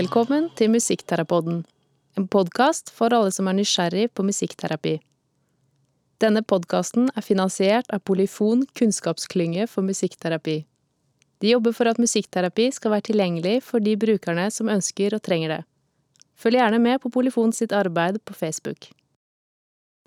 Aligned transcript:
Velkommen 0.00 0.46
til 0.56 0.70
Musikkterapoden, 0.72 1.58
en 2.16 2.26
podkast 2.32 2.88
for 2.94 3.12
alle 3.12 3.32
som 3.34 3.50
er 3.50 3.56
nysgjerrig 3.58 4.06
på 4.16 4.24
musikkterapi. 4.24 4.94
Denne 6.24 6.40
podkasten 6.52 7.10
er 7.12 7.26
finansiert 7.26 7.90
av 7.92 8.00
Polyfon 8.08 8.62
kunnskapsklynge 8.78 9.66
for 9.68 9.84
musikkterapi. 9.84 10.54
De 11.42 11.52
jobber 11.52 11.76
for 11.76 11.90
at 11.90 12.00
musikkterapi 12.00 12.70
skal 12.78 12.94
være 12.94 13.08
tilgjengelig 13.10 13.58
for 13.66 13.84
de 13.84 13.98
brukerne 14.06 14.46
som 14.54 14.72
ønsker 14.72 15.18
og 15.18 15.24
trenger 15.26 15.56
det. 15.56 15.60
Følg 16.38 16.62
gjerne 16.62 16.80
med 16.86 17.02
på 17.04 17.12
Polyfon 17.12 17.52
sitt 17.52 17.76
arbeid 17.76 18.22
på 18.24 18.38
Facebook. 18.40 18.88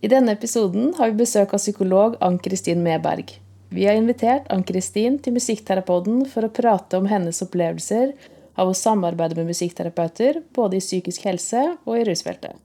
I 0.02 0.10
denne 0.10 0.34
episoden 0.34 0.96
har 0.98 1.12
vi 1.12 1.22
besøk 1.22 1.54
av 1.54 1.62
psykolog 1.62 2.18
Ann-Kristin 2.24 2.82
Meberg. 2.82 3.36
Vi 3.70 3.86
har 3.86 4.00
invitert 4.00 4.50
Ann-Kristin 4.54 5.22
til 5.22 5.38
Musikkterapoden 5.38 6.26
for 6.34 6.48
å 6.48 6.56
prate 6.62 6.98
om 6.98 7.14
hennes 7.14 7.46
opplevelser 7.46 8.16
av 8.60 8.70
å 8.70 8.76
samarbeide 8.78 9.38
med 9.40 9.50
musikkterapeuter, 9.50 10.42
både 10.54 10.78
i 10.78 10.84
psykisk 10.84 11.26
helse 11.28 11.64
og 11.84 11.98
i 11.98 12.06
rusfeltet. 12.08 12.60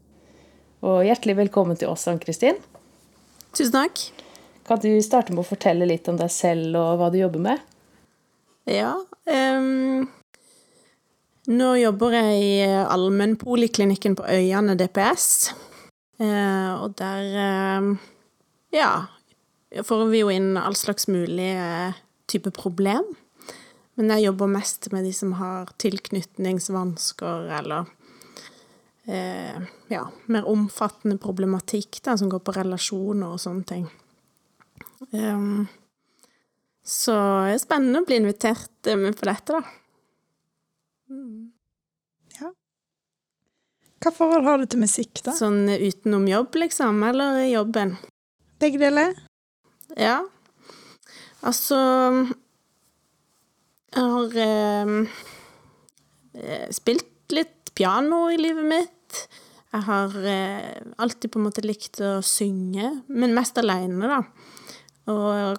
Og 0.84 1.02
hjertelig 1.06 1.38
velkommen 1.40 1.78
til 1.78 1.90
oss, 1.90 2.06
Ann-Kristin. 2.10 2.60
Tusen 3.56 3.74
takk. 3.74 4.02
Kan 4.68 4.82
du 4.82 4.90
starte 5.02 5.32
med 5.32 5.42
å 5.42 5.48
fortelle 5.48 5.88
litt 5.88 6.08
om 6.10 6.18
deg 6.20 6.30
selv 6.30 6.76
og 6.76 7.00
hva 7.00 7.08
du 7.10 7.18
jobber 7.22 7.42
med? 7.48 7.62
Ja. 8.68 8.92
Um, 9.24 10.04
nå 11.48 11.70
jobber 11.80 12.18
jeg 12.18 12.42
i 12.44 12.52
allmennpoliklinikken 12.84 14.18
på 14.18 14.26
Øyane 14.28 14.76
DPS. 14.78 15.54
Uh, 16.20 16.84
og 16.84 16.98
der 17.00 17.32
uh, 17.32 17.88
ja, 18.76 18.92
får 19.72 20.04
vi 20.12 20.20
jo 20.20 20.34
inn 20.34 20.52
all 20.60 20.76
slags 20.76 21.08
mulige 21.08 21.94
type 22.28 22.52
problem. 22.52 23.08
Men 23.98 24.12
jeg 24.14 24.28
jobber 24.28 24.50
mest 24.52 24.86
med 24.94 25.02
de 25.02 25.10
som 25.14 25.32
har 25.40 25.72
tilknytningsvansker 25.82 27.48
eller 27.58 27.88
eh, 29.10 29.58
ja, 29.90 30.04
mer 30.30 30.46
omfattende 30.46 31.18
problematikk 31.18 31.98
da, 32.06 32.14
som 32.18 32.30
går 32.30 32.44
på 32.46 32.54
relasjoner 32.60 33.34
og 33.34 33.42
sånne 33.42 33.66
ting. 33.66 33.88
Um, 35.10 35.66
så 36.86 37.18
det 37.48 37.58
er 37.58 37.62
spennende 37.64 38.04
å 38.04 38.06
bli 38.06 38.22
invitert 38.22 38.92
med 38.94 39.18
på 39.18 39.26
dette, 39.28 39.58
da. 39.58 39.62
Mm. 41.10 41.50
Ja. 42.38 42.54
Hva 43.98 44.14
forhold 44.14 44.46
har 44.46 44.62
du 44.62 44.70
til 44.70 44.86
musikk, 44.86 45.24
da? 45.26 45.34
Sånn 45.34 45.64
utenom 45.74 46.30
jobb, 46.30 46.54
liksom, 46.62 47.02
eller 47.10 47.42
i 47.42 47.50
jobben? 47.50 47.96
Begge 48.62 48.78
deler. 48.86 49.18
Ja. 49.98 50.20
Altså 51.46 51.78
Jeg 53.94 54.04
har 54.12 54.34
eh, 54.44 54.88
spilt 56.74 57.32
litt 57.32 57.72
piano 57.78 58.26
i 58.32 58.38
livet 58.40 58.66
mitt. 58.68 59.22
Jeg 59.72 59.84
har 59.84 60.16
eh, 60.28 60.76
alltid 61.00 61.32
på 61.32 61.40
en 61.40 61.46
måte 61.48 61.64
likt 61.64 62.00
å 62.04 62.18
synge, 62.24 62.90
men 63.08 63.36
mest 63.36 63.58
aleine, 63.60 64.08
da. 64.08 64.20
Og 65.08 65.58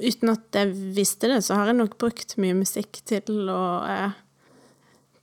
uten 0.00 0.32
at 0.32 0.56
jeg 0.56 0.72
visste 0.96 1.30
det, 1.32 1.42
så 1.44 1.56
har 1.58 1.70
jeg 1.70 1.78
nok 1.80 1.96
brukt 2.00 2.36
mye 2.40 2.56
musikk 2.56 3.00
til 3.08 3.50
å 3.52 3.64
eh, 3.88 4.22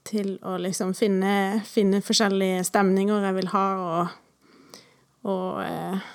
Til 0.04 0.34
å 0.44 0.58
liksom 0.60 0.90
finne, 0.92 1.62
finne, 1.64 2.02
forskjellige 2.04 2.66
stemninger 2.68 3.22
jeg 3.24 3.36
vil 3.38 3.46
ha, 3.54 3.62
og, 3.80 4.82
og 5.32 5.62
eh, 5.64 6.12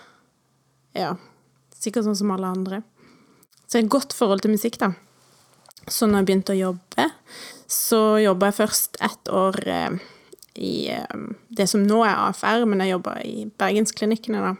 Ja. 1.00 1.16
Sikkert 1.80 2.06
sånn 2.06 2.20
som 2.20 2.32
alle 2.36 2.52
andre. 2.52 2.82
Så 3.66 3.80
et 3.80 3.90
godt 3.90 4.14
forhold 4.14 4.44
til 4.44 4.52
musikk, 4.52 4.78
da. 4.82 4.92
Så 5.88 6.08
når 6.08 6.22
jeg 6.22 6.30
begynte 6.30 6.56
å 6.56 6.60
jobbe, 6.60 7.10
så 7.70 8.02
jobba 8.22 8.50
jeg 8.50 8.60
først 8.60 8.98
ett 9.06 9.32
år 9.32 9.60
eh, 9.70 10.00
i 10.60 10.74
um, 11.14 11.32
det 11.54 11.70
som 11.72 11.86
nå 11.86 12.02
er 12.04 12.18
AFR, 12.28 12.66
men 12.68 12.84
jeg 12.84 12.96
jobba 12.96 13.16
i 13.24 13.46
Bergensklinikkene, 13.60 14.42
da. 14.44 14.54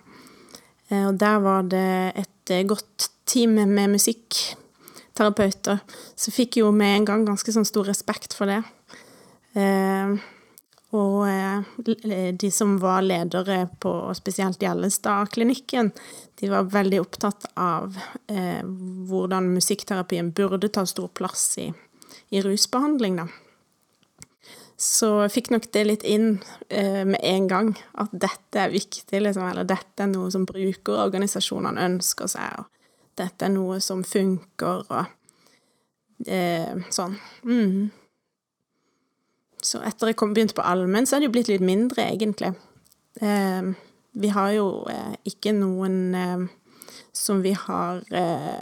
Eh, 0.90 1.06
og 1.10 1.20
der 1.22 1.40
var 1.44 1.68
det 1.70 2.14
et 2.20 2.54
eh, 2.54 2.66
godt 2.68 3.10
team 3.30 3.58
med 3.60 3.94
musikkterapeuter. 3.94 5.82
Så 6.16 6.30
jeg 6.30 6.38
fikk 6.38 6.60
jo 6.62 6.72
med 6.76 7.02
en 7.02 7.08
gang 7.10 7.26
ganske 7.28 7.54
sånn 7.54 7.68
stor 7.68 7.90
respekt 7.90 8.36
for 8.38 8.50
det. 8.50 8.62
Eh, 9.58 10.16
og 10.96 11.68
de 12.42 12.50
som 12.54 12.78
var 12.82 13.04
ledere 13.06 13.68
på 13.84 13.92
spesielt 14.18 14.62
Gjellestad-klinikken, 14.64 15.92
de 16.42 16.50
var 16.50 16.72
veldig 16.74 17.02
opptatt 17.04 17.46
av 17.54 17.94
hvordan 18.26 19.52
musikkterapien 19.54 20.32
burde 20.34 20.72
ta 20.74 20.88
stor 20.90 21.12
plass 21.14 21.44
i, 21.62 21.68
i 22.34 22.42
rusbehandling, 22.42 23.22
da. 23.22 23.28
Så 24.80 25.10
jeg 25.26 25.34
fikk 25.34 25.50
nok 25.52 25.66
det 25.76 25.82
litt 25.84 26.04
inn 26.08 26.38
eh, 26.72 27.04
med 27.04 27.20
en 27.20 27.48
gang, 27.52 27.72
at 28.00 28.14
dette 28.16 28.62
er 28.64 28.72
viktig, 28.72 29.20
liksom, 29.26 29.44
eller 29.50 29.68
dette 29.68 30.06
er 30.06 30.08
noe 30.08 30.30
som 30.32 30.46
brukerorganisasjonene 30.48 31.84
ønsker 31.84 32.32
seg, 32.32 32.62
og 32.62 33.20
dette 33.20 33.44
er 33.44 33.52
noe 33.52 33.82
som 33.84 34.06
funker, 34.08 34.86
og 34.88 36.30
eh, 36.32 36.80
sånn. 36.96 37.18
Mm. 37.44 37.90
Så 39.66 39.82
etter 39.84 40.12
jeg 40.12 40.18
kom, 40.20 40.34
begynte 40.36 40.56
på 40.58 40.66
allmenn, 40.66 41.08
så 41.08 41.18
er 41.18 41.24
det 41.24 41.30
jo 41.30 41.36
blitt 41.36 41.52
litt 41.52 41.66
mindre, 41.66 42.06
egentlig. 42.14 42.54
Eh, 43.22 43.72
vi 44.20 44.32
har 44.34 44.54
jo 44.56 44.68
eh, 44.92 45.16
ikke 45.28 45.54
noen 45.56 45.98
eh, 46.16 46.46
som 47.16 47.42
vi 47.44 47.52
har 47.58 48.02
eh, 48.16 48.62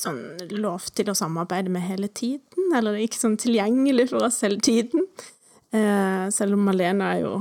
sånn 0.00 0.20
lov 0.56 0.88
til 0.96 1.10
å 1.10 1.16
samarbeide 1.18 1.72
med 1.72 1.84
hele 1.86 2.08
tiden, 2.08 2.72
eller 2.74 2.96
er 2.96 3.06
ikke 3.06 3.20
sånn 3.20 3.38
tilgjengelig 3.40 4.08
for 4.12 4.26
oss 4.26 4.40
hele 4.46 4.60
tiden. 4.64 5.06
Eh, 5.74 6.26
selv 6.34 6.56
om 6.56 6.64
Malena 6.68 7.14
er 7.14 7.24
jo 7.24 7.34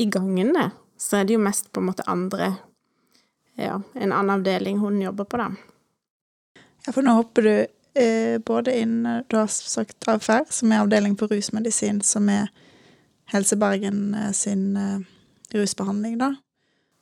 i 0.00 0.06
gangene, 0.10 0.70
så 1.00 1.20
er 1.20 1.28
det 1.28 1.36
jo 1.36 1.42
mest 1.42 1.70
på 1.72 1.82
en 1.82 1.90
måte 1.92 2.08
andre 2.10 2.54
Ja, 3.60 3.74
en 3.92 4.12
annen 4.14 4.30
avdeling 4.38 4.78
hun 4.80 5.02
jobber 5.02 5.26
på, 5.28 5.36
da. 5.36 5.50
Ja, 6.86 6.94
for 6.94 7.04
nå 7.04 7.12
hopper 7.18 7.44
du 7.44 7.54
både 8.46 8.72
inn 8.78 9.02
Du 9.28 9.34
har 9.36 9.48
sagt 9.50 10.08
atferd, 10.08 10.52
som 10.54 10.72
er 10.72 10.84
avdeling 10.84 11.16
for 11.18 11.32
rusmedisin, 11.32 11.98
som 12.06 12.28
er 12.30 12.48
Helse 13.32 13.56
Bergen 13.56 14.14
eh, 14.14 14.32
sin 14.32 14.76
eh, 14.76 15.00
rusbehandling, 15.52 16.18
da. 16.18 16.34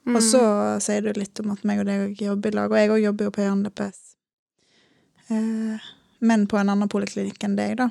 Mm. 0.07 0.17
Og 0.17 0.23
så 0.23 0.43
sier 0.81 1.05
du 1.05 1.13
litt 1.17 1.41
om 1.41 1.53
at 1.53 1.65
meg 1.69 1.83
og 1.83 1.89
deg 1.89 2.21
jobber 2.21 2.53
i 2.53 2.57
lag, 2.57 2.73
og 2.73 2.81
jeg 2.81 2.93
òg 2.93 3.01
jobber 3.03 3.29
jo 3.29 3.33
på 3.37 3.45
Jørn 3.45 3.65
DPS. 3.65 4.01
Eh, 5.29 5.89
men 6.19 6.47
på 6.51 6.61
en 6.61 6.73
annen 6.75 6.91
poliklinikk 6.93 7.45
enn 7.45 7.57
deg, 7.59 7.77
da. 7.81 7.91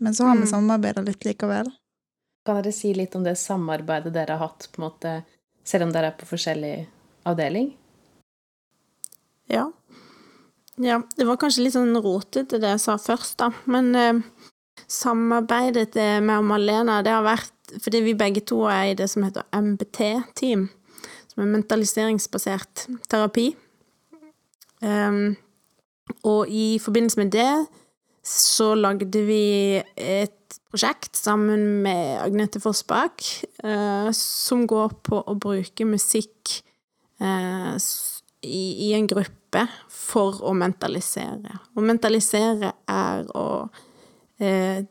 Men 0.00 0.16
så 0.16 0.28
har 0.28 0.38
vi 0.38 0.46
mm. 0.48 0.52
samarbeida 0.52 1.04
litt 1.04 1.24
likevel. 1.24 1.68
Kan 2.44 2.60
dere 2.60 2.72
si 2.72 2.94
litt 2.96 3.16
om 3.16 3.24
det 3.24 3.36
samarbeidet 3.36 4.12
dere 4.14 4.36
har 4.36 4.48
hatt, 4.48 4.70
på 4.72 4.80
en 4.80 4.86
måte, 4.88 5.16
selv 5.64 5.88
om 5.88 5.92
dere 5.92 6.12
er 6.12 6.16
på 6.20 6.28
forskjellig 6.28 6.74
avdeling? 7.28 7.74
Ja. 9.52 9.68
Ja, 10.80 11.00
det 11.16 11.26
var 11.28 11.36
kanskje 11.40 11.66
litt 11.66 11.76
sånn 11.76 11.96
rotete 12.00 12.60
det 12.60 12.74
jeg 12.74 12.82
sa 12.82 12.96
først, 13.00 13.36
da. 13.42 13.50
Men 13.68 13.90
eh, 13.98 14.20
samarbeidet 14.88 15.92
med 16.24 16.46
Malena, 16.48 17.00
det 17.04 17.12
har 17.12 17.26
vært 17.26 17.56
fordi 17.78 18.00
vi 18.02 18.16
begge 18.18 18.42
to 18.46 18.64
er 18.66 18.90
i 18.90 18.96
det 18.98 19.06
som 19.10 19.22
heter 19.22 19.46
MBT-team, 19.54 20.66
som 21.30 21.44
er 21.44 21.52
mentaliseringsbasert 21.52 22.86
terapi. 23.10 23.52
Um, 24.80 25.36
og 26.26 26.48
i 26.48 26.80
forbindelse 26.82 27.20
med 27.20 27.32
det 27.36 27.50
så 28.26 28.72
lagde 28.74 29.20
vi 29.26 29.78
et 29.96 30.58
prosjekt 30.70 31.18
sammen 31.18 31.82
med 31.84 32.20
Agnete 32.24 32.60
Fossbakk, 32.62 33.22
uh, 33.64 34.10
som 34.16 34.66
går 34.68 34.96
på 35.06 35.20
å 35.20 35.36
bruke 35.38 35.86
musikk 35.88 36.62
uh, 37.22 37.76
i, 38.42 38.64
i, 38.88 38.92
en 38.96 39.08
gruppe 39.10 39.39
for 39.90 40.40
å 40.46 40.52
mentalisere. 40.56 41.58
Å 41.74 41.84
mentalisere 41.84 42.72
er 42.90 43.24
å 43.36 43.46
eh, 44.38 44.84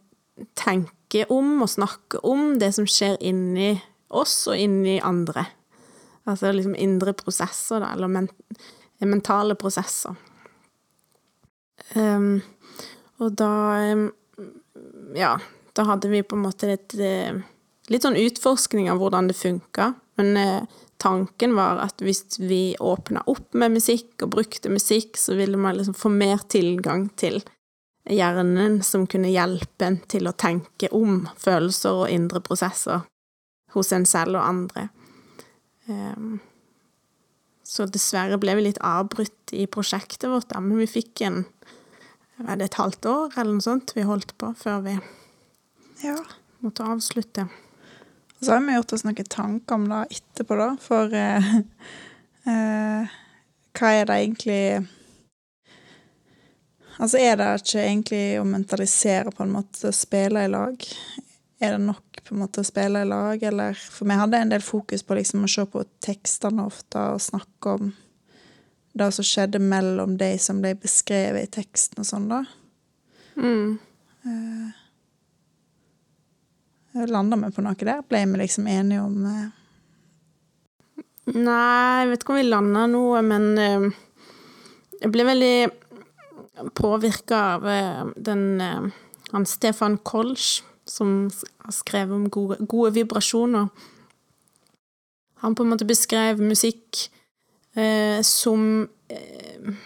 tenke 0.58 1.26
om 1.34 1.64
og 1.64 1.72
snakke 1.72 2.22
om 2.28 2.58
det 2.62 2.74
som 2.78 2.88
skjer 2.90 3.18
inni 3.26 3.74
oss 4.10 4.44
og 4.50 4.58
inni 4.58 5.00
andre. 5.06 5.46
Altså 6.30 6.52
liksom 6.54 6.76
indre 6.78 7.14
prosesser, 7.18 7.82
da, 7.82 7.94
eller 7.96 8.12
men, 8.12 8.28
mentale 9.02 9.56
prosesser. 9.60 10.18
Um, 11.96 12.42
og 13.18 13.34
da 13.40 13.54
um, 13.96 14.10
Ja, 15.18 15.40
da 15.74 15.86
hadde 15.88 16.12
vi 16.12 16.22
på 16.22 16.38
en 16.38 16.44
måte 16.44 16.68
et, 16.76 16.94
eh, 17.02 17.40
litt 17.90 18.04
sånn 18.06 18.20
utforskning 18.20 18.92
av 18.92 19.00
hvordan 19.02 19.30
det 19.30 19.36
funka. 19.40 19.94
Men 20.20 20.38
eh, 20.38 20.84
tanken 21.00 21.56
var 21.56 21.80
at 21.84 22.02
hvis 22.04 22.40
vi 22.42 22.76
åpna 22.80 23.24
opp 23.32 23.56
med 23.58 23.78
musikk 23.78 24.26
og 24.26 24.34
brukte 24.36 24.72
musikk, 24.72 25.18
så 25.18 25.38
ville 25.40 25.58
man 25.58 25.78
liksom 25.78 25.96
få 25.98 26.12
mer 26.12 26.44
tilgang 26.52 27.08
til 27.20 27.40
hjernen 28.10 28.82
som 28.84 29.08
kunne 29.08 29.32
hjelpe 29.32 29.86
en 29.86 30.00
til 30.10 30.28
å 30.30 30.36
tenke 30.36 30.90
om 30.96 31.24
følelser 31.40 32.04
og 32.04 32.14
indre 32.14 32.42
prosesser 32.44 33.06
hos 33.76 33.92
en 33.94 34.08
selv 34.10 34.40
og 34.40 34.46
andre. 34.48 34.88
Um, 35.90 36.40
så 37.66 37.86
dessverre 37.86 38.40
ble 38.42 38.56
vi 38.58 38.66
litt 38.66 38.82
avbrutt 38.86 39.54
i 39.54 39.68
prosjektet 39.70 40.30
vårt, 40.32 40.50
da, 40.50 40.62
men 40.62 40.82
vi 40.82 40.90
fikk 40.90 41.26
en 41.28 41.46
Var 42.40 42.56
det 42.56 42.70
et 42.70 42.78
halvt 42.80 43.06
år 43.12 43.34
eller 43.36 43.58
noe 43.58 43.64
sånt 43.66 43.92
vi 43.98 44.06
holdt 44.08 44.32
på 44.40 44.54
før 44.56 44.78
vi 44.86 44.94
ja. 46.06 46.16
måtte 46.64 46.86
avslutte. 46.88 47.50
Og 48.40 48.46
så 48.46 48.54
har 48.56 48.64
vi 48.64 48.76
gjort 48.78 48.94
oss 48.96 49.04
noen 49.04 49.32
tanker 49.36 49.76
om 49.76 49.90
det 49.90 50.04
etterpå, 50.16 50.56
da. 50.60 50.70
For 50.80 51.16
eh, 51.16 51.50
eh, 52.54 53.18
hva 53.80 53.92
er 53.96 54.10
det 54.10 54.22
egentlig 54.24 54.64
Altså, 57.00 57.16
er 57.24 57.38
det 57.40 57.46
ikke 57.62 57.80
egentlig 57.80 58.24
å 58.42 58.44
mentalisere 58.44 59.32
på 59.32 59.46
en 59.46 59.54
måte 59.54 59.88
å 59.88 59.96
spille 59.96 60.42
i 60.44 60.50
lag? 60.52 60.82
Er 61.64 61.78
det 61.78 61.86
nok 61.86 62.20
på 62.26 62.36
en 62.36 62.42
måte 62.42 62.60
å 62.60 62.68
spille 62.68 63.06
i 63.06 63.08
lag, 63.08 63.44
eller 63.44 63.78
For 63.80 64.08
vi 64.10 64.18
hadde 64.20 64.42
en 64.44 64.52
del 64.52 64.64
fokus 64.64 65.06
på 65.08 65.16
liksom 65.16 65.46
å 65.48 65.52
se 65.52 65.64
på 65.64 65.86
tekstene 66.04 66.66
ofte 66.68 67.06
og 67.14 67.24
snakke 67.24 67.76
om 67.78 67.94
det 69.00 69.12
som 69.16 69.28
skjedde 69.28 69.62
mellom 69.64 70.18
de 70.20 70.34
som 70.42 70.60
ble 70.60 70.74
beskrevet 70.80 71.48
i 71.48 71.54
teksten 71.62 72.04
og 72.04 72.10
sånn, 72.10 72.28
da. 72.32 72.42
Mm. 73.40 73.78
Eh, 74.28 74.79
Landa 76.94 77.38
vi 77.38 77.52
på 77.54 77.64
noe 77.64 77.78
der? 77.78 78.02
Ble 78.10 78.24
vi 78.26 78.40
liksom 78.42 78.68
enige 78.68 79.04
om 79.04 79.26
eh, 79.30 79.50
Nei, 81.30 82.02
jeg 82.02 82.10
vet 82.10 82.24
ikke 82.24 82.34
om 82.34 82.40
vi 82.40 82.48
landa 82.48 82.88
noe, 82.90 83.20
men 83.22 83.44
eh, 83.62 83.84
jeg 84.98 85.12
ble 85.14 85.26
veldig 85.28 86.72
påvirka 86.74 87.42
av 87.54 87.68
eh, 87.70 88.02
den 88.18 88.58
han 89.30 89.46
Stefan 89.46 90.00
Kolsch, 90.02 90.64
som 90.90 91.28
har 91.62 91.76
skrevet 91.76 92.16
om 92.16 92.26
gode, 92.34 92.58
gode 92.66 92.96
vibrasjoner. 92.96 93.68
Han 95.46 95.54
på 95.54 95.64
en 95.64 95.70
måte 95.76 95.86
beskrev 95.88 96.42
musikk 96.42 97.06
som 98.26 98.64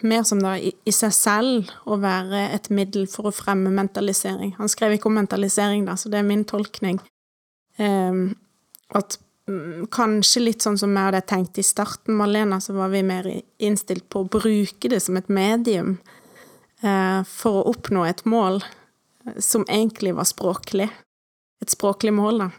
mer 0.02 0.24
som 0.24 0.42
da 0.44 0.56
i, 0.60 0.74
seg 0.92 1.14
selv 1.16 1.72
å 1.90 1.98
være 2.02 2.48
et 2.56 2.70
middel 2.74 3.08
for 3.10 3.30
å 3.30 3.36
fremme 3.36 3.72
mentalisering. 3.74 4.56
Han 4.60 4.72
skrev 4.72 4.98
ikke 4.98 5.10
om 5.10 5.18
mentalisering, 5.18 5.86
da, 5.88 5.98
så 5.98 6.12
det 6.12 6.22
er 6.22 6.28
min 6.28 6.46
tolkning. 6.48 7.00
Eh, 7.82 8.20
at 8.94 9.18
mm, 9.50 9.88
kanskje 9.94 10.46
litt 10.46 10.66
sånn 10.66 10.78
som 10.80 10.94
jeg 10.94 11.10
hadde 11.10 11.24
tenkt 11.30 11.62
i 11.62 11.66
starten 11.66 12.18
Malena, 12.20 12.60
så 12.62 12.76
var 12.78 12.94
vi 12.94 13.04
mer 13.08 13.30
innstilt 13.64 14.08
på 14.14 14.24
å 14.24 14.30
bruke 14.38 14.92
det 14.92 15.02
som 15.04 15.18
et 15.20 15.32
medium 15.34 15.98
eh, 16.84 17.22
for 17.30 17.62
å 17.62 17.68
oppnå 17.74 18.06
et 18.10 18.24
mål 18.30 18.62
eh, 18.62 19.40
som 19.40 19.66
egentlig 19.70 20.16
var 20.20 20.30
språklig. 20.30 20.90
Et 21.64 21.72
språklig 21.72 22.14
mål, 22.16 22.46
da. 22.46 22.52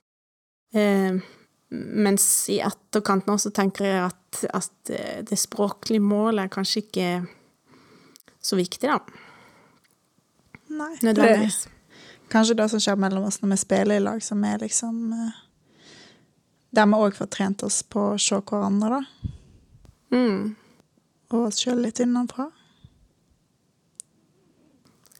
Eh, 0.81 1.23
mens 1.71 2.49
i 2.53 2.59
etterkant 2.63 3.27
nå 3.27 3.37
så 3.41 3.51
tenker 3.55 3.87
jeg 3.89 4.03
at, 4.07 4.41
at 4.55 4.91
eh, 4.93 5.21
det 5.27 5.39
språklige 5.41 6.03
målet 6.05 6.45
er 6.45 6.53
kanskje 6.53 6.83
ikke 6.85 7.09
så 8.45 8.59
viktig, 8.59 8.91
da. 8.91 8.99
Nei. 10.75 10.91
Nødvendigvis. 11.03 11.63
Det, 11.65 11.71
kanskje 12.33 12.57
det 12.59 12.69
som 12.73 12.83
skjer 12.83 12.99
mellom 13.01 13.25
oss 13.29 13.41
når 13.43 13.55
vi 13.55 13.61
spiller 13.63 13.97
i 13.97 14.05
lag, 14.05 14.23
som 14.25 14.45
er 14.45 14.61
liksom 14.65 15.13
eh, 15.13 15.41
Der 16.75 16.89
vi 16.91 16.99
òg 16.99 17.15
får 17.15 17.31
trent 17.31 17.63
oss 17.63 17.83
på 17.87 18.11
å 18.15 18.19
se 18.19 18.41
hverandre, 18.43 18.99
da. 18.99 19.33
Mm, 20.15 20.55
Og 21.33 21.49
oss 21.49 21.63
sjøl 21.63 21.81
litt 21.83 22.01
innenfra, 22.03 22.51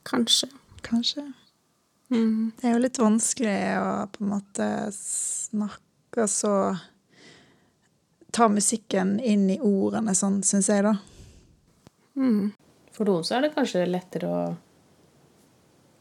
kanskje. 0.05 0.49
kanskje. 0.83 1.25
Mm. 2.13 2.53
Det 2.61 2.69
er 2.69 2.75
jo 2.77 2.83
litt 2.83 2.99
vanskelig 3.01 3.57
å 3.81 3.89
på 4.13 4.23
en 4.23 4.31
måte 4.35 4.69
snakke 4.95 5.81
så 6.31 6.55
Ta 8.35 8.49
musikken 8.51 9.21
inn 9.23 9.45
i 9.51 9.61
ordene 9.63 10.11
sånn, 10.19 10.41
syns 10.43 10.67
jeg, 10.67 10.83
da. 10.83 10.97
Mm. 12.19 12.49
For 12.91 13.07
noen 13.07 13.23
så 13.23 13.37
er 13.37 13.45
det 13.45 13.53
kanskje 13.55 13.85
lettere 13.87 14.31
å 14.31 14.41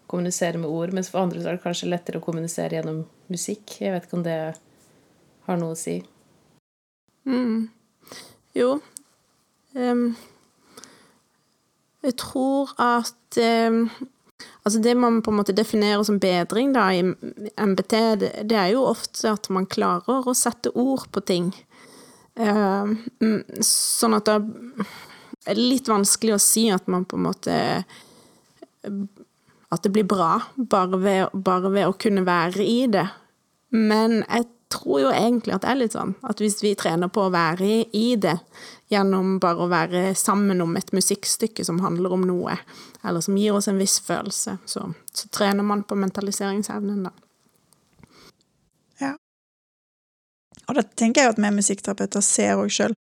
kommunisere 0.09 0.57
med 0.61 0.69
ord, 0.69 0.95
mens 0.97 1.11
for 1.13 1.21
andre 1.21 1.43
så 1.43 1.51
er 1.51 1.59
det 1.59 1.63
kanskje 1.65 1.91
lettere 1.91 2.17
å 2.17 2.25
kommunisere 2.25 2.79
gjennom 2.79 3.03
musikk. 3.29 3.75
Jeg 3.81 3.93
vet 3.93 4.07
ikke 4.07 4.17
om 4.17 4.25
det 4.25 4.37
har 5.45 5.61
noe 5.61 5.75
å 5.75 5.77
si. 5.77 5.99
Mm. 7.29 7.69
Jo. 8.57 8.79
Um, 9.77 10.03
jeg 12.01 12.17
tror 12.21 12.73
at 12.81 13.39
em, 13.41 13.87
Altså, 14.63 14.79
det 14.79 14.93
man 14.95 15.19
på 15.21 15.31
en 15.31 15.37
måte 15.41 15.55
definerer 15.55 16.03
som 16.07 16.21
bedring 16.23 16.71
da, 16.75 16.87
i 16.95 17.03
MBT, 17.03 17.95
det, 18.47 18.55
er 18.55 18.69
jo 18.71 18.85
ofte 18.87 19.33
at 19.33 19.49
man 19.51 19.67
klarer 19.67 20.23
å 20.23 20.35
sette 20.37 20.71
ord 20.79 21.09
på 21.11 21.23
ting. 21.27 21.49
Em, 22.39 22.95
mm, 23.19 23.59
sånn 23.67 24.15
at 24.15 24.29
det 24.29 24.37
er 25.51 25.59
litt 25.59 25.91
vanskelig 25.91 26.37
å 26.37 26.41
si 26.41 26.69
at 26.71 26.87
man 26.89 27.03
på 27.05 27.19
en 27.19 27.27
måte 27.27 27.57
At 28.83 29.83
det 29.85 29.91
blir 29.93 30.07
bra 30.07 30.39
bare 30.57 30.97
ved, 30.97 31.35
bare 31.45 31.69
ved 31.73 31.87
å 31.87 31.97
kunne 31.97 32.23
være 32.25 32.63
i 32.65 32.87
det. 32.91 33.05
Men 33.73 34.21
jeg 34.21 34.47
tror 34.73 34.99
jo 35.01 35.11
egentlig 35.13 35.53
at 35.55 35.63
det 35.63 35.71
er 35.71 35.79
litt 35.79 35.95
sånn 35.95 36.15
at 36.25 36.41
hvis 36.41 36.59
vi 36.63 36.73
trener 36.77 37.11
på 37.13 37.25
å 37.25 37.33
være 37.33 37.83
i 37.95 38.07
det, 38.21 38.35
gjennom 38.93 39.37
bare 39.41 39.65
å 39.65 39.71
være 39.71 40.03
sammen 40.17 40.61
om 40.61 40.75
et 40.77 40.93
musikkstykke 40.93 41.65
som 41.65 41.81
handler 41.83 42.13
om 42.15 42.25
noe, 42.29 42.57
eller 43.03 43.21
som 43.21 43.37
gir 43.37 43.55
oss 43.55 43.67
en 43.67 43.79
viss 43.81 43.99
følelse, 44.01 44.57
så, 44.65 44.87
så 45.11 45.29
trener 45.29 45.63
man 45.63 45.83
på 45.83 45.95
mentaliseringsevnen, 45.99 47.03
da. 47.07 47.11
Ja. 49.01 49.13
Og 50.67 50.77
det 50.77 50.87
tenker 50.99 51.23
jeg 51.23 51.33
at 51.33 51.41
vi 51.41 51.53
musikkterapeuter 51.55 52.23
ser 52.23 52.61
òg 52.61 52.71
sjøl. 52.71 52.95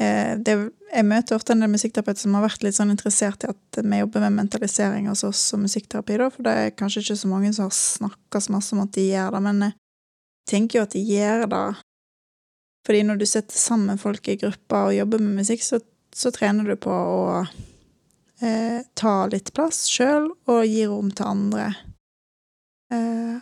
Eh, 0.00 0.34
jeg 0.42 1.06
møter 1.08 1.36
ofte 1.36 1.54
en 1.54 1.64
del 1.64 1.72
musikkterapeuter 1.72 2.24
som 2.24 2.36
har 2.36 2.46
vært 2.46 2.64
litt 2.64 2.76
sånn 2.76 2.92
interessert 2.92 3.44
i 3.44 3.52
at 3.52 3.80
vi 3.80 4.00
jobber 4.02 4.26
med 4.26 4.38
mentalisering 4.40 5.08
hos 5.08 5.24
oss 5.28 5.40
som 5.52 5.64
musikkterapi, 5.64 6.18
da, 6.20 6.28
for 6.32 6.44
det 6.48 6.56
er 6.58 6.76
kanskje 6.76 7.04
ikke 7.04 7.20
så 7.22 7.32
mange 7.32 7.54
som 7.56 7.68
har 7.68 7.76
snakka 7.76 8.42
så 8.42 8.56
masse 8.56 8.76
om 8.76 8.84
at 8.84 8.92
de 8.96 9.08
gjør 9.08 9.32
det, 9.36 9.42
men 9.48 9.64
jeg 9.68 9.78
tenker 10.52 10.78
jo 10.78 10.84
at 10.88 10.96
de 10.96 11.06
gjør 11.06 11.46
det 11.48 11.64
fordi 12.82 13.02
når 13.06 13.20
du 13.20 13.26
setter 13.30 13.58
sammen 13.58 14.00
folk 14.00 14.26
i 14.26 14.38
grupper 14.40 14.88
og 14.88 14.96
jobber 14.96 15.22
med 15.22 15.42
musikk, 15.42 15.62
så, 15.62 15.78
så 16.10 16.32
trener 16.34 16.66
du 16.66 16.74
på 16.82 16.90
å 16.90 17.44
eh, 18.42 18.82
ta 18.94 19.14
litt 19.30 19.52
plass 19.54 19.86
sjøl 19.90 20.30
og 20.50 20.62
gi 20.66 20.86
rom 20.86 21.10
til 21.14 21.28
andre. 21.30 21.66
Eh, 22.92 23.40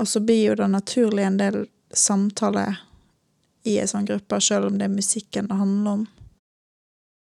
og 0.00 0.08
så 0.08 0.20
blir 0.20 0.50
jo 0.50 0.54
det 0.60 0.70
naturlig 0.72 1.26
en 1.26 1.40
del 1.40 1.66
samtale 1.92 2.66
i 3.68 3.76
ei 3.80 3.88
sånn 3.88 4.08
gruppe, 4.08 4.40
sjøl 4.40 4.70
om 4.70 4.78
det 4.80 4.88
er 4.88 4.94
musikken 4.94 5.50
det 5.50 5.58
handler 5.58 5.98
om. 5.98 6.06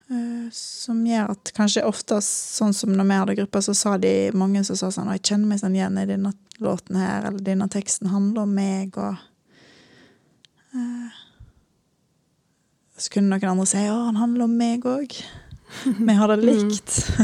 Eh, 0.09 0.51
Som 0.55 1.03
gjør 1.05 1.33
at 1.35 1.51
kanskje 1.53 1.85
oftest, 1.85 2.55
sånn 2.57 2.73
som 2.73 2.93
når 2.95 3.09
vi 3.09 3.17
hadde 3.21 3.35
grupper, 3.41 3.61
så 3.61 3.75
sa 3.77 3.97
de 3.97 4.31
mange 4.33 4.63
som 4.65 4.79
sa 4.79 4.89
sånn 4.93 5.11
jeg 5.13 5.25
kjenner 5.31 5.51
meg 5.51 5.59
sånn 5.61 5.75
igjen 5.75 5.99
i 6.01 6.07
denne 6.09 6.33
låten 6.59 6.95
her', 6.95 7.27
eller 7.27 7.39
'denne 7.39 7.69
teksten 7.69 8.09
handler 8.09 8.41
om 8.41 8.55
meg', 8.55 8.97
og 8.97 9.17
eh, 10.73 11.11
Så 12.97 13.09
kunne 13.11 13.29
noen 13.29 13.51
andre 13.51 13.65
si 13.65 13.77
'Å, 13.77 14.05
han 14.05 14.15
handler 14.15 14.43
om 14.43 14.57
meg 14.57 14.83
òg'. 14.83 15.23
Vi 15.97 16.13
har 16.13 16.27
det 16.27 16.41
likt. 16.43 16.99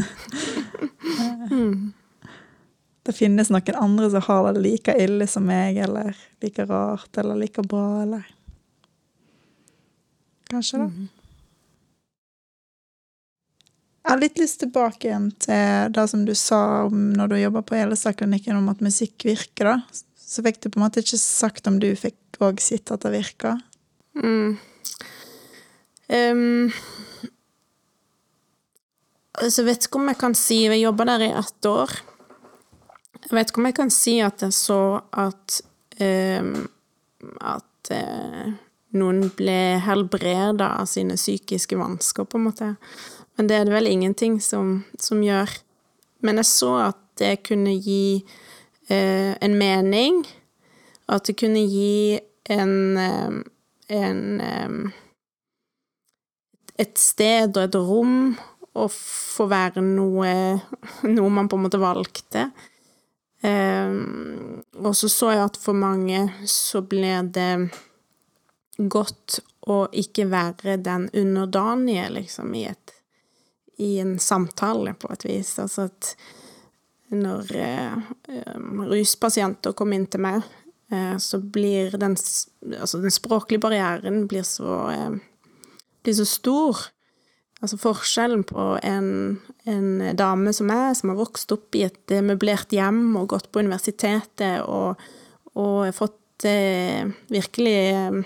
Mm. 1.52 1.94
Det 3.06 3.14
finnes 3.14 3.52
noen 3.54 3.78
andre 3.78 4.08
som 4.10 4.24
har 4.25 4.48
det 4.54 4.64
like 4.64 4.94
ille 4.98 5.28
som 5.30 5.46
meg, 5.46 5.78
eller 5.78 6.18
like 6.42 6.66
rart, 6.66 7.18
eller 7.22 7.38
like 7.38 7.62
bra, 7.62 8.02
eller 8.02 8.25
Kanskje, 10.50 10.80
da. 10.82 10.90
Jeg 14.06 14.12
har 14.12 14.22
litt 14.22 14.38
lyst 14.38 14.60
tilbake 14.62 15.08
igjen 15.08 15.32
til 15.42 15.94
det 15.94 16.04
som 16.12 16.25
du 16.28 16.34
sa 16.38 16.60
om 16.86 17.08
når 17.18 17.32
du 17.32 17.40
jobba 17.40 17.64
på 17.66 17.78
Elestad-klinikken, 17.80 18.58
om 18.58 18.70
at 18.70 18.84
musikk 18.86 19.25
virker, 19.25 19.72
da. 19.72 20.04
Så 20.25 20.44
fikk 20.46 20.60
du 20.62 20.70
på 20.70 20.78
en 20.78 20.86
måte 20.86 21.02
ikke 21.02 21.18
sagt 21.22 21.70
om 21.70 21.80
du 21.82 21.88
fikk 21.98 22.42
òg 22.46 22.62
sitte 22.62 22.94
at 22.94 23.06
det 23.06 23.14
virka. 23.16 23.56
Mm. 24.22 24.58
Em, 26.14 26.72
altså, 29.39 29.62
jeg 29.62 29.70
vet 29.70 29.88
ikke 29.88 30.01
om 30.01 30.12
jeg 30.12 30.20
kan 30.22 30.36
si 30.38 30.60
Jeg 30.65 30.82
jobba 30.82 31.08
der 31.12 31.25
i 31.27 31.32
ett 31.39 31.70
år. 31.70 31.92
Jeg 33.25 33.34
vet 33.34 33.50
ikke 33.50 33.62
om 33.62 33.70
jeg 33.70 33.77
kan 33.80 33.92
si 33.94 34.20
at 34.22 34.42
jeg 34.46 34.54
så 34.54 34.82
at 35.12 35.62
em, 36.01 36.68
At 37.42 37.92
uh, 37.92 38.54
noen 38.96 39.30
ble 39.36 39.77
helbreda 39.84 40.68
av 40.80 40.88
sine 40.89 41.18
psykiske 41.18 41.77
vansker, 41.77 42.25
på 42.25 42.38
en 42.38 42.46
måte. 42.48 42.68
Men 43.36 43.50
det 43.50 43.58
er 43.58 43.65
det 43.68 43.74
vel 43.74 43.89
ingenting 43.89 44.38
som, 44.42 44.86
som 45.01 45.24
gjør. 45.24 45.51
Men 46.24 46.39
jeg 46.39 46.50
så 46.50 46.72
at 46.92 47.00
det 47.20 47.44
kunne 47.48 47.74
gi 47.75 48.22
uh, 48.92 49.34
en 49.42 49.58
mening. 49.58 50.24
At 51.10 51.27
det 51.27 51.38
kunne 51.42 51.65
gi 51.68 52.20
en, 52.50 52.98
um, 52.98 53.42
en 53.89 54.22
um, 54.42 54.94
Et 56.75 56.98
sted 57.00 57.56
og 57.56 57.63
et 57.63 57.75
rom 57.80 58.34
å 58.75 58.88
få 58.91 59.48
være 59.51 59.84
noe, 59.84 60.32
noe 61.08 61.34
man 61.34 61.50
på 61.51 61.60
en 61.60 61.65
måte 61.65 61.82
valgte. 61.82 62.50
Eh, 63.46 63.98
og 64.82 64.94
så 64.98 65.12
så 65.12 65.34
jeg 65.36 65.46
at 65.46 65.60
for 65.62 65.77
mange 65.77 66.25
så 66.50 66.84
ble 66.84 67.17
det 67.36 67.51
godt 68.77 69.39
å 69.72 69.86
ikke 69.96 70.27
være 70.29 70.77
den 70.84 71.08
underdanige, 71.15 72.10
liksom, 72.20 72.51
i 72.58 72.67
et 72.70 72.96
i 73.77 74.00
en 74.00 74.20
samtale, 74.20 74.94
på 74.94 75.12
et 75.13 75.25
vis. 75.25 75.50
Altså 75.60 75.89
at 75.89 76.12
når 77.15 77.51
eh, 77.60 78.12
ruspasienter 78.89 79.75
kom 79.77 79.94
inn 79.96 80.08
til 80.12 80.24
meg, 80.25 80.46
eh, 80.91 81.15
så 81.22 81.39
blir 81.39 81.98
den, 82.00 82.15
altså 82.79 83.01
den 83.03 83.13
språklige 83.13 83.63
barrieren 83.65 84.25
blir 84.32 84.46
så, 84.48 84.77
eh, 84.94 85.17
blir 86.03 86.17
så 86.17 86.27
stor. 86.29 86.86
Altså 87.65 87.79
forskjellen 87.81 88.43
på 88.45 88.63
en, 88.86 89.10
en 89.65 89.88
dame 90.17 90.53
som 90.53 90.69
meg, 90.69 90.93
som 91.00 91.10
har 91.12 91.17
vokst 91.17 91.50
opp 91.55 91.74
i 91.74 91.81
et 91.88 92.13
møblert 92.22 92.74
hjem 92.75 93.15
og 93.17 93.31
gått 93.34 93.50
på 93.50 93.63
universitetet 93.65 94.62
og, 94.69 95.01
og 95.57 95.89
fått 95.98 96.45
eh, 96.45 97.10
virkelig 97.34 97.79
eh, 97.89 98.19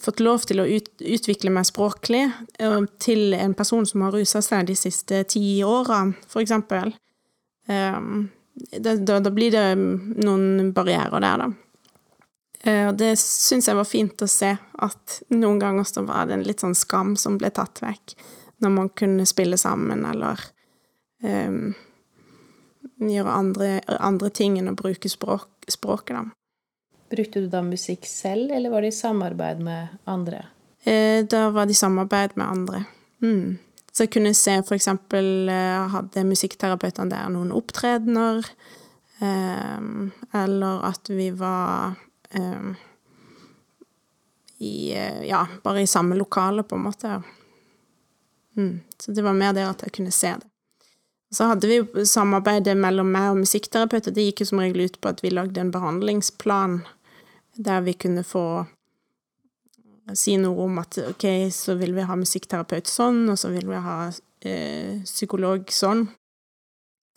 fått 0.00 0.22
lov 0.24 0.46
til 0.48 0.62
å 0.62 0.66
ut, 0.68 0.88
utvikle 1.02 1.52
meg 1.52 1.66
språklig, 1.68 2.24
til 3.02 3.34
en 3.36 3.56
person 3.58 3.86
som 3.88 4.06
har 4.06 4.14
rusa 4.14 4.42
seg 4.44 4.68
de 4.70 4.76
siste 4.78 5.24
ti 5.34 5.58
åra, 5.66 6.06
for 6.30 6.44
eksempel. 6.44 6.94
Um, 7.66 8.28
da, 8.78 8.94
da, 8.94 9.30
blir 9.34 9.54
det 9.54 9.66
noen 9.74 10.70
barrierer 10.76 11.24
der, 11.24 11.42
da. 11.42 11.50
Eh, 12.64 12.86
og 12.88 12.96
det 12.96 13.12
syns 13.20 13.68
jeg 13.68 13.76
var 13.76 13.88
fint 13.88 14.22
å 14.24 14.28
se, 14.30 14.54
at 14.56 15.16
noen 15.34 15.60
ganger 15.60 15.84
så 15.88 16.04
var 16.06 16.28
det 16.28 16.38
en 16.38 16.46
litt 16.46 16.64
sånn 16.64 16.76
skam 16.76 17.12
som 17.20 17.36
ble 17.40 17.50
tatt 17.52 17.82
vekk, 17.84 18.14
når 18.64 18.72
man 18.72 18.88
kunne 18.96 19.26
spille 19.28 19.58
sammen 19.60 20.06
eller 20.08 20.40
um, 21.20 21.74
gjøre 23.04 23.34
andre, 23.34 23.68
andre, 23.98 24.30
ting 24.32 24.56
enn 24.56 24.70
å 24.72 24.76
bruke 24.78 25.10
språk, 25.12 25.50
språket, 25.68 26.16
da. 26.16 26.24
Brukte 27.12 27.42
du 27.44 27.50
da 27.52 27.60
musikk 27.66 28.08
selv, 28.08 28.54
eller 28.54 28.72
var 28.72 28.82
det 28.82 28.94
i 28.94 28.96
samarbeid 28.96 29.60
med 29.62 29.98
andre? 30.08 30.40
Eh, 30.88 31.20
da 31.28 31.50
var 31.52 31.68
det 31.68 31.76
i 31.76 31.82
samarbeid 31.82 32.38
med 32.40 32.46
andre. 32.48 32.80
Mm. 33.20 33.58
Så 33.92 34.06
jeg 34.06 34.14
kunne 34.16 34.32
se 34.34 34.56
for 34.64 34.78
eksempel 34.78 35.50
eh, 35.52 35.84
hadde 35.92 36.24
musikkterapeutene 36.26 37.12
der 37.12 37.28
noen 37.34 37.52
opptredener, 37.54 38.48
eller 39.24 40.82
at 40.84 41.08
vi 41.08 41.28
var 41.38 41.94
i 44.58 44.92
eh, 44.92 45.22
Ja, 45.28 45.46
bare 45.62 45.82
i 45.82 45.86
samme 45.86 46.16
lokale, 46.16 46.62
på 46.62 46.74
en 46.74 46.82
måte. 46.82 47.22
Mm. 48.56 48.80
Så 48.98 49.12
det 49.12 49.22
var 49.22 49.32
mer 49.32 49.52
det 49.52 49.66
at 49.68 49.82
jeg 49.82 49.92
kunne 49.92 50.14
se 50.14 50.34
det. 50.40 50.48
Så 51.34 51.48
hadde 51.50 51.66
vi 51.66 52.06
samarbeidet 52.06 52.76
mellom 52.78 53.08
meg 53.10 53.32
og 53.32 53.40
musikkterapeuter. 53.42 54.14
Det 54.14 54.28
gikk 54.28 54.44
jo 54.44 54.52
som 54.52 54.60
regel 54.62 54.86
ut 54.86 55.00
på 55.02 55.10
at 55.10 55.22
vi 55.24 55.32
lagde 55.34 55.60
en 55.60 55.72
behandlingsplan 55.74 56.84
der 57.54 57.82
vi 57.86 57.94
kunne 57.98 58.22
få 58.26 58.66
si 60.12 60.36
noe 60.38 60.66
om 60.66 60.78
at 60.82 60.98
ok, 61.00 61.24
så 61.54 61.74
vil 61.80 61.94
vi 61.96 62.04
ha 62.04 62.16
musikkterapeut 62.18 62.90
sånn, 62.90 63.24
og 63.32 63.38
så 63.40 63.50
vil 63.54 63.66
vi 63.70 63.80
ha 63.80 63.98
eh, 64.44 65.00
psykolog 65.06 65.70
sånn, 65.72 66.06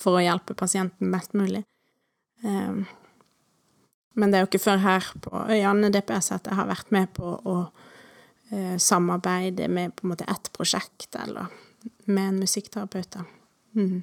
for 0.01 0.17
å 0.17 0.23
hjelpe 0.23 0.55
pasienten 0.57 1.11
mest 1.11 1.35
mulig. 1.37 1.65
Um, 2.45 2.85
men 4.17 4.31
det 4.31 4.39
er 4.39 4.45
jo 4.45 4.49
ikke 4.49 4.63
før 4.63 4.81
her 4.81 5.07
på 5.21 5.31
Øyane 5.53 5.91
DPS 5.93 6.31
at 6.33 6.49
jeg 6.49 6.57
har 6.57 6.69
vært 6.69 6.91
med 6.95 7.11
på 7.13 7.35
å 7.37 7.57
eh, 8.49 8.77
samarbeide 8.81 9.69
med 9.69 9.93
på 9.95 10.05
en 10.05 10.13
måte 10.15 10.27
ett 10.29 10.49
prosjekt, 10.57 11.11
eller 11.21 11.51
med 12.09 12.31
en 12.31 12.39
musikkterapeut. 12.41 13.19
Mm. 13.77 14.01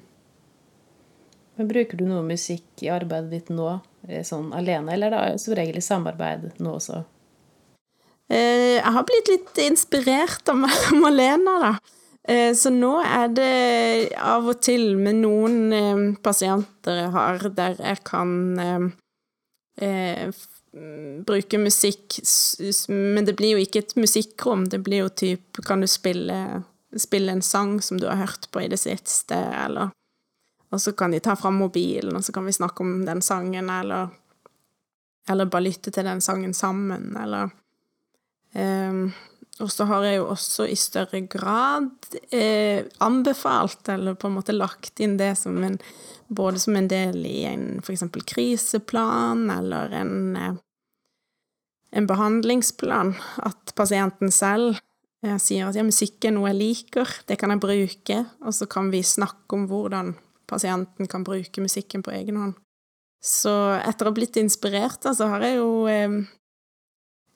Men 1.55 1.67
bruker 1.67 1.99
du 1.99 2.05
noe 2.07 2.23
musikk 2.27 2.83
i 2.83 2.91
arbeidet 2.95 3.33
ditt 3.33 3.51
nå, 3.51 3.73
eh, 4.07 4.23
sånn 4.27 4.53
alene, 4.55 4.95
eller 4.95 5.11
da 5.11 5.25
som 5.41 5.57
regel 5.57 5.81
i 5.81 5.83
samarbeid 5.83 6.47
nå 6.63 6.77
også? 6.79 7.03
Eh, 8.31 8.79
jeg 8.79 8.95
har 8.95 9.05
blitt 9.05 9.29
litt 9.29 9.63
inspirert 9.67 10.49
av 10.51 10.63
Malena, 11.03 11.59
da. 11.61 11.73
Eh, 12.25 12.53
så 12.57 12.71
nå 12.73 12.95
er 13.03 13.27
det 13.35 13.55
av 14.17 14.47
og 14.49 14.61
til 14.65 14.95
med 14.97 15.19
noen 15.21 15.57
eh, 15.75 16.05
pasienter 16.25 17.03
jeg 17.03 17.11
har, 17.13 17.49
der 17.53 17.75
jeg 17.77 17.99
kan 18.07 18.31
eh, 19.77 20.27
eh, 20.27 21.23
bruke 21.25 21.57
musikk 21.57 22.19
Men 22.87 23.25
det 23.25 23.35
blir 23.35 23.55
jo 23.55 23.63
ikke 23.63 23.83
et 23.83 23.95
musikkrom, 23.99 24.67
det 24.69 24.81
blir 24.85 25.05
jo 25.05 25.09
typ 25.09 25.61
Kan 25.65 25.81
du 25.81 25.87
spille, 25.87 26.63
spille 26.97 27.31
en 27.31 27.43
sang 27.45 27.81
som 27.81 27.99
du 27.99 28.07
har 28.07 28.21
hørt 28.21 28.49
på 28.51 28.63
i 28.63 28.71
det 28.71 28.79
siste, 28.81 29.35
eller 29.35 29.93
Og 30.71 30.81
så 30.81 30.91
kan 30.91 31.11
de 31.11 31.19
ta 31.23 31.35
fram 31.35 31.61
mobilen, 31.61 32.15
og 32.15 32.25
så 32.25 32.33
kan 32.35 32.45
vi 32.45 32.55
snakke 32.55 32.83
om 32.83 33.05
den 33.05 33.21
sangen, 33.21 33.69
eller 33.69 34.09
Eller 35.29 35.45
bare 35.45 35.69
lytte 35.69 35.91
til 35.91 36.05
den 36.05 36.21
sangen 36.21 36.53
sammen, 36.53 37.15
eller 37.17 37.49
um, 38.53 39.13
og 39.63 39.71
så 39.71 39.85
har 39.87 40.03
jeg 40.03 40.17
jo 40.19 40.25
også 40.33 40.65
i 40.67 40.75
større 40.75 41.21
grad 41.31 41.87
eh, 42.35 42.83
anbefalt, 42.99 43.87
eller 43.89 44.17
på 44.19 44.27
en 44.27 44.35
måte 44.35 44.55
lagt 44.55 44.99
inn 44.99 45.15
det 45.19 45.31
som 45.39 45.55
en 45.63 45.77
både 46.27 46.59
som 46.59 46.75
en 46.75 46.87
del 46.89 47.25
i 47.27 47.43
en 47.49 47.81
for 47.83 47.93
eksempel 47.93 48.23
kriseplan 48.27 49.49
eller 49.51 49.93
en, 50.01 50.35
eh, 50.35 50.55
en 51.91 52.07
behandlingsplan. 52.07 53.15
At 53.37 53.75
pasienten 53.75 54.31
selv 54.31 54.79
eh, 55.23 55.37
sier 55.37 55.69
at 55.69 55.77
ja, 55.77 55.85
musikk 55.85 56.25
er 56.25 56.35
noe 56.35 56.51
jeg 56.51 56.61
liker, 56.61 57.15
det 57.29 57.39
kan 57.41 57.53
jeg 57.53 57.63
bruke, 57.63 58.21
og 58.41 58.53
så 58.57 58.69
kan 58.69 58.91
vi 58.93 59.03
snakke 59.05 59.57
om 59.57 59.67
hvordan 59.71 60.15
pasienten 60.49 61.09
kan 61.09 61.25
bruke 61.25 61.61
musikken 61.61 62.03
på 62.05 62.13
egen 62.13 62.37
hånd. 62.37 62.55
Så 63.25 63.51
etter 63.81 64.05
å 64.05 64.11
ha 64.11 64.15
blitt 64.15 64.37
inspirert, 64.37 65.01
så 65.01 65.29
har 65.31 65.41
jeg 65.45 65.57
jo 65.57 65.87
eh, 65.89 66.19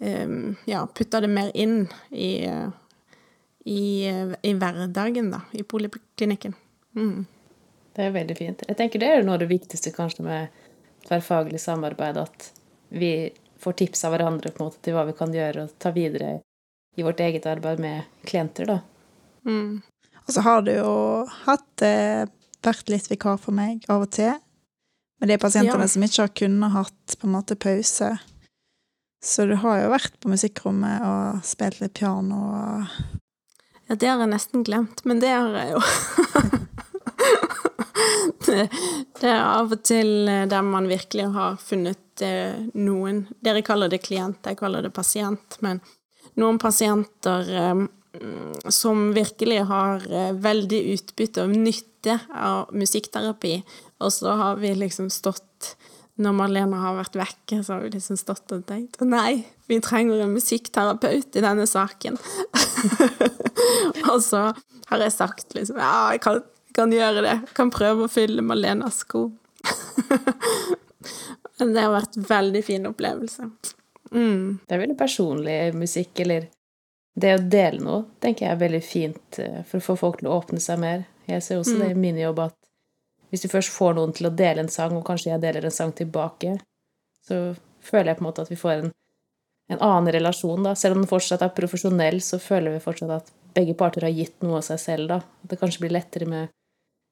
eh, 0.05 0.35
ja, 0.69 0.83
putta 0.85 1.21
det 1.23 1.31
mer 1.33 1.49
inn 1.57 1.87
i, 2.11 2.45
eh, 2.45 2.69
i, 3.65 3.81
i, 4.05 4.53
hverdagen, 4.53 5.31
da, 5.33 5.41
i 5.57 5.65
poliklinikken. 5.65 6.53
Mm. 6.97 7.25
Det 7.99 8.05
er 8.07 8.15
veldig 8.15 8.35
fint. 8.37 8.61
Jeg 8.63 8.77
tenker 8.79 9.01
det 9.01 9.07
er 9.11 9.25
noe 9.27 9.35
av 9.35 9.41
det 9.41 9.49
viktigste 9.49 9.91
kanskje 9.91 10.23
med 10.23 10.59
tverrfaglig 11.03 11.59
samarbeid, 11.59 12.15
at 12.21 12.45
vi 12.95 13.27
får 13.59 13.75
tips 13.81 14.05
av 14.07 14.13
hverandre 14.13 14.53
på 14.55 14.63
en 14.63 14.69
måte 14.69 14.79
til 14.85 14.95
hva 14.95 15.03
vi 15.09 15.15
kan 15.17 15.33
gjøre 15.35 15.65
og 15.65 15.73
ta 15.83 15.91
videre 15.91 16.37
i 16.95 17.03
vårt 17.03 17.19
eget 17.19 17.47
arbeid 17.51 17.81
med 17.83 18.07
klienter, 18.23 18.69
da. 18.71 18.77
Mm. 19.43 19.81
Og 20.23 20.31
så 20.31 20.45
har 20.45 20.63
du 20.63 20.71
jo 20.77 20.93
hatt 21.43 21.83
eh, 21.83 22.23
vært 22.63 22.87
litt 22.93 23.09
vikar 23.11 23.35
for 23.41 23.57
meg 23.57 23.83
av 23.91 24.07
og 24.07 24.13
til. 24.15 24.31
Med 25.19 25.33
de 25.33 25.39
pasientene 25.41 25.83
ja. 25.83 25.91
som 25.91 26.07
ikke 26.07 26.23
har 26.23 26.33
kunnet 26.43 26.75
hatt 26.77 27.17
på 27.19 27.27
en 27.27 27.35
måte 27.35 27.59
pause. 27.59 28.13
Så 29.19 29.49
du 29.49 29.57
har 29.59 29.83
jo 29.83 29.91
vært 29.91 30.15
på 30.23 30.31
musikkrommet 30.31 31.03
og 31.03 31.43
spilt 31.43 31.83
litt 31.83 31.97
piano 31.99 32.45
og 32.47 33.19
Ja, 33.89 33.95
det 33.97 34.07
har 34.07 34.23
jeg 34.23 34.31
nesten 34.31 34.63
glemt, 34.63 35.03
men 35.03 35.19
det 35.19 35.35
har 35.35 35.51
jeg 35.51 35.75
jo. 35.75 35.83
det 39.19 39.29
er 39.29 39.41
av 39.43 39.73
og 39.75 39.83
til 39.85 40.29
eh, 40.29 40.47
der 40.49 40.65
man 40.65 40.89
virkelig 40.89 41.29
har 41.35 41.59
funnet 41.61 42.23
eh, 42.25 42.57
noen 42.77 43.25
Dere 43.43 43.63
kaller 43.65 43.91
det 43.91 44.01
klient, 44.05 44.41
jeg 44.45 44.59
kaller 44.59 44.85
det 44.85 44.93
pasient, 44.95 45.59
men 45.65 45.81
noen 46.39 46.59
pasienter 46.61 47.53
eh, 47.61 47.85
som 48.73 49.11
virkelig 49.13 49.61
har 49.69 50.01
veldig 50.41 50.79
utbytte 50.95 51.43
og 51.45 51.53
nytte 51.53 52.15
av 52.33 52.71
musikkterapi, 52.73 53.59
og 54.01 54.11
så 54.15 54.33
har 54.39 54.57
vi 54.57 54.73
liksom 54.73 55.11
stått 55.13 55.75
når 56.19 56.35
Marlene 56.35 56.79
har 56.81 56.97
vært 56.97 57.15
vekke, 57.15 57.61
så 57.63 57.77
har 57.77 57.85
vi 57.85 57.93
liksom 57.93 58.17
stått 58.19 58.51
og 58.51 58.65
tenkt 58.67 58.99
nei, 59.07 59.45
vi 59.71 59.77
trenger 59.83 60.25
en 60.25 60.33
musikkterapeut 60.33 61.37
i 61.37 61.43
denne 61.45 61.67
saken. 61.69 62.17
og 64.11 64.17
så 64.25 64.49
har 64.89 65.05
jeg 65.05 65.15
sagt 65.15 65.55
liksom 65.55 65.79
ja, 65.79 66.09
jeg 66.15 66.23
kan 66.25 66.41
kan 66.79 66.95
gjøre 66.95 67.25
det. 67.25 67.35
Kan 67.57 67.73
prøve 67.73 68.07
å 68.07 68.11
fylle 68.11 68.45
Malenas 68.45 69.03
sko. 69.03 69.27
Men 71.59 71.73
det 71.75 71.83
har 71.83 71.91
vært 71.91 72.15
en 72.15 72.27
veldig 72.29 72.61
fin 72.63 72.87
opplevelse. 72.87 73.49
Mm. 74.13 74.59
Det 74.65 74.75
er 74.75 74.81
veldig 74.85 74.97
personlig 74.97 75.57
musikk, 75.75 76.21
eller 76.23 76.47
det 77.19 77.33
å 77.35 77.41
dele 77.51 77.83
noe, 77.83 78.05
tenker 78.23 78.45
jeg 78.45 78.55
er 78.55 78.61
veldig 78.61 78.81
fint 78.85 79.39
eh, 79.43 79.59
for 79.67 79.81
å 79.81 79.85
få 79.89 79.95
folk 79.99 80.21
til 80.21 80.29
å 80.29 80.37
åpne 80.39 80.61
seg 80.63 80.79
mer. 80.79 81.03
Jeg 81.27 81.43
ser 81.45 81.59
også 81.59 81.75
mm. 81.75 81.81
det 81.83 81.89
i 81.91 81.99
min 81.99 82.21
jobb 82.21 82.39
at 82.45 82.55
hvis 83.29 83.43
du 83.43 83.49
først 83.51 83.73
får 83.73 83.97
noen 83.97 84.13
til 84.15 84.29
å 84.29 84.33
dele 84.33 84.63
en 84.63 84.71
sang, 84.71 84.95
og 84.97 85.05
kanskje 85.05 85.33
jeg 85.33 85.43
deler 85.43 85.67
en 85.67 85.75
sang 85.75 85.91
tilbake, 85.95 86.55
så 87.27 87.41
føler 87.85 88.13
jeg 88.13 88.19
på 88.19 88.23
en 88.23 88.29
måte 88.29 88.45
at 88.45 88.53
vi 88.53 88.57
får 88.57 88.77
en, 88.77 88.93
en 89.75 89.83
annen 89.85 90.13
relasjon, 90.15 90.63
da. 90.65 90.73
Selv 90.79 90.97
om 90.97 91.03
den 91.03 91.11
fortsatt 91.11 91.43
er 91.45 91.51
profesjonell, 91.57 92.23
så 92.25 92.39
føler 92.41 92.77
vi 92.77 92.85
fortsatt 92.87 93.13
at 93.19 93.33
begge 93.53 93.75
parter 93.77 94.07
har 94.07 94.15
gitt 94.15 94.39
noe 94.45 94.61
av 94.61 94.65
seg 94.65 94.81
selv, 94.81 95.11
da. 95.11 95.19
At 95.43 95.51
det 95.51 95.59
kanskje 95.61 95.83
blir 95.83 95.93
lettere 95.93 96.29
med 96.29 96.55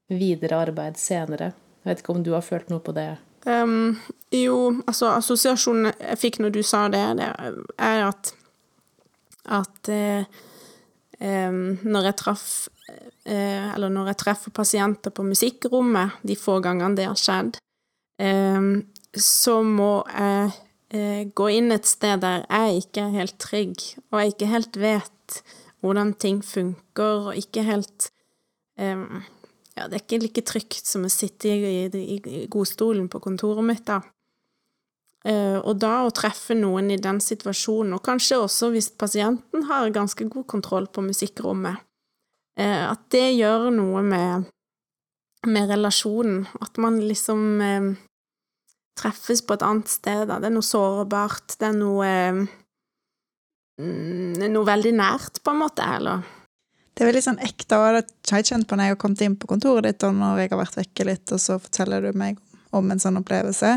videre 0.07 0.59
arbeid 0.61 0.97
senere. 0.99 1.51
Jeg 1.83 1.91
vet 1.91 2.03
ikke 2.03 2.15
om 2.15 2.23
du 2.23 2.33
har 2.35 2.45
følt 2.45 2.69
noe 2.71 2.83
på 2.83 2.93
det? 2.95 3.13
Um, 3.47 3.95
jo, 4.33 4.57
altså 4.87 5.13
assosiasjonen 5.15 5.93
jeg 5.93 6.19
fikk 6.19 6.41
når 6.43 6.55
du 6.57 6.59
sa 6.65 6.87
det, 6.91 7.03
det 7.19 7.29
er 7.79 8.01
at 8.09 8.33
at 9.47 9.89
eh, 9.93 10.25
um, 11.23 11.77
når 11.87 12.09
jeg 12.09 12.17
traff 12.19 12.47
eh, 13.23 13.69
Eller 13.71 13.91
når 13.93 14.09
jeg 14.11 14.19
treffer 14.19 14.51
pasienter 14.51 15.13
på 15.15 15.23
musikkrommet, 15.23 16.19
de 16.27 16.35
få 16.35 16.57
gangene 16.63 16.97
det 16.97 17.07
har 17.07 17.19
skjedd, 17.19 17.61
eh, 18.19 18.67
så 19.15 19.55
må 19.63 19.91
jeg 20.11 20.51
eh, 20.91 21.23
gå 21.31 21.47
inn 21.55 21.71
et 21.71 21.87
sted 21.87 22.19
der 22.23 22.43
jeg 22.43 22.83
ikke 22.83 23.05
er 23.05 23.15
helt 23.15 23.39
trygg, 23.39 23.87
og 24.11 24.19
jeg 24.19 24.35
ikke 24.35 24.51
helt 24.51 24.81
vet 24.83 25.41
hvordan 25.79 26.13
ting 26.19 26.43
funker, 26.43 27.31
og 27.31 27.39
ikke 27.39 27.63
helt 27.63 28.11
ja, 29.77 29.86
det 29.86 30.00
er 30.00 30.03
ikke 30.05 30.22
like 30.24 30.43
trygt 30.48 30.89
som 30.89 31.05
å 31.05 31.12
sitte 31.12 31.51
i, 31.51 31.86
i, 31.86 32.17
i 32.17 32.46
godstolen 32.51 33.07
på 33.12 33.22
kontoret 33.24 33.65
mitt, 33.65 33.86
da. 33.88 34.01
Uh, 35.27 35.60
og 35.65 35.79
da 35.81 36.05
å 36.05 36.13
treffe 36.15 36.55
noen 36.55 36.91
i 36.93 37.00
den 37.01 37.17
situasjonen, 37.24 37.98
og 37.98 38.03
kanskje 38.05 38.38
også 38.39 38.69
hvis 38.72 38.91
pasienten 38.96 39.65
har 39.67 39.89
ganske 39.91 40.27
god 40.29 40.46
kontroll 40.48 40.88
på 40.88 41.03
musikkrommet, 41.03 41.81
uh, 42.62 42.84
at 42.93 43.01
det 43.12 43.25
gjør 43.36 43.67
noe 43.75 44.03
med, 44.07 44.48
med 45.50 45.74
relasjonen. 45.74 46.46
At 46.63 46.79
man 46.79 47.01
liksom 47.03 47.43
uh, 47.60 47.89
treffes 48.98 49.43
på 49.43 49.57
et 49.57 49.65
annet 49.67 49.91
sted. 49.91 50.24
Da. 50.29 50.39
Det 50.39 50.50
er 50.50 50.55
noe 50.55 50.65
sårbart, 50.65 51.57
det 51.60 51.69
er 51.74 51.77
noe 51.77 52.10
mm, 53.81 54.48
Noe 54.48 54.65
veldig 54.65 54.96
nært, 54.96 55.41
på 55.43 55.53
en 55.53 55.62
måte, 55.65 55.86
eller 55.98 56.24
Det 56.98 57.04
er 57.06 57.12
veldig 57.12 57.22
sånn 57.27 57.42
ekte, 57.46 57.77
og 57.77 58.00
det 58.00 58.32
har 58.32 58.42
jeg 58.42 58.50
kjent 58.50 58.68
på 58.70 58.77
når 58.77 58.88
jeg 58.89 58.96
har 58.96 59.01
kommet 59.04 59.22
inn 59.22 59.36
på 59.38 59.50
kontoret 59.51 59.86
ditt, 59.86 60.04
og 60.08 60.16
når 60.18 60.39
jeg 60.42 60.50
har 60.50 60.62
vært 60.63 60.80
vekke 60.80 61.06
litt, 61.06 61.32
og 61.36 61.39
så 61.44 61.60
forteller 61.62 62.01
du 62.08 62.18
meg 62.18 62.39
om 62.74 62.89
en 62.92 63.01
sånn 63.04 63.20
opplevelse. 63.20 63.75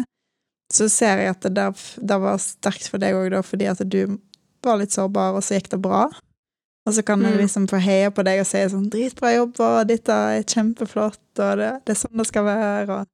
Så 0.73 0.87
ser 0.89 1.21
jeg 1.21 1.35
at 1.35 1.45
det, 1.45 1.53
der, 1.59 1.77
det 2.01 2.19
var 2.23 2.41
sterkt 2.41 2.89
for 2.89 3.03
deg 3.03 3.19
òg, 3.19 3.37
fordi 3.45 3.69
at 3.69 3.83
du 3.85 4.17
var 4.65 4.81
litt 4.81 4.95
sårbar, 4.97 5.37
og 5.37 5.45
så 5.45 5.59
gikk 5.59 5.69
det 5.75 5.81
bra. 5.85 6.07
Og 6.89 6.95
så 6.97 7.05
kan 7.05 7.21
jeg 7.21 7.35
Mm. 7.35 7.41
liksom 7.43 7.67
få 7.69 7.77
heie 7.85 8.09
på 8.11 8.25
deg 8.25 8.41
og 8.41 8.47
si 8.49 8.57
sånn 8.73 8.89
'Dritbra 8.89 9.35
jobba, 9.37 9.85
dette 9.85 10.09
er 10.13 10.43
kjempeflott', 10.43 11.39
og 11.45 11.59
det, 11.61 11.71
det 11.85 11.93
er 11.93 12.01
sånn 12.01 12.17
det 12.17 12.27
skal 12.27 12.45
være, 12.45 12.89
og 12.89 13.07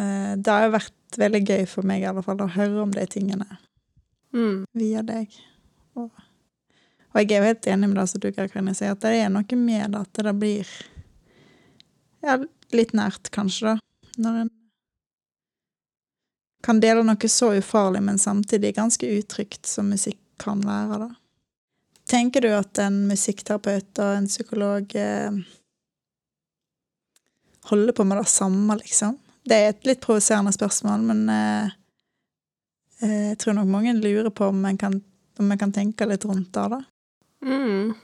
uh, 0.00 0.36
Det 0.36 0.52
har 0.52 0.66
jo 0.66 0.74
vært 0.76 0.92
veldig 1.16 1.42
gøy 1.46 1.66
for 1.66 1.82
meg 1.88 2.02
i 2.02 2.06
alle 2.10 2.22
fall 2.22 2.36
å 2.44 2.50
høre 2.52 2.82
om 2.82 2.90
de 2.92 3.06
tingene 3.06 3.46
mm, 4.34 4.64
via 4.74 5.02
deg. 5.02 5.32
Og, 5.96 6.10
og 7.16 7.22
jeg 7.22 7.32
er 7.32 7.40
jo 7.40 7.48
helt 7.48 7.66
enig 7.72 7.88
med 7.88 7.96
det 7.96 8.06
som 8.10 8.20
du 8.20 8.28
kan 8.28 8.74
si, 8.76 8.84
at 8.84 9.00
det 9.00 9.14
er 9.16 9.30
noe 9.32 9.56
med 9.56 9.94
at 9.96 10.18
det 10.20 10.34
blir 10.36 10.68
ja, 12.20 12.34
litt 12.76 12.92
nært, 12.92 13.30
kanskje, 13.32 13.72
da. 13.72 13.80
Når 14.20 14.40
en 14.42 14.50
kan 16.66 16.80
dele 16.82 17.04
noe 17.06 17.28
så 17.30 17.54
ufarlig, 17.56 18.02
men 18.04 18.18
samtidig 18.20 18.74
ganske 18.76 19.08
utrygt 19.16 19.64
som 19.70 19.88
musikk 19.88 20.18
kan 20.42 20.60
være, 20.66 21.06
da. 21.06 21.08
Tenker 22.06 22.44
du 22.44 22.50
at 22.52 22.78
en 22.84 23.06
musikkterapeut 23.08 24.02
og 24.02 24.10
en 24.18 24.28
psykolog 24.28 24.92
eh, 25.00 25.38
holder 27.70 27.96
på 27.96 28.04
med 28.04 28.20
det 28.20 28.28
samme, 28.30 28.76
liksom? 28.82 29.16
Det 29.46 29.56
er 29.56 29.72
et 29.72 29.88
litt 29.88 30.02
provoserende 30.04 30.52
spørsmål, 30.52 31.06
men 31.08 31.24
eh, 31.32 31.72
eh, 33.00 33.24
jeg 33.30 33.40
tror 33.40 33.56
nok 33.56 33.72
mange 33.72 33.96
lurer 33.96 34.30
på 34.30 34.52
om 34.52 34.60
en 34.68 34.78
kan, 34.78 35.00
om 35.40 35.50
en 35.50 35.64
kan 35.64 35.72
tenke 35.72 36.06
litt 36.12 36.28
rundt 36.28 36.52
det, 36.52 36.68
da. 36.76 36.82
Mm. 37.46 37.94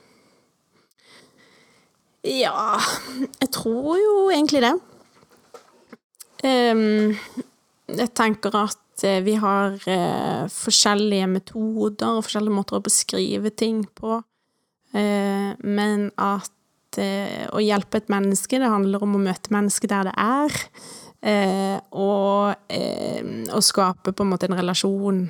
Ja, 2.22 2.78
jeg 3.40 3.50
tror 3.50 3.96
jo 3.98 4.16
egentlig 4.30 4.62
det. 4.62 4.76
Um, 6.42 7.14
jeg 7.90 8.10
tenker 8.18 8.54
at 8.60 9.04
eh, 9.06 9.20
vi 9.26 9.34
har 9.42 9.74
uh, 9.74 10.46
forskjellige 10.50 11.28
metoder 11.30 12.16
og 12.18 12.24
forskjellige 12.26 12.54
måter 12.54 12.78
å 12.78 12.82
beskrive 12.82 13.50
ting 13.54 13.82
på, 13.98 14.20
uh, 14.22 15.50
men 15.62 16.08
at 16.14 16.98
uh, 16.98 17.44
å 17.50 17.62
hjelpe 17.62 17.98
et 17.98 18.10
menneske, 18.10 18.58
det 18.62 18.70
handler 18.70 19.02
om 19.02 19.18
å 19.18 19.22
møte 19.22 19.54
mennesket 19.54 19.90
der 19.94 20.10
det 20.10 20.18
er, 20.18 20.60
og 21.94 22.72
å 23.54 23.60
skape 23.62 24.10
på 24.10 24.24
en 24.24 24.30
måte 24.32 24.48
en 24.48 24.56
relasjon 24.58 25.20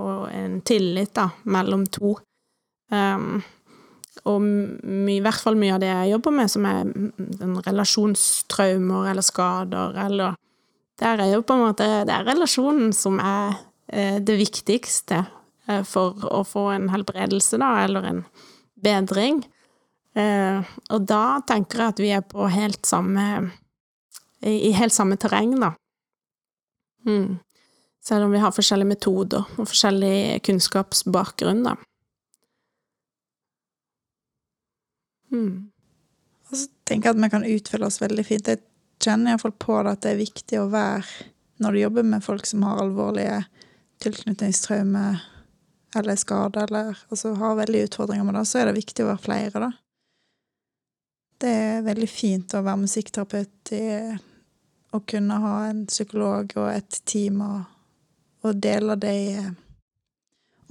og 0.00 0.22
en 0.32 0.54
tillit 0.64 1.10
da, 1.18 1.26
mellom 1.44 1.82
to. 1.92 2.14
Um, 2.92 3.40
og 4.26 4.42
i 5.12 5.18
hvert 5.22 5.42
fall 5.42 5.58
mye 5.58 5.76
av 5.76 5.82
det 5.82 5.90
jeg 5.90 6.12
jobber 6.14 6.34
med, 6.34 6.50
som 6.50 6.66
er 6.66 6.90
relasjonstraumer 7.66 9.10
eller 9.12 9.26
skader, 9.26 10.02
eller 10.06 10.42
Der 10.96 11.20
er 11.20 11.34
jo 11.34 11.42
på 11.44 11.52
en 11.52 11.66
måte 11.66 11.84
Det 12.08 12.12
er 12.14 12.24
relasjonen 12.24 12.92
som 12.96 13.18
er 13.20 13.58
eh, 13.92 14.16
det 14.18 14.38
viktigste 14.38 15.26
eh, 15.68 15.82
for 15.84 16.24
å 16.32 16.40
få 16.44 16.70
en 16.72 16.88
helbredelse, 16.88 17.58
da, 17.60 17.84
eller 17.84 18.08
en 18.08 18.22
bedring. 18.80 19.42
Eh, 20.16 20.64
og 20.90 21.04
da 21.04 21.40
tenker 21.46 21.82
jeg 21.82 21.92
at 21.92 22.00
vi 22.00 22.12
er 22.16 22.24
på 22.24 22.48
helt 22.48 22.86
samme 22.88 23.50
I, 24.40 24.70
i 24.70 24.72
helt 24.72 24.94
samme 24.94 25.16
terreng, 25.20 25.52
da. 25.60 25.74
Mm. 27.06 27.38
Selv 28.00 28.24
om 28.24 28.32
vi 28.32 28.40
har 28.40 28.54
forskjellige 28.54 28.94
metoder 28.94 29.44
og 29.58 29.68
forskjellig 29.68 30.40
kunnskapsbakgrunn, 30.46 31.64
da. 31.66 31.76
Mm. 35.32 35.70
Og 36.50 36.56
så 36.56 36.68
tenker 36.86 37.10
jeg 37.10 37.16
at 37.16 37.22
vi 37.22 37.30
kan 37.32 37.46
utfylle 37.46 37.88
oss 37.88 38.00
veldig 38.02 38.24
fint. 38.26 38.50
Jeg 38.50 38.62
kjenner 39.02 39.34
iallfall 39.34 39.54
på 39.58 39.78
det 39.82 39.94
at 39.96 40.04
det 40.04 40.12
er 40.14 40.22
viktig 40.22 40.60
å 40.60 40.68
være 40.72 41.32
Når 41.56 41.72
du 41.72 41.78
jobber 41.80 42.04
med 42.04 42.24
folk 42.24 42.44
som 42.44 42.66
har 42.66 42.82
alvorlige 42.82 43.36
tilknytningstraumer 44.04 45.22
eller 45.96 46.16
skader, 46.20 46.66
eller 46.66 46.98
altså 47.08 47.32
har 47.34 47.54
veldig 47.56 47.86
utfordringer 47.86 48.26
med 48.28 48.34
det, 48.36 48.42
så 48.44 48.58
er 48.60 48.68
det 48.68 48.74
viktig 48.76 49.04
å 49.04 49.08
være 49.08 49.22
flere, 49.24 49.62
da. 49.62 49.70
Det 51.40 51.48
er 51.48 51.86
veldig 51.86 52.08
fint 52.12 52.52
å 52.52 52.60
være 52.66 52.82
musikkterapeut 52.82 53.72
i 53.72 53.86
å 54.92 55.00
kunne 55.08 55.40
ha 55.40 55.54
en 55.70 55.86
psykolog 55.88 56.52
og 56.56 56.68
et 56.74 57.00
team 57.08 57.40
og, 57.44 57.64
og 58.44 58.60
dele 58.60 58.96
de 59.00 59.16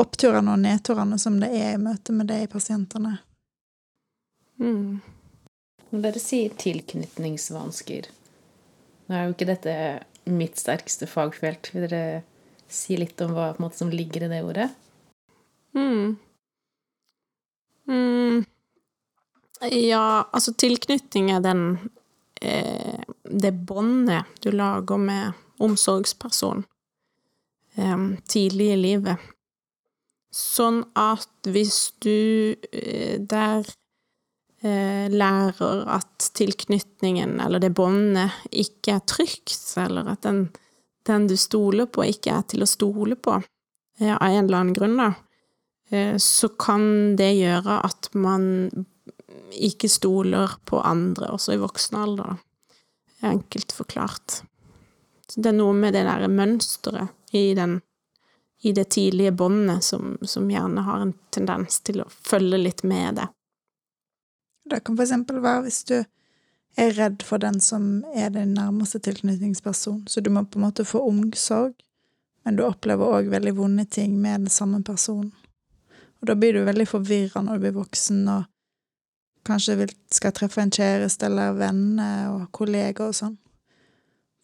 oppturene 0.02 0.54
og 0.54 0.62
nedturene 0.62 1.20
som 1.22 1.38
det 1.41 1.50
er 1.54 1.76
i 1.76 1.82
møte 1.82 2.13
med 2.13 2.30
de 2.30 2.44
pasientene. 2.52 3.18
Mm. 4.62 5.02
Når 5.91 6.04
dere 6.08 6.22
sier 6.22 6.54
tilknytningsvansker 6.60 8.08
Nå 9.06 9.15
er 9.15 9.26
jo 9.28 9.36
ikke 9.36 9.48
dette 9.50 9.74
mitt 10.26 10.58
sterkeste 10.58 11.06
fagfelt. 11.06 11.70
Vil 11.76 11.86
dere 11.86 12.24
si 12.72 12.98
litt 12.98 13.20
om 13.22 13.36
hva 13.36 13.52
måte, 13.62 13.78
som 13.78 13.91
ligger 13.94 14.26
i 14.26 14.30
det 14.32 14.41
ordet? 14.41 14.70
Mm. 15.78 16.15
Mm. 17.86 18.46
Ja, 19.72 20.26
altså 20.32 20.56
tilknytning 20.58 21.30
er 21.32 21.44
den 21.46 21.62
eh, 22.41 23.04
Det 23.24 23.54
båndet 23.54 24.26
du 24.41 24.50
lager 24.52 24.98
med 24.98 25.38
omsorgsperson 25.62 26.65
eh, 27.78 27.98
tidlig 28.28 28.72
i 28.74 28.82
livet. 28.82 29.32
Sånn 30.36 30.82
at 31.00 31.48
hvis 31.48 31.94
du 32.04 32.56
eh, 32.72 33.22
der 33.22 33.70
lærer 34.65 35.84
at 35.93 36.30
tilknytningen, 36.38 37.39
eller 37.43 37.62
det 37.62 37.73
båndet, 37.78 38.34
ikke 38.49 38.95
er 38.95 39.04
trygt, 39.06 39.60
eller 39.78 40.08
at 40.15 40.23
den, 40.25 40.47
den 41.06 41.28
du 41.30 41.36
stoler 41.38 41.86
på, 41.86 42.06
ikke 42.10 42.34
er 42.39 42.47
til 42.49 42.65
å 42.65 42.69
stole 42.69 43.17
på, 43.19 43.38
eh, 43.99 44.15
av 44.15 44.25
en 44.30 44.45
eller 44.45 44.63
annen 44.63 44.78
grunn, 44.78 44.97
da, 44.97 45.12
eh, 45.91 46.17
så 46.17 46.49
kan 46.58 47.15
det 47.19 47.36
gjøre 47.38 47.80
at 47.86 48.10
man 48.13 48.86
ikke 49.54 49.89
stoler 49.91 50.58
på 50.65 50.82
andre, 50.82 51.30
også 51.36 51.56
i 51.56 51.62
voksen 51.62 51.99
alder. 52.01 52.38
Enkelt 53.25 53.71
forklart. 53.75 54.41
Så 55.30 55.41
det 55.41 55.51
er 55.51 55.58
noe 55.58 55.73
med 55.73 55.95
det 55.95 56.06
derre 56.06 56.30
mønsteret 56.30 57.36
i 57.36 57.47
i 58.65 58.71
det 58.71 58.86
tidlige 58.95 59.32
båndet 59.32 59.84
som, 59.84 60.17
som 60.21 60.49
gjerne 60.49 60.82
har 60.82 61.01
en 61.04 61.13
tendens 61.30 61.82
til 61.86 62.01
å 62.01 62.10
følge 62.10 62.58
litt 62.58 62.82
med 62.88 63.19
det. 63.19 63.28
Det 64.69 64.82
kan 64.84 64.97
for 64.97 65.06
eksempel 65.06 65.41
være 65.43 65.65
hvis 65.67 65.84
du 65.89 65.97
er 66.75 66.95
redd 66.97 67.23
for 67.23 67.39
den 67.39 67.60
som 67.63 68.04
er 68.15 68.34
din 68.34 68.56
nærmeste 68.58 68.99
tilknytningsperson, 68.99 70.04
så 70.08 70.21
du 70.21 70.30
må 70.34 70.43
på 70.43 70.60
en 70.60 70.65
måte 70.67 70.86
få 70.86 71.04
omsorg, 71.08 71.73
men 72.43 72.58
du 72.58 72.65
opplever 72.65 73.19
òg 73.19 73.30
veldig 73.32 73.56
vonde 73.58 73.86
ting 73.86 74.17
med 74.21 74.45
den 74.45 74.54
samme 74.54 74.82
personen. 74.84 75.32
Og 76.21 76.28
da 76.30 76.36
blir 76.36 76.54
du 76.54 76.65
veldig 76.65 76.88
forvirra 76.89 77.41
når 77.45 77.58
du 77.58 77.65
blir 77.65 77.80
voksen 77.80 78.28
og 78.34 78.45
kanskje 79.45 79.88
skal 80.13 80.34
treffe 80.34 80.62
en 80.63 80.73
kjæreste 80.73 81.28
eller 81.28 81.58
venner 81.58 82.32
og 82.34 82.47
kollegaer 82.56 83.12
og 83.12 83.17
sånn. 83.17 83.36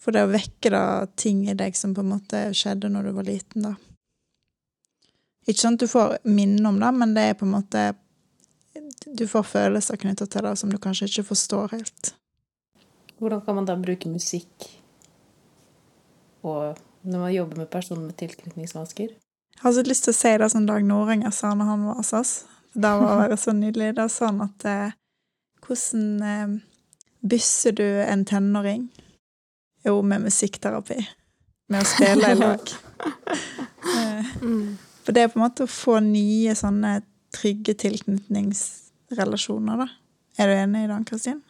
For 0.01 0.13
det 0.13 0.25
å 0.25 0.31
vekke 0.31 0.71
da 0.73 0.83
ting 1.19 1.43
i 1.49 1.57
deg 1.57 1.77
som 1.77 1.93
på 1.93 2.03
en 2.03 2.13
måte 2.15 2.47
skjedde 2.57 2.89
når 2.89 3.09
du 3.09 3.15
var 3.17 3.27
liten, 3.27 3.65
da. 3.67 3.75
Ikke 5.45 5.61
sånn 5.61 5.77
at 5.77 5.83
du 5.83 5.89
får 5.89 6.15
minne 6.29 6.69
om 6.69 6.79
det, 6.81 6.91
men 6.97 7.13
det 7.17 7.25
er 7.27 7.37
på 7.37 7.47
en 7.47 7.55
måte 7.55 7.85
Du 9.05 9.25
får 9.27 9.43
følelser 9.43 9.99
knytta 9.99 10.25
til 10.31 10.45
det 10.47 10.53
som 10.59 10.71
du 10.71 10.77
kanskje 10.81 11.09
ikke 11.09 11.29
forstår 11.31 11.73
helt. 11.75 12.13
Hvordan 13.19 13.41
kan 13.45 13.57
man 13.57 13.67
da 13.67 13.75
bruke 13.77 14.09
musikk 14.09 14.69
og 16.41 16.77
når 17.01 17.19
man 17.19 17.33
jobber 17.33 17.57
med 17.57 17.69
personer 17.69 18.01
med 18.01 18.17
tilknytningsvansker? 18.17 19.11
Jeg 19.53 19.61
har 19.61 19.71
så 19.71 19.83
lyst 19.85 20.03
til 20.03 20.13
å 20.13 20.17
si 20.17 20.31
det 20.41 20.49
som 20.53 20.65
Dag 20.65 20.85
Nordanger 20.85 21.33
sa 21.35 21.53
når 21.53 21.69
han 21.69 21.85
var 21.85 21.99
hos 21.99 22.13
oss. 22.17 22.33
Det 22.73 22.89
var 22.89 23.19
bare 23.19 23.37
så 23.37 23.53
nydelig. 23.53 23.91
Det 23.97 24.03
er 24.05 24.13
sånn 24.13 24.41
at 24.45 24.65
eh, 24.65 24.97
Hvordan 25.61 26.05
eh, 26.25 26.53
bysser 27.21 27.75
du 27.77 27.85
en 27.85 28.25
tenåring? 28.25 28.87
Jo, 29.85 29.99
med 30.01 30.25
musikkterapi. 30.25 30.97
Med 31.69 31.83
å 31.83 31.89
spille 31.89 32.31
i 32.31 32.39
lag. 32.39 32.73
eh, 33.97 34.31
for 35.01 35.13
det 35.13 35.25
er 35.25 35.29
på 35.33 35.37
en 35.37 35.45
måte 35.45 35.67
å 35.67 35.69
få 35.69 35.99
nye 36.05 36.55
sånne 36.57 36.95
trygge 37.35 37.73
tilknytningsrelasjoner, 37.79 39.85
da. 39.85 39.89
Er 40.39 40.47
du 40.47 40.53
enig 40.55 40.85
i 40.85 40.91
det, 40.91 40.99
Kristin? 41.09 41.41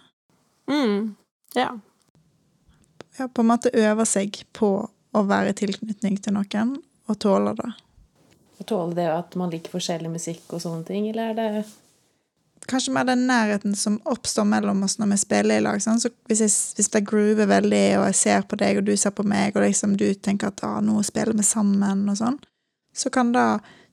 Mm. 0.70 1.16
Ja. 1.58 1.70
Ja, 3.18 3.28
på 3.28 3.42
en 3.42 3.52
måte 3.52 3.70
øver 3.74 4.06
seg 4.08 4.44
på 4.56 4.90
å 5.12 5.24
være 5.28 5.52
i 5.52 5.60
tilknytning 5.62 6.16
til 6.24 6.34
noen, 6.38 6.78
og 7.10 7.20
tåler 7.20 7.56
det. 7.60 7.72
Og 8.62 8.68
tåler 8.70 8.96
det 9.02 9.10
at 9.12 9.36
man 9.40 9.52
liker 9.52 9.74
forskjellig 9.74 10.12
musikk 10.14 10.54
og 10.56 10.64
sånne 10.64 10.86
ting, 10.88 11.04
eller 11.12 11.32
er 11.32 11.36
det 11.40 11.70
Kanskje 12.70 12.92
mer 12.94 13.08
den 13.10 13.24
nærheten 13.26 13.74
som 13.76 13.96
oppstår 14.06 14.46
mellom 14.46 14.84
oss 14.86 15.00
når 15.00 15.08
vi 15.10 15.16
spiller 15.18 15.58
i 15.58 15.64
lag. 15.66 15.80
Sånn. 15.82 15.98
Så 16.00 16.12
hvis 16.30 16.44
jeg, 16.44 16.52
hvis 16.78 16.92
det 16.94 17.00
groover 17.10 17.48
veldig, 17.50 17.86
og 17.98 18.04
jeg 18.12 18.18
ser 18.20 18.44
på 18.46 18.60
deg, 18.62 18.78
og 18.78 18.86
du 18.86 18.92
ser 18.96 19.16
på 19.18 19.26
meg, 19.28 19.56
og 19.56 19.66
liksom 19.66 19.96
du 19.98 20.06
tenker 20.14 20.52
at 20.52 20.62
ah, 20.68 20.78
nå 20.86 21.02
spiller 21.04 21.34
vi 21.34 21.46
sammen, 21.48 22.06
og 22.12 22.20
sånn, 22.20 22.38
så 22.94 23.10
kan 23.10 23.34
det 23.34 23.48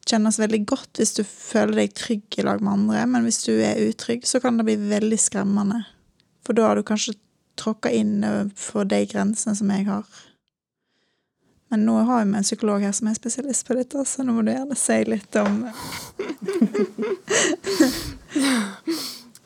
kjennes 0.08 0.38
veldig 0.40 0.62
godt 0.68 1.00
hvis 1.00 1.14
du 1.18 1.22
føler 1.26 1.82
deg 1.82 1.94
trygg 1.98 2.38
i 2.38 2.44
lag 2.46 2.62
med 2.64 2.72
andre, 2.74 3.04
men 3.10 3.26
hvis 3.26 3.42
du 3.46 3.54
er 3.54 3.80
utrygg, 3.88 4.26
så 4.28 4.40
kan 4.42 4.58
det 4.58 4.66
bli 4.68 4.78
veldig 4.88 5.20
skremmende. 5.20 5.84
For 6.46 6.56
da 6.56 6.70
har 6.70 6.78
du 6.78 6.86
kanskje 6.86 7.18
tråkka 7.58 7.90
inn 7.92 8.24
for 8.56 8.88
de 8.88 9.02
grensene 9.10 9.56
som 9.58 9.70
jeg 9.74 9.86
har. 9.88 10.06
Men 11.68 11.84
nå 11.84 11.98
har 12.08 12.24
vi 12.24 12.36
en 12.38 12.42
psykolog 12.46 12.80
her 12.80 12.92
som 12.96 13.08
er 13.10 13.14
spesialist 13.18 13.66
på 13.68 13.74
dette, 13.76 14.04
så 14.08 14.24
nå 14.24 14.32
må 14.32 14.42
du 14.46 14.52
gjerne 14.54 14.76
si 14.78 15.04
litt 15.04 15.36
om 15.36 15.66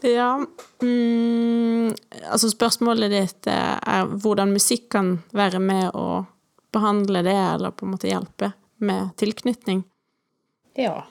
Ja 0.03 0.37
mm, 0.83 1.94
Altså, 2.29 2.51
spørsmålet 2.51 3.11
ditt 3.12 3.46
er 3.51 4.07
hvordan 4.07 4.55
musikk 4.55 4.88
kan 4.94 5.16
være 5.35 5.59
med 5.62 5.90
å 5.98 6.25
behandle 6.72 7.22
det, 7.27 7.37
eller 7.37 7.70
på 7.75 7.87
en 7.87 7.92
måte 7.94 8.09
hjelpe 8.09 8.53
med 8.83 9.12
tilknytning. 9.20 9.83
Ja. 10.75 11.07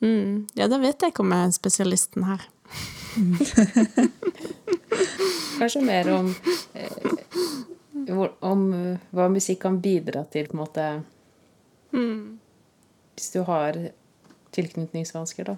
Mm, 0.00 0.46
ja, 0.54 0.68
da 0.68 0.78
vet 0.80 1.02
jeg 1.02 1.12
ikke 1.12 1.24
om 1.24 1.32
jeg 1.34 1.46
er 1.46 1.56
spesialisten 1.56 2.26
her. 2.28 2.46
Kanskje 5.60 5.82
mer 5.84 6.08
om, 6.14 6.34
eh, 6.74 8.26
om 8.40 8.60
eh, 8.72 9.08
hva 9.12 9.28
musikk 9.32 9.60
kan 9.66 9.80
bidra 9.82 10.24
til, 10.32 10.48
på 10.48 10.56
en 10.56 10.64
måte 10.64 10.90
Mm. 11.90 12.38
Hvis 13.14 13.30
du 13.30 13.42
har 13.42 13.76
tilknytningsvansker, 14.54 15.44
da. 15.44 15.56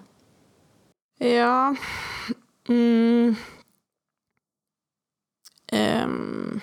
Ja 1.21 1.75
mm. 2.69 3.35
Ehm. 5.71 6.61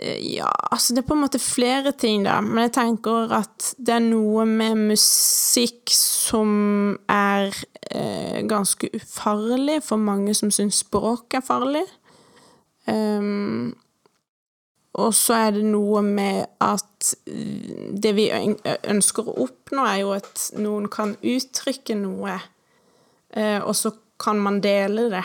Ja, 0.00 0.48
altså 0.72 0.94
det 0.94 1.02
er 1.02 1.08
på 1.08 1.16
en 1.18 1.24
måte 1.26 1.38
flere 1.42 1.92
ting, 1.92 2.24
da. 2.24 2.38
Men 2.40 2.64
jeg 2.64 2.72
tenker 2.78 3.32
at 3.36 3.72
det 3.76 3.98
er 3.98 4.04
noe 4.04 4.46
med 4.48 4.86
musikk 4.92 5.92
som 5.92 6.96
er 7.12 7.52
eh, 7.90 8.40
ganske 8.48 8.88
ufarlig 8.96 9.82
for 9.84 10.00
mange 10.00 10.32
som 10.38 10.52
syns 10.54 10.80
språk 10.86 11.36
er 11.36 11.44
farlig. 11.44 11.84
Um, 12.88 13.74
og 14.98 15.12
så 15.16 15.36
er 15.46 15.52
det 15.56 15.64
noe 15.64 16.02
med 16.04 16.48
at 16.60 17.12
det 18.02 18.12
vi 18.16 18.26
ønsker 18.32 19.28
å 19.28 19.36
oppnå, 19.46 19.84
er 19.88 20.00
jo 20.02 20.16
at 20.16 20.48
noen 20.60 20.88
kan 20.92 21.14
uttrykke 21.20 21.96
noe, 22.00 22.40
eh, 23.36 23.60
og 23.60 23.76
så 23.76 23.94
kan 24.20 24.40
man 24.40 24.60
dele 24.64 25.08
det. 25.12 25.24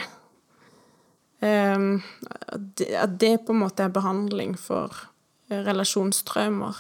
Um, 1.40 2.02
at 2.88 3.20
det- 3.20 3.46
på 3.46 3.54
en 3.54 3.60
måte 3.60 3.84
er 3.84 3.90
behandling 3.90 4.58
for 4.58 4.94
eh, 5.50 5.64
relasjonstraumer. 5.64 6.76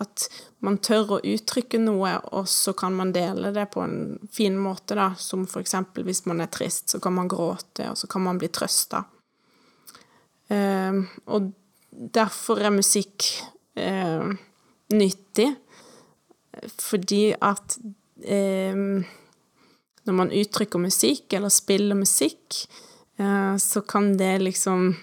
At 0.00 0.28
man 0.60 0.78
tør 0.78 1.06
å 1.06 1.20
uttrykke 1.22 1.78
noe, 1.78 2.20
og 2.32 2.48
så 2.48 2.72
kan 2.74 2.94
man 2.94 3.12
dele 3.12 3.52
det 3.52 3.70
på 3.70 3.80
en 3.84 4.18
fin 4.32 4.58
måte, 4.58 4.94
da. 4.94 5.14
Som 5.14 5.46
for 5.46 5.60
eksempel 5.62 6.04
hvis 6.04 6.26
man 6.26 6.40
er 6.40 6.50
trist, 6.50 6.90
så 6.90 7.00
kan 7.00 7.14
man 7.14 7.28
gråte, 7.28 7.90
og 7.90 7.96
så 7.96 8.08
kan 8.08 8.22
man 8.22 8.38
bli 8.38 8.48
trøsta. 8.48 9.04
Um, 10.50 11.08
og 11.26 11.52
derfor 11.92 12.58
er 12.58 12.70
musikk 12.74 13.28
eh, 13.76 14.32
nyttig, 14.92 15.56
fordi 16.76 17.34
at 17.40 17.78
når 20.06 20.14
man 20.14 20.30
uttrykker 20.30 20.78
musikk, 20.78 21.32
eller 21.32 21.48
spiller 21.48 21.96
musikk, 21.98 22.66
så 23.58 23.80
kan 23.86 24.16
det 24.16 24.38
liksom 24.38 24.94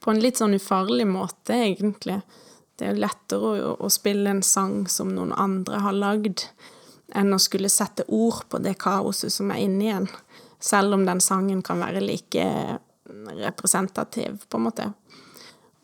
På 0.00 0.10
en 0.10 0.20
litt 0.20 0.38
sånn 0.40 0.54
ufarlig 0.56 1.06
måte, 1.06 1.54
egentlig. 1.54 2.18
Det 2.76 2.88
er 2.88 2.98
lettere 2.98 3.50
å, 3.62 3.74
å 3.86 3.90
spille 3.92 4.32
en 4.32 4.42
sang 4.42 4.88
som 4.90 5.12
noen 5.14 5.32
andre 5.32 5.80
har 5.84 5.94
lagd, 5.94 6.46
enn 7.14 7.36
å 7.36 7.38
skulle 7.38 7.70
sette 7.70 8.06
ord 8.08 8.42
på 8.50 8.58
det 8.64 8.74
kaoset 8.82 9.32
som 9.32 9.52
er 9.54 9.62
inni 9.62 9.92
en. 9.94 10.08
Selv 10.58 10.96
om 10.96 11.04
den 11.06 11.20
sangen 11.22 11.62
kan 11.62 11.82
være 11.84 12.02
like 12.02 12.46
representativ, 13.38 14.40
på 14.48 14.58
en 14.58 14.66
måte. 14.66 14.88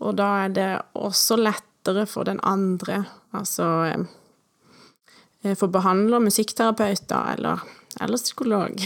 Og 0.00 0.16
da 0.18 0.31
er 0.46 0.55
det 0.57 0.70
også 0.96 1.37
lettere 1.38 2.07
for 2.09 2.26
den 2.29 2.40
andre, 2.46 3.05
altså 3.37 3.66
eh, 3.90 5.55
for 5.55 5.68
behandler, 5.72 6.24
musikkterapeuter 6.24 7.35
eller, 7.37 7.62
eller 8.00 8.20
psykolog, 8.20 8.83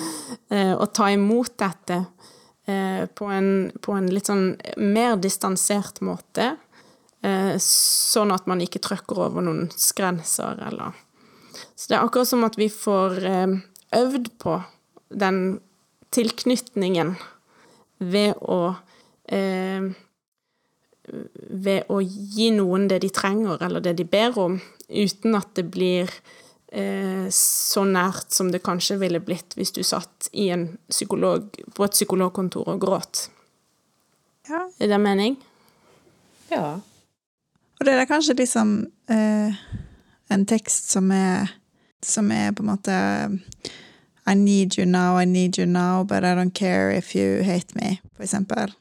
og 0.80 0.86
ta 0.96 1.10
imot 1.12 1.58
dette 1.60 1.98
eh, 2.70 3.06
på 3.06 3.24
en, 3.24 3.70
på 3.82 3.92
en 3.92 4.08
litt 4.10 4.30
sånn 4.30 4.54
mer 4.80 5.16
distansert 5.20 6.00
måte, 6.04 6.54
eh, 7.22 7.54
sånn 7.60 8.32
at 8.34 8.48
man 8.50 8.62
ikke 8.64 8.82
trykker 8.82 9.24
over 9.26 9.44
noen 9.44 9.68
grenser, 9.96 10.60
eller. 10.70 10.96
Så 11.74 11.90
det 11.90 11.98
er 11.98 12.04
akkurat 12.04 12.30
som 12.30 12.46
at 12.46 12.58
vi 12.60 12.70
får 12.72 13.24
eh, 13.26 13.56
øvd 14.00 14.30
på 14.42 14.60
den 15.10 15.58
tilknytningen 16.14 17.16
ved 17.98 18.38
å 18.40 18.60
eh, 19.30 19.90
ved 21.10 21.88
å 21.90 21.96
gi 22.04 22.52
noen 22.54 22.86
det 22.90 23.00
de 23.02 23.08
trenger, 23.10 23.58
eller 23.66 23.82
det 23.82 23.96
de 23.98 24.04
ber 24.06 24.36
om, 24.38 24.60
uten 24.86 25.34
at 25.34 25.50
det 25.58 25.64
blir 25.74 26.06
eh, 26.06 26.36
så 27.34 27.82
nært 27.82 28.30
som 28.30 28.52
det 28.52 28.62
kanskje 28.62 29.00
ville 29.00 29.18
blitt 29.20 29.56
hvis 29.58 29.72
du 29.74 29.82
satt 29.82 30.28
i 30.32 30.48
en 30.54 30.68
psykolog, 30.90 31.48
på 31.74 31.84
et 31.84 31.96
psykologkontor 31.96 32.68
og 32.70 32.80
gråt. 32.84 33.24
Ja. 34.48 34.68
Er 34.78 34.92
det 34.92 35.00
mening? 35.02 35.34
Ja. 36.50 36.78
Og 37.80 37.86
det 37.86 37.94
er 37.94 38.06
kanskje 38.06 38.36
liksom 38.38 38.74
eh, 39.10 39.58
en 40.30 40.46
tekst 40.46 40.90
som 40.90 41.10
er 41.10 41.56
Som 42.02 42.30
er 42.32 42.52
på 42.56 42.62
en 42.62 42.70
måte 42.70 42.92
I 44.26 44.34
need 44.34 44.78
you 44.78 44.86
now, 44.86 45.18
I 45.20 45.26
need 45.26 45.58
you 45.58 45.66
now, 45.66 46.02
but 46.02 46.24
I 46.24 46.34
don't 46.34 46.54
care 46.54 46.96
if 46.96 47.14
you 47.14 47.42
hate 47.42 47.74
me, 47.74 48.00
for 48.16 48.22
eksempel. 48.22 48.72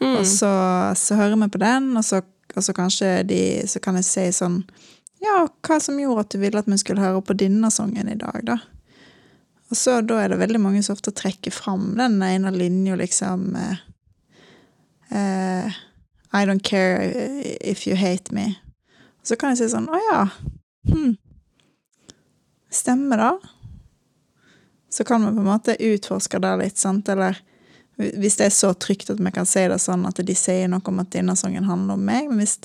Mm. 0.00 0.16
Og 0.16 0.26
så, 0.26 0.92
så 0.96 1.14
hører 1.14 1.36
vi 1.36 1.48
på 1.48 1.58
den, 1.58 1.96
og 1.96 2.04
så, 2.04 2.22
og 2.56 2.62
så 2.62 2.72
kanskje 2.72 3.22
de 3.22 3.68
Så 3.68 3.80
kan 3.80 3.94
jeg 3.94 4.04
si 4.04 4.24
sånn 4.32 4.64
Ja, 5.22 5.46
hva 5.62 5.78
som 5.80 6.00
gjorde 6.00 6.24
at 6.24 6.34
du 6.34 6.40
ville 6.42 6.58
at 6.58 6.68
vi 6.70 6.78
skulle 6.80 7.02
høre 7.02 7.22
på 7.22 7.36
denne 7.38 7.70
sangen 7.70 8.10
i 8.10 8.18
dag, 8.18 8.40
da? 8.46 8.58
Og 9.72 9.78
så 9.78 10.00
da 10.04 10.18
er 10.20 10.32
det 10.32 10.40
veldig 10.42 10.60
mange 10.60 10.82
som 10.84 10.96
ofte 10.98 11.14
trekker 11.16 11.54
fram 11.54 11.94
den 11.96 12.18
ene 12.26 12.50
linja, 12.52 12.96
liksom 12.98 13.54
uh, 13.56 13.78
I 16.32 16.44
don't 16.48 16.64
care 16.64 17.06
if 17.60 17.86
you 17.86 17.96
hate 17.96 18.34
me. 18.34 18.56
Og 19.22 19.30
så 19.30 19.38
kan 19.38 19.54
jeg 19.54 19.62
si 19.62 19.70
sånn 19.72 19.88
Å 19.88 20.00
ja. 20.10 20.20
Hm. 20.90 21.14
Stemmer 22.72 23.22
det? 23.22 23.32
Så 24.92 25.06
kan 25.08 25.24
vi 25.24 25.32
på 25.32 25.40
en 25.40 25.48
måte 25.48 25.78
utforske 25.78 26.40
det 26.42 26.52
litt, 26.60 26.78
sant, 26.80 27.08
eller 27.08 27.38
hvis 27.96 28.36
det 28.40 28.48
er 28.48 28.54
så 28.56 28.72
trygt 28.74 29.12
at 29.12 29.20
vi 29.20 29.30
kan 29.32 29.46
si 29.48 29.62
det 29.68 29.78
sånn 29.80 30.04
at 30.08 30.20
de 30.20 30.34
sier 30.36 30.68
noe 30.68 30.84
om 30.88 31.00
at 31.00 31.12
denne 31.14 31.36
sangen 31.38 31.68
handler 31.68 31.96
om 31.96 32.04
meg, 32.04 32.28
men 32.28 32.42
hvis 32.42 32.58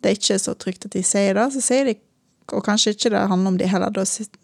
det 0.00 0.10
er 0.10 0.18
ikke 0.18 0.38
så 0.40 0.54
trygt 0.58 0.86
at 0.86 0.94
de 0.94 1.02
sier 1.06 1.34
det, 1.38 1.48
så 1.54 1.64
sier 1.64 1.90
de 1.90 1.98
Og 2.56 2.62
kanskje 2.64 2.94
ikke 2.94 3.10
det 3.12 3.26
handler 3.28 3.50
om 3.50 3.56
de 3.60 3.66
heller, 3.68 3.92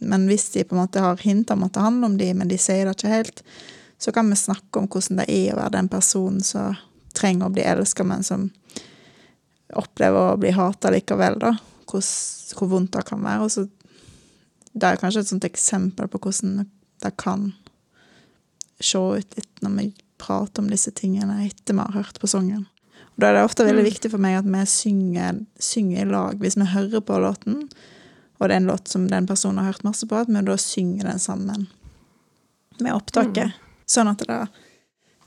men 0.04 0.26
hvis 0.28 0.50
de 0.52 0.64
på 0.68 0.74
en 0.74 0.82
måte 0.82 1.00
har 1.00 1.16
hint 1.24 1.48
om 1.50 1.62
at 1.64 1.72
det 1.72 1.80
handler 1.80 2.10
om 2.10 2.18
de, 2.20 2.26
men 2.36 2.50
de 2.50 2.58
sier 2.60 2.84
det 2.84 2.98
ikke 2.98 3.08
helt, 3.08 3.40
så 3.96 4.12
kan 4.12 4.28
vi 4.28 4.36
snakke 4.36 4.76
om 4.76 4.88
hvordan 4.92 5.22
det 5.22 5.24
er 5.32 5.54
å 5.54 5.56
være 5.62 5.72
den 5.78 5.88
personen 5.88 6.42
som 6.44 6.76
trenger 7.16 7.48
å 7.48 7.54
bli 7.54 7.64
elska, 7.64 8.04
men 8.04 8.26
som 8.26 8.50
opplever 9.72 10.34
å 10.34 10.36
bli 10.36 10.52
hata 10.52 10.92
likevel, 10.92 11.38
da. 11.40 11.54
Hvor, 11.88 12.04
hvor 12.58 12.70
vondt 12.74 12.92
det 12.92 13.06
kan 13.08 13.24
være. 13.24 13.46
Og 13.46 13.50
så 13.54 13.66
Det 14.74 14.88
er 14.88 14.98
kanskje 14.98 15.20
et 15.22 15.28
sånt 15.30 15.44
eksempel 15.46 16.08
på 16.10 16.18
hvordan 16.18 16.64
det 17.04 17.16
kan 17.16 17.52
se 18.82 18.98
ut 18.98 19.36
litt 19.38 19.62
når 19.62 19.76
vi 19.78 19.84
prater 20.18 20.64
om 20.64 20.70
disse 20.72 20.90
tingene 20.90 21.44
etter 21.44 21.76
vi 21.76 21.84
har 21.84 21.94
hørt 21.94 22.18
på 22.18 22.26
sangen. 22.26 22.66
Og 23.14 23.22
da 23.22 23.30
er 23.30 23.38
det 23.38 23.44
ofte 23.46 23.66
veldig 23.66 23.84
viktig 23.86 24.10
for 24.10 24.22
meg 24.22 24.40
at 24.40 24.46
vi 24.48 24.62
synger, 24.66 25.44
synger 25.62 26.02
i 26.02 26.08
lag. 26.10 26.40
Hvis 26.42 26.58
vi 26.58 26.66
hører 26.66 27.02
på 27.04 27.18
låten, 27.22 27.68
og 28.40 28.48
det 28.48 28.56
er 28.56 28.62
en 28.62 28.70
låt 28.72 28.90
som 28.90 29.06
den 29.10 29.28
personen 29.30 29.62
har 29.62 29.70
hørt 29.70 29.86
masse 29.86 30.08
på, 30.10 30.18
at 30.18 30.30
vi 30.30 30.42
da 30.42 30.56
synger 30.58 31.12
den 31.12 31.22
sammen 31.22 31.68
med 32.82 32.94
opptaket. 32.94 33.54
Sånn 33.86 34.10
at 34.10 34.24
det, 34.26 34.40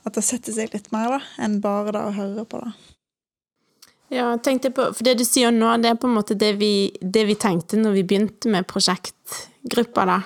at 0.04 0.18
det 0.18 0.26
setter 0.26 0.56
seg 0.56 0.76
litt 0.76 0.92
mer, 0.92 1.16
da, 1.16 1.22
enn 1.44 1.62
bare 1.64 1.96
det 1.96 2.04
å 2.04 2.16
høre 2.16 2.46
på 2.50 2.60
det. 2.66 2.76
Ja, 4.18 4.30
tenkte 4.40 4.72
på, 4.72 4.86
for 4.96 5.04
det 5.04 5.18
du 5.20 5.26
sier 5.28 5.52
nå, 5.52 5.70
det 5.84 5.92
er 5.92 6.00
på 6.00 6.08
en 6.08 6.16
måte 6.16 6.36
det 6.40 6.54
vi, 6.62 6.90
det 7.02 7.26
vi 7.28 7.36
tenkte 7.40 7.80
når 7.80 7.98
vi 7.98 8.04
begynte 8.08 8.52
med 8.52 8.68
prosjektgruppa, 8.68 10.06
da. 10.08 10.22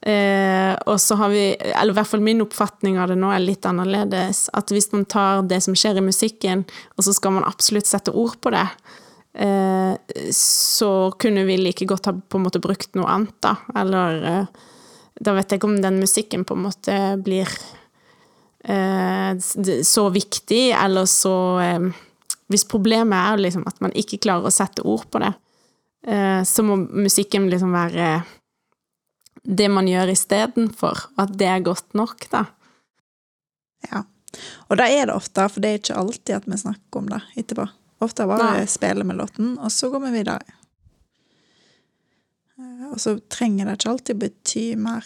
Eh, 0.00 0.72
og 0.88 0.96
så 1.00 1.16
har 1.20 1.28
vi, 1.28 1.42
eller 1.60 1.92
i 1.92 1.96
hvert 1.98 2.08
fall 2.08 2.22
min 2.24 2.40
oppfatning 2.40 2.96
av 2.96 3.10
det 3.10 3.18
nå 3.20 3.28
er 3.34 3.42
litt 3.44 3.66
annerledes, 3.68 4.46
at 4.56 4.72
hvis 4.72 4.88
man 4.94 5.04
tar 5.04 5.44
det 5.48 5.60
som 5.64 5.76
skjer 5.76 6.00
i 6.00 6.04
musikken, 6.04 6.64
og 6.96 7.04
så 7.04 7.12
skal 7.16 7.36
man 7.36 7.48
absolutt 7.48 7.88
sette 7.88 8.14
ord 8.16 8.38
på 8.40 8.52
det, 8.54 8.64
eh, 9.44 9.92
så 10.36 10.92
kunne 11.20 11.44
vi 11.48 11.58
like 11.60 11.88
godt 11.88 12.08
ha 12.08 12.16
på 12.16 12.40
en 12.40 12.46
måte 12.46 12.62
brukt 12.64 12.96
noe 12.96 13.12
annet, 13.12 13.36
da. 13.44 13.58
Eller 13.82 14.24
eh, 14.30 14.64
da 15.20 15.36
vet 15.36 15.52
jeg 15.52 15.60
ikke 15.60 15.68
om 15.68 15.82
den 15.84 16.00
musikken 16.00 16.48
på 16.48 16.56
en 16.56 16.64
måte 16.64 16.96
blir 17.20 17.50
eh, 18.64 19.36
så 19.36 20.08
viktig, 20.16 20.70
eller 20.80 21.10
så 21.10 21.36
eh, 21.60 21.90
Hvis 22.50 22.64
problemet 22.66 23.14
er 23.14 23.38
liksom 23.38 23.62
at 23.68 23.76
man 23.78 23.92
ikke 23.94 24.18
klarer 24.24 24.48
å 24.48 24.50
sette 24.50 24.82
ord 24.82 25.04
på 25.06 25.20
det, 25.22 25.30
eh, 26.02 26.40
så 26.42 26.64
må 26.66 26.80
musikken 26.82 27.44
liksom 27.46 27.70
være 27.70 28.08
det 29.42 29.68
man 29.72 29.88
gjør 29.88 30.12
istedenfor, 30.12 31.06
at 31.18 31.32
det 31.38 31.46
er 31.48 31.60
godt 31.64 31.94
nok, 31.96 32.26
da. 32.30 32.44
Ja. 33.90 34.02
Og 34.68 34.76
da 34.78 34.86
er 34.86 35.06
det 35.08 35.14
ofte, 35.16 35.46
for 35.50 35.60
det 35.64 35.70
er 35.70 35.78
ikke 35.80 35.96
alltid 35.98 36.34
at 36.36 36.48
vi 36.50 36.58
snakker 36.60 37.00
om 37.00 37.08
det 37.10 37.20
etterpå. 37.40 37.66
Ofte 38.00 38.26
bare 38.28 38.60
Nei. 38.60 38.66
spiller 38.70 39.04
med 39.04 39.16
låten, 39.18 39.54
og 39.58 39.72
så 39.72 39.90
går 39.92 40.04
vi 40.06 40.12
videre. 40.18 40.40
Eh, 42.58 42.86
Og 42.92 43.00
så 43.00 43.18
trenger 43.28 43.66
det 43.66 43.78
ikke 43.78 43.90
alltid 43.90 44.20
bety 44.20 44.66
mer 44.76 45.04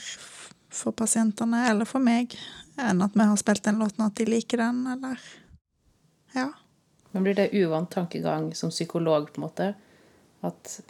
for 0.74 0.92
pasientene, 0.92 1.68
eller 1.70 1.86
for 1.88 2.02
meg, 2.02 2.34
enn 2.80 3.02
at 3.04 3.14
vi 3.14 3.26
har 3.28 3.36
spilt 3.38 3.62
den 3.64 3.78
låten, 3.78 4.02
og 4.04 4.10
at 4.12 4.18
de 4.20 4.24
liker 4.30 4.58
den, 4.58 4.86
eller 4.86 5.18
Ja. 6.34 6.50
Men 7.12 7.22
blir 7.22 7.34
det 7.34 7.52
uvant 7.54 7.90
tankegang 7.90 8.54
som 8.54 8.70
psykolog, 8.70 9.28
på 9.32 9.38
en 9.38 9.44
måte? 9.48 9.74
At 10.42 10.80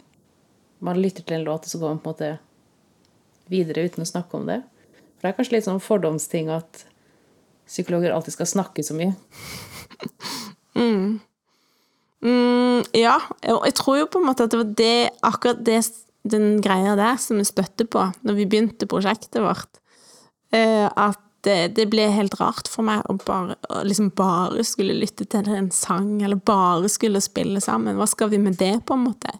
man 0.79 0.97
lytter 1.01 1.21
til 1.23 1.35
en 1.37 1.43
låt, 1.45 1.65
og 1.65 1.69
så 1.69 1.77
går 1.79 1.89
man 1.93 1.99
på 1.99 2.09
en 2.09 2.13
måte 2.15 2.39
videre 3.51 3.85
uten 3.85 4.05
å 4.05 4.09
snakke 4.09 4.39
om 4.39 4.49
det? 4.49 4.61
For 5.15 5.27
det 5.27 5.31
er 5.31 5.37
kanskje 5.37 5.57
litt 5.57 5.67
sånn 5.67 5.83
fordomsting 5.83 6.51
at 6.53 6.85
psykologer 7.65 8.13
alltid 8.13 8.37
skal 8.37 8.51
snakke 8.55 8.85
så 8.85 8.97
mye. 8.97 9.15
Mm. 10.75 11.21
Mm, 12.19 12.81
ja, 12.91 13.13
jeg 13.39 13.75
tror 13.77 13.99
jo 14.01 14.07
på 14.11 14.19
en 14.19 14.25
måte 14.27 14.43
at 14.43 14.51
det 14.51 14.57
var 14.59 14.71
det, 14.75 15.09
akkurat 15.23 15.61
det, 15.63 15.77
den 16.27 16.57
greia 16.59 16.97
der 16.99 17.15
som 17.21 17.39
vi 17.39 17.45
støtte 17.47 17.85
på 17.87 18.01
når 18.27 18.39
vi 18.41 18.47
begynte 18.49 18.89
prosjektet 18.91 19.39
vårt. 19.39 19.79
Eh, 20.51 20.83
at 20.89 21.21
det, 21.45 21.75
det 21.77 21.87
ble 21.91 22.07
helt 22.11 22.35
rart 22.39 22.69
for 22.71 22.85
meg 22.87 23.05
å 23.07 23.17
bare, 23.21 23.57
å 23.69 23.83
liksom 23.85 24.09
bare 24.17 24.65
skulle 24.65 24.97
lytte 24.97 25.27
til 25.29 25.47
en 25.53 25.69
sang, 25.73 26.17
eller 26.25 26.41
bare 26.41 26.89
skulle 26.91 27.21
spille 27.23 27.61
sammen. 27.63 27.99
Hva 27.99 28.07
skal 28.09 28.31
vi 28.33 28.41
med 28.41 28.57
det, 28.59 28.79
på 28.87 28.97
en 28.97 29.05
måte? 29.05 29.35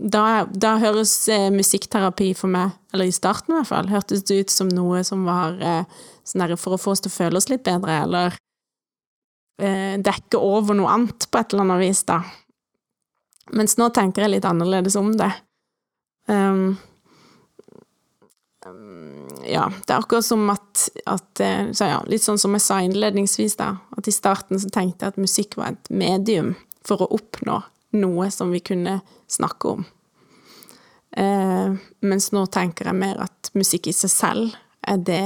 Da, 0.00 0.46
da 0.48 0.76
høres 0.80 1.12
eh, 1.30 1.50
musikkterapi 1.52 2.32
for 2.34 2.50
meg, 2.50 2.72
eller 2.94 3.10
i 3.10 3.14
starten 3.14 3.52
i 3.52 3.58
hvert 3.58 3.68
fall, 3.68 3.90
hørtes 3.92 4.24
det 4.28 4.38
ut 4.40 4.52
som 4.52 4.70
noe 4.72 5.02
som 5.06 5.26
var 5.28 5.58
eh, 5.60 6.06
sånn 6.26 6.44
der 6.44 6.56
for 6.56 6.74
å 6.74 6.80
få 6.80 6.94
oss 6.94 7.04
til 7.04 7.12
å 7.12 7.18
føle 7.18 7.38
oss 7.38 7.50
litt 7.52 7.64
bedre, 7.66 7.98
eller 8.06 8.38
eh, 9.62 9.98
dekke 10.02 10.40
over 10.40 10.78
noe 10.78 10.90
annet 10.90 11.28
på 11.28 11.38
et 11.38 11.52
eller 11.52 11.66
annet 11.66 11.82
vis, 11.84 12.02
da. 12.08 12.22
Mens 13.52 13.76
nå 13.76 13.90
tenker 13.92 14.24
jeg 14.24 14.36
litt 14.36 14.48
annerledes 14.48 14.96
om 14.96 15.12
det. 15.18 15.28
Um, 16.30 16.78
um, 18.64 19.28
ja, 19.44 19.66
det 19.82 19.92
er 19.92 19.98
akkurat 19.98 20.24
som 20.24 20.46
at, 20.54 20.86
at 21.10 21.42
eh, 21.42 21.68
så 21.74 21.90
ja, 21.90 22.00
Litt 22.08 22.24
sånn 22.24 22.40
som 22.40 22.54
jeg 22.56 22.64
sa 22.64 22.80
innledningsvis, 22.80 23.58
da. 23.60 23.74
At 23.98 24.08
i 24.08 24.14
starten 24.14 24.62
så 24.62 24.72
tenkte 24.72 25.04
jeg 25.04 25.14
at 25.14 25.20
musikk 25.20 25.58
var 25.60 25.74
et 25.74 25.92
medium 25.92 26.54
for 26.86 27.04
å 27.04 27.10
oppnå 27.18 27.60
noe 27.96 28.30
som 28.30 28.50
vi 28.52 28.60
kunne 28.64 29.00
snakke 29.30 29.76
om. 29.76 29.84
Eh, 31.16 31.74
mens 32.00 32.30
nå 32.32 32.46
tenker 32.52 32.88
jeg 32.88 32.96
mer 32.96 33.20
at 33.26 33.52
musikk 33.58 33.90
i 33.90 33.96
seg 33.96 34.12
selv 34.12 34.54
er 34.88 35.00
det 35.04 35.24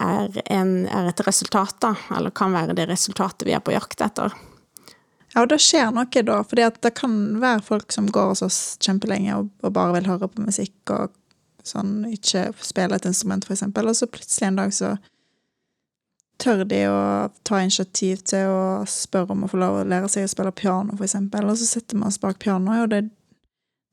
er, 0.00 0.38
en, 0.48 0.86
er 0.88 1.10
et 1.10 1.20
resultat, 1.26 1.76
da, 1.84 1.92
eller 2.16 2.32
kan 2.32 2.54
være 2.56 2.76
det 2.78 2.88
resultatet 2.88 3.44
vi 3.48 3.52
er 3.52 3.60
på 3.64 3.74
jakt 3.74 4.00
etter. 4.00 4.32
Ja, 5.34 5.44
og 5.44 5.50
det 5.52 5.60
skjer 5.62 5.92
noe 5.94 6.22
da, 6.26 6.40
For 6.42 6.58
det 6.58 6.94
kan 6.98 7.16
være 7.42 7.62
folk 7.62 7.92
som 7.94 8.08
går 8.10 8.32
hos 8.32 8.42
oss 8.42 8.60
kjempelenge 8.82 9.36
og, 9.36 9.50
og 9.62 9.74
bare 9.76 9.98
vil 9.98 10.08
høre 10.10 10.30
på 10.32 10.42
musikk 10.42 10.94
og 10.94 11.12
sånn, 11.66 12.06
ikke 12.08 12.48
spille 12.64 12.96
et 12.96 13.06
instrument, 13.06 13.44
eksempel, 13.52 13.90
og 13.90 13.98
så 13.98 14.08
plutselig 14.10 14.48
en 14.48 14.58
dag 14.62 14.72
så 14.74 14.94
tør 16.40 16.64
de 16.68 16.80
å 16.88 17.00
ta 17.46 17.60
initiativ 17.60 18.24
til 18.30 18.50
å 18.50 18.60
spørre 18.88 19.36
om 19.36 19.44
å 19.44 19.50
få 19.50 19.60
lov 19.60 19.80
å 19.80 19.88
lære 19.88 20.08
seg 20.12 20.26
å 20.26 20.32
spille 20.32 20.52
piano, 20.56 20.96
for 20.96 21.06
eksempel, 21.06 21.48
og 21.50 21.58
så 21.60 21.68
setter 21.68 21.98
vi 21.98 22.06
oss 22.08 22.20
bak 22.22 22.40
pianoet, 22.42 22.84
og 22.84 22.92
det, 22.94 23.02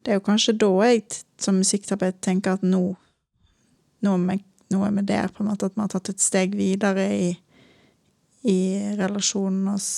det 0.06 0.14
er 0.14 0.22
jo 0.22 0.28
kanskje 0.28 0.56
da 0.62 0.72
jeg 0.88 1.04
som 1.42 1.60
musikkterapeut 1.60 2.22
tenker 2.24 2.58
at 2.58 2.64
nå, 2.66 2.84
nå 4.04 4.16
er 4.16 4.24
vi 4.30 4.40
nå 4.68 4.84
er 4.84 4.92
vi 4.92 5.04
der, 5.08 5.28
på 5.32 5.44
en 5.44 5.52
måte, 5.52 5.70
at 5.70 5.76
vi 5.76 5.84
har 5.84 5.92
tatt 5.92 6.10
et 6.12 6.24
steg 6.24 6.56
videre 6.58 7.06
i, 7.16 7.28
i 8.52 8.60
relasjonen 9.00 9.70
oss 9.72 9.92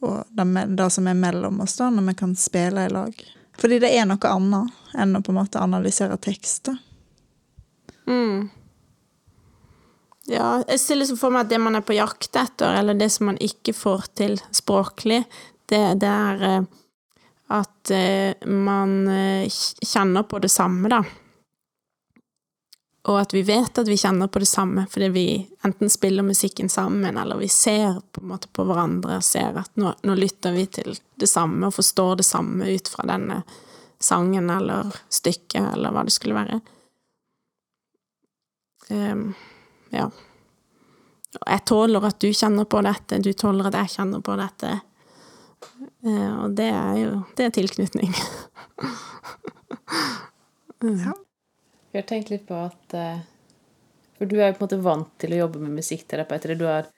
og 0.00 0.22
det, 0.32 0.44
det 0.76 0.86
som 0.90 1.08
er 1.10 1.18
mellom 1.18 1.60
oss, 1.60 1.76
da, 1.76 1.90
når 1.92 2.06
vi 2.06 2.14
kan 2.22 2.36
spille 2.36 2.86
i 2.86 2.92
lag. 2.92 3.18
Fordi 3.60 3.80
det 3.82 3.90
er 3.92 4.06
noe 4.08 4.30
annet 4.30 4.96
enn 4.96 5.18
å 5.18 5.20
på 5.20 5.34
en 5.34 5.40
måte 5.42 5.60
analysere 5.60 6.16
tekst. 6.16 6.70
da. 6.70 6.76
Mm. 8.08 8.48
Ja, 10.30 10.60
jeg 10.68 10.78
ser 10.78 11.00
liksom 11.00 11.18
for 11.18 11.34
meg 11.34 11.46
at 11.46 11.50
det 11.50 11.58
man 11.58 11.74
er 11.74 11.82
på 11.82 11.96
jakt 11.96 12.36
etter, 12.38 12.76
eller 12.78 12.94
det 12.94 13.08
som 13.10 13.26
man 13.32 13.40
ikke 13.42 13.74
får 13.74 14.12
til 14.20 14.36
språklig, 14.54 15.24
det, 15.70 15.80
det 16.02 16.10
er 16.10 16.44
eh, 16.46 16.68
at 17.50 17.90
eh, 17.90 18.46
man 18.46 19.08
eh, 19.10 19.50
kjenner 19.82 20.22
på 20.30 20.38
det 20.38 20.52
samme, 20.54 20.90
da. 20.92 21.02
Og 23.10 23.16
at 23.16 23.34
vi 23.34 23.42
vet 23.42 23.78
at 23.80 23.88
vi 23.88 23.96
kjenner 23.98 24.28
på 24.28 24.42
det 24.42 24.48
samme 24.50 24.84
fordi 24.92 25.08
vi 25.08 25.24
enten 25.64 25.90
spiller 25.90 26.22
musikken 26.22 26.68
sammen, 26.68 27.16
eller 27.16 27.40
vi 27.40 27.48
ser 27.48 27.96
på 28.12 28.22
en 28.22 28.30
måte 28.30 28.50
på 28.52 28.66
hverandre 28.68 29.18
og 29.18 29.24
ser 29.26 29.56
at 29.56 29.72
nå, 29.80 29.94
nå 30.04 30.16
lytter 30.18 30.52
vi 30.54 30.66
til 30.68 30.98
det 31.18 31.30
samme 31.30 31.70
og 31.70 31.74
forstår 31.74 32.20
det 32.20 32.28
samme 32.28 32.68
ut 32.68 32.90
fra 32.92 33.08
denne 33.08 33.40
sangen 34.00 34.50
eller 34.52 34.92
stykket, 35.08 35.72
eller 35.74 35.96
hva 35.96 36.04
det 36.04 36.14
skulle 36.14 36.36
være. 36.38 36.60
Ehm, 38.90 39.32
ja. 39.94 40.10
Jeg 41.46 41.64
tåler 41.68 42.06
at 42.08 42.18
du 42.22 42.30
kjenner 42.34 42.66
på 42.66 42.80
dette, 42.82 43.20
du 43.22 43.32
tåler 43.38 43.68
at 43.70 43.76
jeg 43.84 43.94
kjenner 43.96 44.22
på 44.26 44.34
dette. 44.40 44.72
Eh, 46.06 46.34
og 46.40 46.56
det 46.56 46.70
er 46.72 46.94
jo 46.96 47.10
Det 47.36 47.46
er 47.46 47.56
tilknytning. 47.58 48.14
Ja. 50.80 51.12
Vi 51.92 51.98
har 51.98 52.06
tenkt 52.08 52.30
litt 52.30 52.46
på 52.48 52.56
at 52.56 52.94
eh, 52.96 53.18
For 54.16 54.24
du 54.24 54.38
er 54.38 54.48
jo 54.48 54.54
på 54.56 54.62
en 54.62 54.64
måte 54.64 54.78
vant 54.80 55.10
til 55.20 55.34
å 55.34 55.40
jobbe 55.42 55.60
med 55.60 55.74
musikkterapeuter. 55.76 56.54
Du 56.56 56.64
har 56.64 56.88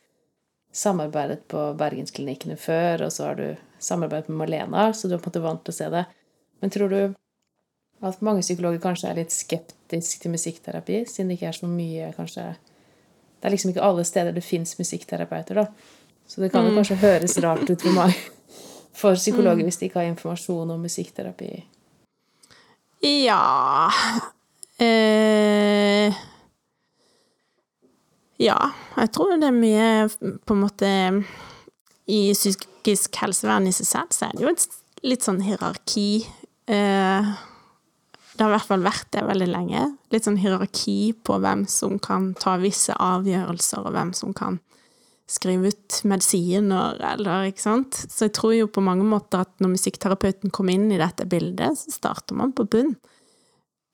samarbeidet 0.73 1.49
på 1.51 1.65
Bergensklinikkene 1.79 2.55
før, 2.61 3.09
og 3.09 3.11
så 3.15 3.27
har 3.29 3.41
du 3.41 3.49
samarbeidet 3.83 4.31
med 4.31 4.39
Malena, 4.45 4.85
så 4.95 5.09
du 5.09 5.17
er 5.17 5.19
på 5.19 5.29
en 5.29 5.33
måte 5.33 5.43
vant 5.45 5.65
til 5.67 5.75
å 5.75 5.79
se 5.81 5.89
det. 5.93 6.05
Men 6.63 6.73
tror 6.75 6.95
du 6.95 7.01
at 8.07 8.23
mange 8.23 8.43
psykologer 8.43 8.83
kanskje 8.83 9.11
er 9.11 9.21
litt 9.21 9.35
skeptiske 9.35 10.25
til 10.25 10.35
musikkterapi, 10.35 11.03
siden 11.11 11.31
det 11.31 11.39
ikke 11.39 11.51
er 11.53 11.59
så 11.59 11.71
mye 11.71 12.13
kanskje 12.17 12.47
Det 13.43 13.49
er 13.49 13.57
liksom 13.57 13.73
ikke 13.73 13.83
alle 13.83 14.05
steder 14.07 14.31
det 14.37 14.45
fins 14.47 14.77
musikkterapeuter, 14.79 15.59
da. 15.59 15.67
Så 16.31 16.41
det 16.41 16.53
kan 16.53 16.63
jo 16.63 16.77
kanskje 16.77 17.01
høres 17.03 17.35
rart 17.43 17.67
ut 17.67 17.83
for 17.83 17.97
meg, 17.97 18.15
for 19.01 19.19
psykologer 19.19 19.67
hvis 19.67 19.81
de 19.81 19.89
ikke 19.89 19.99
har 19.99 20.13
informasjon 20.13 20.71
om 20.71 20.85
musikkterapi. 20.87 21.51
Ja 23.03 23.91
eh, 24.79 26.15
Ja, 28.39 28.59
jeg 28.95 29.11
tror 29.11 29.35
det 29.43 29.49
er 29.51 29.57
mye 29.59 29.89
på 30.47 30.55
en 30.55 30.63
måte 30.63 30.91
I 32.07 32.21
psykisk 32.31 33.19
helsevern 33.19 33.67
i 33.67 33.75
seg 33.75 33.91
selv 33.91 34.15
så 34.15 34.29
er 34.29 34.39
det 34.39 34.47
jo 34.47 34.55
et 34.55 34.69
litt 35.03 35.27
sånn 35.27 35.43
hierarki. 35.43 36.23
Eh, 36.71 37.33
det 38.43 38.49
har 38.49 38.57
i 38.57 38.57
hvert 38.57 38.71
fall 38.73 38.83
vært 38.83 39.11
det 39.15 39.21
veldig 39.23 39.47
lenge. 39.53 39.81
Litt 40.11 40.27
sånn 40.27 40.41
hierarki 40.43 41.13
på 41.23 41.37
hvem 41.39 41.61
som 41.71 42.01
kan 42.03 42.33
ta 42.35 42.57
visse 42.59 42.91
avgjørelser, 42.99 43.85
og 43.87 43.95
hvem 43.95 44.11
som 44.19 44.33
kan 44.35 44.57
skrive 45.31 45.71
ut 45.71 45.99
medisiner, 46.11 46.99
eller 47.13 47.47
ikke 47.53 47.63
sant. 47.63 48.01
Så 48.11 48.27
jeg 48.27 48.35
tror 48.35 48.57
jo 48.57 48.67
på 48.67 48.83
mange 48.83 49.07
måter 49.07 49.45
at 49.45 49.53
når 49.63 49.77
musikkterapeuten 49.77 50.51
kommer 50.51 50.75
inn 50.75 50.91
i 50.91 50.99
dette 50.99 51.29
bildet, 51.31 51.79
så 51.79 51.95
starter 51.95 52.35
man 52.41 52.51
på 52.51 52.67
bunn. 52.67 52.97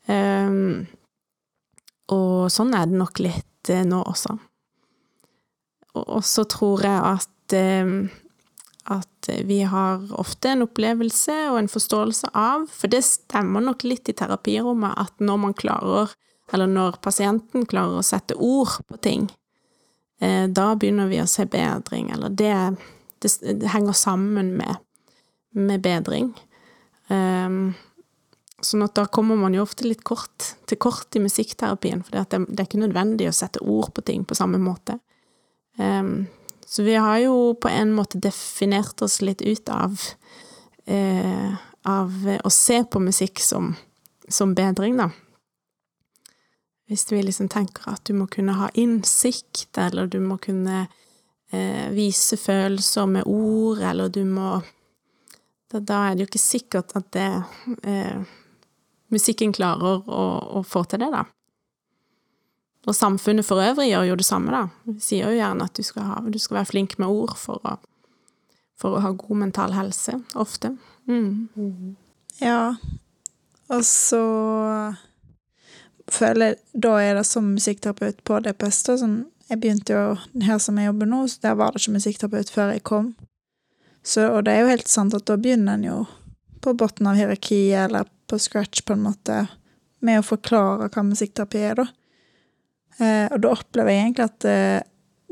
Um, 0.09 0.89
og 2.17 2.49
sånn 2.49 2.73
er 2.73 2.89
det 2.89 2.97
nok 3.05 3.21
litt 3.21 3.69
eh, 3.69 3.85
nå 3.85 4.01
også. 4.01 4.33
Og, 6.07 6.23
så 6.25 6.49
tror 6.49 6.89
jeg 6.89 7.05
at 7.05 7.59
ehm, 7.59 8.09
vi 9.49 9.61
har 9.69 10.05
ofte 10.19 10.53
en 10.53 10.65
opplevelse 10.67 11.35
og 11.53 11.59
en 11.61 11.71
forståelse 11.71 12.31
av, 12.33 12.67
for 12.73 12.93
det 12.93 13.05
stemmer 13.07 13.65
nok 13.65 13.85
litt 13.87 14.09
i 14.11 14.17
terapirommet, 14.17 14.97
at 14.99 15.25
når 15.25 15.43
man 15.45 15.57
klarer, 15.59 16.15
eller 16.53 16.71
når 16.71 17.01
pasienten 17.05 17.67
klarer 17.69 18.01
å 18.01 18.07
sette 18.07 18.37
ord 18.37 18.79
på 18.89 19.01
ting, 19.05 19.27
eh, 20.21 20.47
da 20.49 20.71
begynner 20.75 21.11
vi 21.11 21.23
å 21.23 21.29
se 21.31 21.47
bedring, 21.49 22.13
eller 22.15 22.33
det, 22.33 22.55
det, 23.23 23.35
det 23.61 23.75
henger 23.75 23.97
sammen 23.97 24.55
med, 24.59 24.81
med 25.57 25.85
bedring. 25.85 26.33
Um, 27.09 27.75
Sånn 28.59 28.83
at 28.83 28.97
da 28.99 29.05
kommer 29.07 29.39
man 29.39 29.55
jo 29.55 29.63
ofte 29.63 29.87
litt 29.87 30.01
kort 30.07 30.49
til 30.67 30.79
kort 30.83 31.15
i 31.15 31.23
musikkterapien, 31.23 32.01
for 32.03 32.17
det, 32.17 32.41
det, 32.49 32.57
er 32.59 32.67
ikke 32.67 32.81
nødvendig 32.83 33.29
å 33.31 33.37
sette 33.37 33.63
ord 33.63 33.93
på 33.95 34.03
ting 34.03 34.25
på 34.27 34.35
samme 34.35 34.59
måte. 34.59 34.97
Um, 35.79 36.27
så 36.69 36.85
vi 36.85 36.99
har 37.01 37.19
jo 37.23 37.55
på 37.57 37.71
en 37.73 37.95
måte 37.97 38.21
definert 38.21 39.01
oss 39.03 39.23
litt 39.25 39.41
ut 39.43 39.73
av 39.73 39.97
eh, 40.85 41.57
av 41.89 42.39
å 42.45 42.51
se 42.51 42.83
på 42.85 43.01
musikk 43.01 43.41
som, 43.41 43.73
som 44.29 44.55
bedring, 44.55 44.99
da. 44.99 45.11
Hvis 46.89 47.07
vi 47.13 47.21
liksom 47.23 47.51
tenker 47.53 47.91
at 47.93 48.05
du 48.09 48.15
må 48.17 48.27
kunne 48.33 48.57
ha 48.57 48.71
innsikt, 48.81 49.71
eller 49.77 50.09
du 50.09 50.19
må 50.25 50.39
kunne 50.41 50.87
eh, 51.53 51.89
vise 51.93 52.39
følelser 52.41 53.09
med 53.13 53.29
ord, 53.29 53.83
eller 53.85 54.13
du 54.13 54.25
må 54.25 54.59
Da, 55.69 55.83
da 55.85 55.97
er 56.09 56.15
det 56.17 56.23
jo 56.23 56.27
ikke 56.31 56.41
sikkert 56.41 56.95
at 56.97 57.11
det 57.13 57.27
eh, 57.85 58.23
musikken 59.13 59.51
klarer 59.53 60.01
å, 60.09 60.23
å, 60.57 60.63
få 60.65 60.81
til 60.89 61.03
det, 61.03 61.11
da. 61.13 61.27
Og 62.89 62.97
samfunnet 62.97 63.45
for 63.45 63.61
øvrig 63.61 63.91
gjør 63.91 64.07
jo 64.09 64.17
det 64.17 64.25
samme, 64.25 64.53
da. 64.55 64.63
Vi 64.89 65.01
sier 65.05 65.29
jo 65.29 65.37
gjerne 65.37 65.67
at 65.69 65.77
du 65.77 65.85
skal, 65.85 66.07
ha, 66.09 66.21
du 66.25 66.39
skal 66.41 66.63
være 66.63 66.71
flink 66.71 66.97
med 67.01 67.13
ord 67.13 67.35
for 67.37 67.61
å, 67.69 67.75
for 68.81 68.97
å 68.97 69.03
ha 69.05 69.13
god 69.13 69.43
mental 69.45 69.77
helse, 69.77 70.17
ofte. 70.41 70.73
Mm. 71.09 71.49
Mm. 71.53 71.97
Ja, 72.41 72.63
og 73.69 73.85
så 73.85 74.23
føler 76.09 76.57
Da 76.73 76.95
er 77.03 77.19
det 77.19 77.27
som 77.29 77.51
musikkterapeut 77.53 78.23
på 78.25 78.41
DPS, 78.41 78.83
da, 78.87 78.97
som 79.01 79.19
jeg 79.49 79.61
begynte 79.61 79.97
jo 79.97 80.45
her 80.45 80.61
som 80.61 80.79
jeg 80.81 80.89
jobber 80.89 81.09
nå, 81.09 81.23
så 81.29 81.43
der 81.45 81.59
var 81.61 81.73
det 81.73 81.83
ikke 81.83 81.97
musikkterapeut 81.99 82.53
før 82.53 82.73
jeg 82.73 82.85
kom. 82.89 83.13
Så, 84.05 84.25
og 84.33 84.47
det 84.47 84.55
er 84.55 84.65
jo 84.65 84.73
helt 84.73 84.89
sant 84.89 85.17
at 85.17 85.27
da 85.29 85.37
begynner 85.37 85.77
en 85.77 85.85
jo 85.85 85.99
på 86.65 86.73
bunnen 86.77 87.11
av 87.11 87.19
hierarkiet, 87.19 87.89
eller 87.89 88.09
på 88.29 88.39
scratch, 88.41 88.85
på 88.85 88.97
en 88.97 89.05
måte, 89.05 89.47
med 90.05 90.21
å 90.21 90.27
forklare 90.27 90.89
hva 90.93 91.05
musikkterapi 91.05 91.65
er, 91.65 91.81
da. 91.81 91.87
Eh, 92.99 93.27
og 93.31 93.41
da 93.45 93.55
opplever 93.55 93.95
jeg 93.95 94.05
egentlig 94.05 94.27
at 94.27 94.47
eh, 94.51 94.87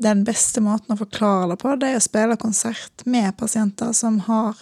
den 0.07 0.23
beste 0.27 0.63
måten 0.63 0.95
å 0.95 1.01
forklare 1.01 1.55
det 1.55 1.61
på, 1.63 1.75
det 1.81 1.91
er 1.91 2.01
å 2.01 2.05
spille 2.05 2.39
konsert 2.41 3.05
med 3.09 3.35
pasienter 3.39 3.95
som 3.97 4.21
har 4.29 4.59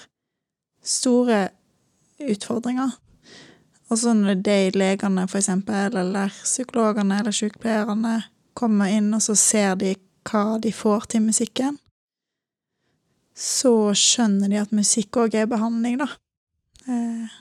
store 0.84 1.48
utfordringer. 2.22 2.94
Og 3.90 4.00
så 4.00 4.14
når 4.16 4.40
de 4.46 4.58
legene, 4.78 5.26
for 5.28 5.40
eksempel, 5.40 5.96
eller 6.00 6.32
psykologene 6.42 7.20
eller 7.20 7.34
sykepleierne 7.34 8.16
kommer 8.56 8.92
inn, 8.94 9.12
og 9.14 9.22
så 9.22 9.36
ser 9.38 9.74
de 9.80 9.94
hva 10.24 10.58
de 10.62 10.72
får 10.72 11.10
til 11.12 11.26
musikken, 11.26 11.76
så 13.34 13.90
skjønner 13.98 14.50
de 14.50 14.60
at 14.62 14.74
musikk 14.74 15.18
òg 15.20 15.34
er 15.36 15.50
behandling, 15.50 15.98
da. 16.00 16.06
Eh, 16.86 17.34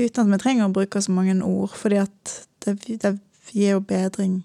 uten 0.00 0.24
at 0.24 0.32
vi 0.32 0.40
trenger 0.40 0.66
å 0.66 0.74
bruke 0.74 1.02
så 1.04 1.12
mange 1.12 1.36
ord, 1.44 1.74
fordi 1.76 2.00
at 2.00 2.38
det, 2.64 2.78
det 3.04 3.18
gir 3.52 3.76
jo 3.76 3.80
bedring 3.84 4.42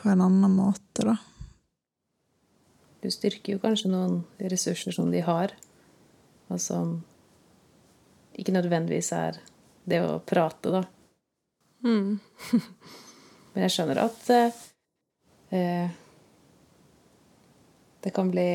på 0.00 0.08
en 0.08 0.22
annen 0.24 0.54
måte, 0.56 1.04
da. 1.04 1.16
Du 3.00 3.08
styrker 3.12 3.54
jo 3.56 3.62
kanskje 3.62 3.90
noen 3.92 4.20
ressurser 4.52 4.92
som 4.92 5.10
de 5.12 5.22
har, 5.24 5.54
og 6.52 6.60
som 6.60 6.98
ikke 8.36 8.54
nødvendigvis 8.54 9.12
er 9.16 9.40
det 9.88 10.02
å 10.04 10.18
prate, 10.24 10.72
da. 10.72 10.82
Mm. 11.84 12.18
Men 13.52 13.64
jeg 13.64 13.74
skjønner 13.74 14.02
at 14.04 14.28
eh, 15.50 15.88
det 18.00 18.12
kan 18.14 18.28
bli 18.30 18.50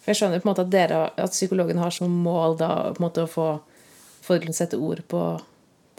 For 0.00 0.10
jeg 0.10 0.18
skjønner 0.18 0.42
på 0.42 0.48
en 0.48 0.50
måte 0.50 0.64
at, 0.66 0.72
dere, 0.72 1.00
at 1.14 1.34
psykologen 1.34 1.78
har 1.78 1.94
som 1.94 2.12
mål 2.24 2.58
da 2.60 2.70
på 2.90 2.98
en 2.98 3.06
måte 3.06 3.24
å 3.24 3.30
få 3.30 3.48
folk 4.24 4.44
til 4.44 4.52
å 4.52 4.56
sette 4.56 4.78
ord 4.80 5.02
på 5.10 5.22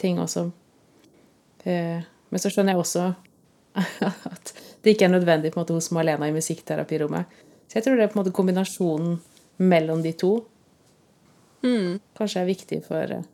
ting 0.02 0.20
også. 0.22 0.48
Eh, 1.64 2.02
men 2.32 2.41
så 2.41 2.52
skjønner 2.52 2.76
jeg 2.76 2.82
også 2.82 3.10
at 4.34 4.54
det 4.82 4.96
ikke 4.96 5.08
er 5.08 5.13
nødvendig 5.13 5.52
på 5.52 5.60
en 5.60 5.63
måte 5.63 5.76
hos 5.78 5.91
Malena 5.96 6.28
i 6.28 6.36
musikkterapirommet. 6.36 7.30
Så 7.67 7.78
jeg 7.78 7.86
tror 7.86 8.00
det 8.00 8.08
er 8.08 8.12
på 8.12 8.17
en 8.17 8.24
måte 8.24 8.36
kombinasjonen 8.36 9.20
mellom 9.62 10.02
de 10.04 10.12
to 10.17 10.32
mm. 11.63 12.00
kanskje 12.17 12.41
er 12.41 12.50
viktig 12.50 12.82
for 12.88 13.13
eh, 13.15 13.28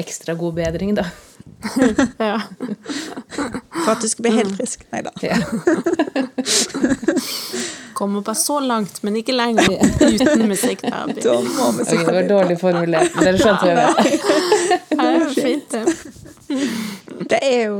ekstra 0.00 0.34
god 0.38 0.56
bedring, 0.58 0.94
da. 0.96 1.04
ja. 2.30 2.38
For 3.34 3.92
at 3.94 4.02
du 4.02 4.08
skal 4.10 4.26
bli 4.26 4.34
helt 4.38 4.56
frisk. 4.58 4.86
Nei 4.94 5.02
da. 5.06 5.12
Ja. 5.22 5.38
Kommer 7.94 8.24
bare 8.26 8.40
så 8.40 8.56
langt, 8.60 9.02
men 9.02 9.16
ikke 9.20 9.32
lenger 9.36 9.68
uten 10.00 10.48
musikkterapi. 10.50 11.20
Okay, 11.22 12.04
det 12.04 12.14
var 12.16 12.28
dårlig 12.28 12.60
formulert, 12.60 13.14
men 13.14 13.24
dere 13.28 13.38
skjønte 13.38 13.64
hva 13.64 13.70
jeg 13.70 13.78
mener. 14.98 15.28
Fint, 15.34 15.70
det. 17.30 17.40
er 17.40 17.62
jo 17.68 17.78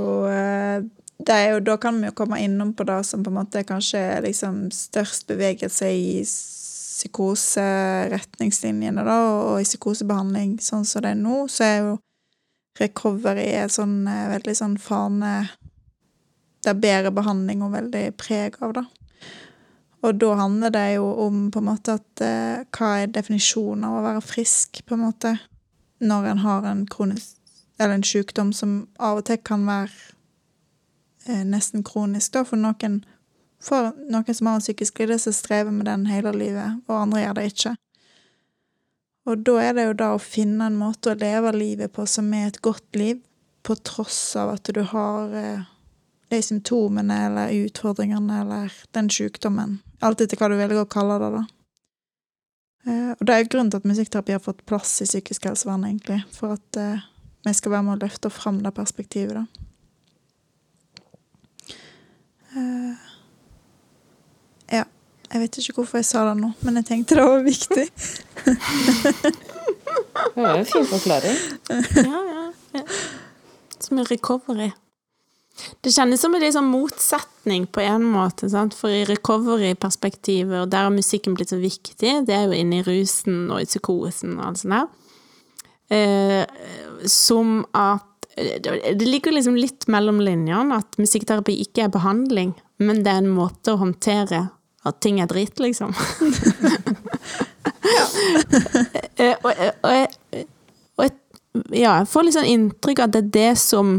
det 1.25 1.35
er 1.35 1.51
jo, 1.55 1.61
Da 1.61 1.77
kan 1.81 2.01
vi 2.01 2.07
jo 2.09 2.13
komme 2.17 2.41
innom 2.43 2.75
på 2.75 2.85
det 2.89 3.05
som 3.07 3.25
på 3.25 3.31
en 3.31 3.37
måte 3.39 3.63
kanskje 3.67 3.99
er 4.17 4.23
liksom 4.25 4.71
størst 4.75 5.27
bevegelse 5.31 5.87
i 5.91 6.25
psykoseretningslinjene, 6.25 9.05
da, 9.05 9.19
og 9.51 9.61
i 9.61 9.65
psykosebehandling 9.67 10.59
sånn 10.63 10.85
som 10.89 11.03
det 11.05 11.11
er 11.13 11.19
nå, 11.21 11.49
så 11.51 11.65
er 11.67 11.77
jo 11.83 11.99
recovery 12.81 13.47
er 13.55 13.69
sånn 13.71 14.09
eh, 14.11 14.31
veldig 14.33 14.55
sånn 14.59 14.79
fane 14.83 15.35
Det 16.65 16.71
er 16.73 16.81
bedre 16.81 17.11
behandling 17.15 17.63
og 17.63 17.75
veldig 17.75 18.05
preg 18.17 18.57
av, 18.65 18.73
da. 18.79 18.85
Og 20.05 20.19
da 20.21 20.35
handler 20.37 20.73
det 20.75 20.89
jo 20.99 21.07
om 21.25 21.47
på 21.53 21.63
en 21.63 21.69
måte 21.71 21.97
at 21.97 22.23
eh, 22.25 22.65
hva 22.77 22.91
er 23.01 23.13
definisjonen 23.13 23.87
av 23.89 23.99
å 23.99 24.05
være 24.05 24.25
frisk, 24.25 24.83
på 24.85 24.99
en 24.99 25.05
måte, 25.07 25.37
når 26.05 26.29
en 26.33 26.43
har 26.45 26.69
en 26.69 26.85
kronisk 26.91 27.39
Eller 27.79 27.97
en 27.97 28.05
sykdom 28.07 28.53
som 28.53 28.75
av 29.03 29.19
og 29.19 29.25
til 29.27 29.39
kan 29.43 29.65
være 29.67 29.91
eh, 31.27 31.43
nesten 31.49 31.83
kronisk, 31.83 32.35
da, 32.37 32.45
for 32.45 32.61
noen 32.61 33.01
For 33.65 33.95
noen 34.11 34.37
som 34.37 34.51
har 34.51 34.61
en 34.61 34.63
psykisk 34.63 35.01
lidelse, 35.01 35.33
strever 35.33 35.73
med 35.73 35.87
den 35.89 36.05
hele 36.07 36.35
livet, 36.37 36.83
og 36.87 37.01
andre 37.01 37.23
gjør 37.23 37.39
det 37.39 37.45
ikke. 37.51 37.77
Og 39.25 39.45
da 39.47 39.55
er 39.63 39.73
det 39.73 39.87
jo 39.87 39.95
da 39.97 40.11
å 40.13 40.21
finne 40.21 40.67
en 40.69 40.77
måte 40.77 41.15
å 41.15 41.17
leve 41.17 41.55
livet 41.57 41.95
på 41.97 42.05
som 42.05 42.29
er 42.37 42.51
et 42.51 42.61
godt 42.61 42.99
liv, 42.99 43.23
på 43.65 43.77
tross 43.81 44.37
av 44.37 44.53
at 44.59 44.69
du 44.77 44.83
har 44.85 45.33
eh, 45.33 45.65
de 46.29 46.43
symptomene 46.45 47.17
eller 47.31 47.55
utfordringene 47.65 48.41
eller 48.43 48.73
den 48.93 49.09
sykdommen. 49.11 49.79
Alt 50.05 50.21
etter 50.21 50.41
hva 50.41 50.51
du 50.53 50.59
velger 50.59 50.83
å 50.83 50.91
kalle 50.91 51.17
det, 51.23 51.31
da. 51.39 51.45
Eh, 52.85 53.11
og 53.17 53.23
det 53.25 53.35
er 53.35 53.45
jo 53.45 53.51
grunnen 53.55 53.73
til 53.73 53.81
at 53.81 53.89
musikkterapi 53.89 54.37
har 54.37 54.43
fått 54.45 54.65
plass 54.69 54.99
i 55.01 55.09
psykisk 55.09 55.47
helsevern, 55.49 55.87
egentlig. 55.89 56.21
For 56.37 56.57
at 56.59 56.81
eh, 56.81 57.07
vi 57.47 57.55
skal 57.57 57.73
være 57.77 57.87
med 57.87 57.97
å 57.97 58.03
løfte 58.05 58.33
fram 58.33 58.61
det 58.65 58.75
perspektivet, 58.77 59.41
da. 59.41 59.45
Eh, 62.55 62.95
ja. 64.81 64.85
Jeg 65.33 65.41
vet 65.41 65.57
ikke 65.59 65.81
hvorfor 65.81 65.99
jeg 65.99 66.07
sa 66.07 66.21
det 66.29 66.37
nå, 66.39 66.53
men 66.63 66.79
jeg 66.79 66.87
tenkte 66.91 67.17
det 67.19 67.25
var 67.27 67.41
viktig. 67.43 67.87
det 70.35 70.37
var 70.37 70.53
jo 70.53 70.61
en 70.61 70.69
fin 70.69 70.87
forklaring. 70.93 71.41
ja, 72.05 72.21
ja. 72.29 72.45
ja. 72.77 72.85
Som 73.81 73.99
en 73.99 74.07
recovery. 74.07 74.71
Det 75.81 75.93
kjennes 75.95 76.21
som 76.21 76.35
en 76.35 76.43
liksom 76.43 76.67
motsetning 76.67 77.67
på 77.67 77.81
en 77.85 78.05
måte, 78.05 78.49
sant? 78.51 78.75
for 78.75 78.91
i 78.91 79.05
recovery-perspektivet, 79.07 80.57
og 80.65 80.71
der 80.73 80.89
har 80.89 80.95
musikken 80.95 81.37
blitt 81.37 81.53
så 81.55 81.61
viktig, 81.63 82.15
det 82.27 82.35
er 82.35 82.49
jo 82.49 82.57
inne 82.59 82.81
i 82.81 82.87
rusen 82.87 83.47
og 83.53 83.63
i 83.63 83.69
psykosen 83.69 84.35
og 84.39 84.49
alt 84.49 84.63
sånt 84.63 84.75
der, 84.75 84.89
eh, 85.95 87.07
som 87.11 87.63
at 87.73 88.11
Det 88.35 89.07
ligger 89.07 89.31
liksom 89.31 89.55
litt 89.55 89.85
mellom 89.87 90.17
linjene 90.19 90.75
at 90.81 90.97
musikkterapi 90.99 91.55
ikke 91.63 91.85
er 91.85 91.93
behandling, 91.95 92.49
men 92.83 93.05
det 93.05 93.13
er 93.13 93.21
en 93.21 93.31
måte 93.31 93.71
å 93.71 93.79
håndtere 93.79 94.41
at 94.85 94.99
ting 95.01 95.21
er 95.23 95.31
dritt, 95.31 95.61
liksom. 95.63 95.95
Eh, 99.17 99.37
og, 99.45 99.53
og, 99.85 99.85
og, 99.87 100.45
og, 100.99 101.11
ja, 101.71 102.01
jeg 102.01 102.09
får 102.11 102.25
litt 102.25 102.37
sånn 102.37 102.49
inntrykk 102.51 103.03
av 103.03 103.07
at 103.07 103.15
det 103.15 103.21
er 103.21 103.29
det 103.37 103.53
som 103.61 103.93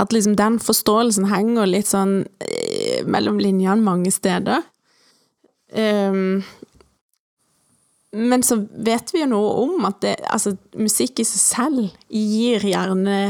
at 0.00 0.14
liksom 0.14 0.36
den 0.38 0.58
forståelsen 0.62 1.28
henger 1.30 1.68
litt 1.68 1.90
sånn 1.90 2.22
eh, 2.44 3.02
mellom 3.08 3.40
linjene 3.42 3.84
mange 3.84 4.12
steder. 4.14 4.64
Um, 5.70 6.40
men 8.10 8.42
så 8.42 8.56
vet 8.58 9.12
vi 9.14 9.22
jo 9.22 9.28
noe 9.30 9.50
om 9.62 9.84
at 9.86 10.00
det, 10.02 10.16
altså, 10.32 10.56
musikk 10.78 11.22
i 11.22 11.28
seg 11.28 11.42
selv 11.44 12.08
gir 12.08 12.64
gjerne 12.66 13.20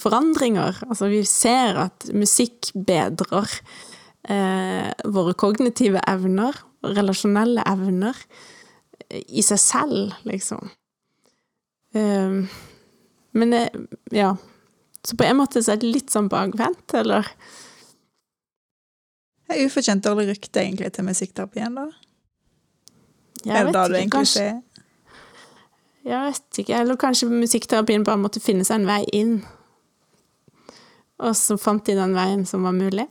forandringer. 0.00 0.78
Altså, 0.88 1.10
vi 1.12 1.20
ser 1.28 1.76
at 1.82 2.06
musikk 2.16 2.70
bedrer 2.72 3.50
eh, 4.30 4.88
våre 5.04 5.34
kognitive 5.36 6.00
evner, 6.08 6.56
relasjonelle 6.84 7.64
evner, 7.68 8.16
i 9.12 9.44
seg 9.44 9.60
selv, 9.60 10.14
liksom. 10.26 10.72
Um, 11.94 12.46
men 13.36 13.52
det, 13.52 13.66
ja 14.14 14.32
så 15.04 15.16
på 15.16 15.26
en 15.26 15.36
måte 15.36 15.62
så 15.62 15.74
er 15.74 15.82
det 15.82 15.90
litt 15.92 16.12
sånn 16.14 16.30
bakvendt, 16.32 16.94
eller? 16.96 17.28
Det 19.44 19.58
er 19.58 19.68
ufortjent 19.68 20.04
dårlig 20.04 20.30
rykte, 20.30 20.62
egentlig, 20.62 20.92
til 20.96 21.04
musikkterapien, 21.06 21.76
da? 21.76 21.90
Jeg 23.44 23.58
er 23.58 23.68
det 23.68 23.74
da 23.76 23.82
du 23.88 23.98
egentlig 23.98 24.30
ser? 24.32 24.62
Jeg 26.04 26.20
vet 26.28 26.60
ikke. 26.60 26.78
Eller 26.80 26.96
kanskje 27.00 27.28
musikkterapien 27.32 28.04
bare 28.04 28.20
måtte 28.20 28.40
finne 28.40 28.64
seg 28.64 28.80
en 28.80 28.88
vei 28.88 29.02
inn. 29.16 29.34
Og 31.24 31.36
så 31.38 31.56
fant 31.60 31.84
de 31.86 31.96
den 31.96 32.16
veien 32.16 32.44
som 32.48 32.64
var 32.66 32.74
mulig. 32.76 33.06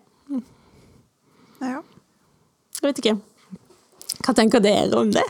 Ja. 1.64 1.80
Jeg 2.82 2.90
vet 2.90 3.00
ikke. 3.02 3.16
Hva 4.24 4.36
tenker 4.38 4.62
dere 4.64 5.00
om 5.00 5.14
det? 5.14 5.26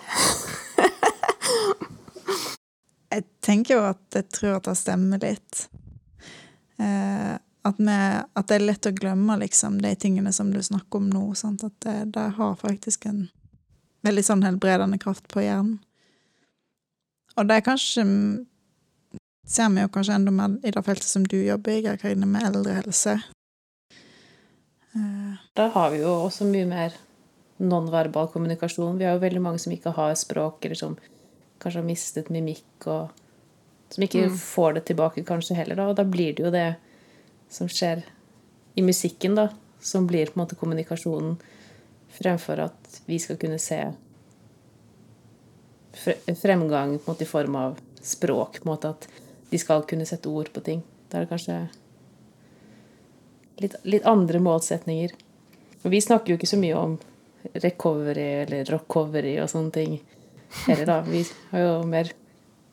Jeg 3.13 3.25
tenker 3.45 3.75
jo 3.75 3.83
at 3.91 4.17
jeg 4.17 4.25
tror 4.33 4.57
at 4.57 4.67
det 4.71 4.77
stemmer 4.79 5.21
litt. 5.21 5.67
Eh, 6.83 7.33
at, 7.63 7.79
vi, 7.79 7.97
at 8.35 8.49
det 8.49 8.57
er 8.57 8.67
lett 8.67 8.89
å 8.89 8.95
glemme 8.95 9.39
liksom 9.39 9.79
de 9.83 9.93
tingene 9.95 10.33
som 10.35 10.51
du 10.51 10.59
snakker 10.63 10.99
om 10.99 11.09
nå. 11.11 11.25
Sant? 11.39 11.63
At 11.63 11.75
det, 11.85 11.97
det 12.17 12.27
har 12.37 12.57
faktisk 12.59 13.07
en 13.07 13.27
veldig 14.03 14.25
sånn 14.27 14.43
helbredende 14.43 14.99
kraft 14.99 15.29
på 15.31 15.45
hjernen. 15.45 15.77
Og 17.33 17.47
det 17.49 17.55
er 17.57 17.65
kanskje 17.65 18.03
ser 19.47 19.69
vi 19.73 19.81
jo 19.81 19.91
kanskje 19.91 20.17
enda 20.17 20.31
mer 20.31 20.59
i 20.63 20.71
det 20.71 20.83
feltet 20.85 21.07
som 21.07 21.25
du 21.27 21.37
jobber 21.39 21.75
i, 21.75 21.97
Karine, 21.99 22.27
med 22.29 22.45
eldrehelse. 22.47 23.17
Eh. 24.93 25.33
Da 25.57 25.67
har 25.73 25.91
vi 25.91 26.03
jo 26.03 26.13
også 26.27 26.47
mye 26.47 26.67
mer 26.69 26.95
nonverbal 27.63 28.29
kommunikasjon. 28.33 28.97
Vi 28.99 29.07
har 29.07 29.17
jo 29.17 29.23
veldig 29.23 29.41
mange 29.43 29.61
som 29.61 29.73
ikke 29.75 29.95
har 29.97 30.15
språk, 30.19 30.63
eller 30.65 30.79
som 30.79 30.95
kanskje 31.63 31.81
har 31.81 31.87
mistet 31.87 32.31
mimikk, 32.33 32.87
og 32.87 33.11
som 33.93 34.03
ikke 34.03 34.25
mm. 34.25 34.37
får 34.37 34.73
det 34.73 34.85
tilbake 34.89 35.23
kanskje 35.27 35.57
heller. 35.59 35.77
Da. 35.77 35.87
Og 35.91 35.97
da 35.99 36.05
blir 36.07 36.33
det 36.33 36.45
jo 36.47 36.51
det 36.53 36.69
som 37.53 37.69
skjer 37.69 38.01
i 38.73 38.81
musikken, 38.81 39.35
da, 39.37 39.51
som 39.81 40.07
blir 40.09 40.31
på 40.31 40.39
en 40.39 40.41
måte 40.41 40.57
kommunikasjonen, 40.57 41.35
fremfor 42.13 42.63
at 42.65 43.01
vi 43.05 43.19
skal 43.21 43.37
kunne 43.41 43.59
se 43.61 43.83
fremgang 45.93 46.97
på 46.97 47.05
en 47.05 47.13
måte 47.13 47.27
i 47.27 47.29
form 47.29 47.55
av 47.59 47.77
språk. 48.01 48.63
på 48.63 48.65
en 48.65 48.71
måte 48.73 48.89
At 48.89 49.07
de 49.49 49.61
skal 49.61 49.85
kunne 49.85 50.09
sette 50.09 50.29
ord 50.29 50.49
på 50.53 50.65
ting. 50.65 50.81
Da 51.09 51.17
er 51.17 51.27
det 51.27 51.29
kanskje 51.29 51.59
litt, 53.61 53.75
litt 53.85 54.09
andre 54.09 54.41
målsetninger. 54.41 55.13
Og 55.83 55.91
vi 55.93 56.01
snakker 56.01 56.33
jo 56.33 56.39
ikke 56.39 56.49
så 56.49 56.57
mye 56.57 56.79
om 56.79 56.97
recovery 57.53 58.29
eller 58.41 58.65
rockovery 58.73 59.37
og 59.43 59.51
sånne 59.51 59.71
ting 59.75 59.97
heller, 60.65 60.85
da. 60.89 61.01
Vi 61.05 61.25
har 61.51 61.67
jo 61.67 61.73
mer 61.85 62.09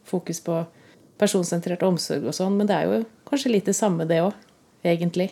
fokus 0.09 0.41
på 0.41 0.63
personsentrert 1.21 1.85
omsorg 1.87 2.25
og 2.27 2.37
sånn, 2.37 2.57
men 2.59 2.69
det 2.71 2.77
er 2.77 2.89
jo 2.89 3.03
kanskje 3.29 3.53
litt 3.53 3.69
det 3.69 3.77
samme, 3.77 4.07
det 4.09 4.23
òg, 4.25 4.35
egentlig. 4.87 5.31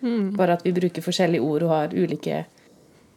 Mm. 0.00 0.32
Bare 0.38 0.56
at 0.56 0.64
vi 0.64 0.72
bruker 0.74 1.04
forskjellige 1.04 1.44
ord 1.44 1.66
og 1.66 1.74
har 1.74 1.94
ulike 1.94 2.44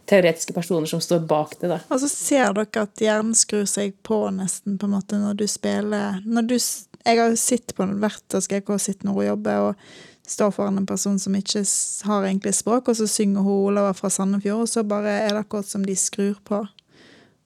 teoretiske 0.09 0.53
personer 0.53 0.89
som 0.89 1.01
står 1.01 1.19
bak 1.27 1.55
det. 1.59 1.69
da. 1.71 1.79
Og 1.87 2.01
så 2.03 2.09
ser 2.11 2.55
dere 2.55 2.83
at 2.83 3.01
hjernen 3.01 3.35
skrur 3.37 3.67
seg 3.69 3.95
på 4.03 4.25
nesten 4.35 4.77
på 4.79 4.89
en 4.89 4.97
måte 4.97 5.19
når 5.19 5.37
du 5.39 5.45
spiller 5.47 6.19
når 6.25 6.49
du, 6.49 6.57
Jeg 7.03 7.19
har 7.19 7.29
jo 7.31 7.39
sittet 7.39 7.75
på 7.75 7.87
hvert 7.87 8.35
hos 8.35 8.47
GK 8.51 8.73
sitte 8.79 9.07
når 9.07 9.15
hun 9.17 9.25
jobber, 9.25 9.69
og 9.69 10.27
står 10.27 10.51
foran 10.55 10.77
en 10.79 10.87
person 10.87 11.17
som 11.19 11.35
ikke 11.35 11.63
har 12.07 12.23
egentlig 12.23 12.53
språk, 12.55 12.87
og 12.87 12.95
så 12.95 13.07
synger 13.11 13.43
hun 13.43 13.71
Olava 13.71 13.91
fra 13.93 14.09
Sandefjord, 14.09 14.63
og 14.63 14.69
så 14.71 14.83
bare 14.87 15.17
er 15.25 15.33
det 15.33 15.41
akkurat 15.43 15.67
som 15.67 15.83
de 15.83 15.95
skrur 15.99 16.37
på. 16.47 16.61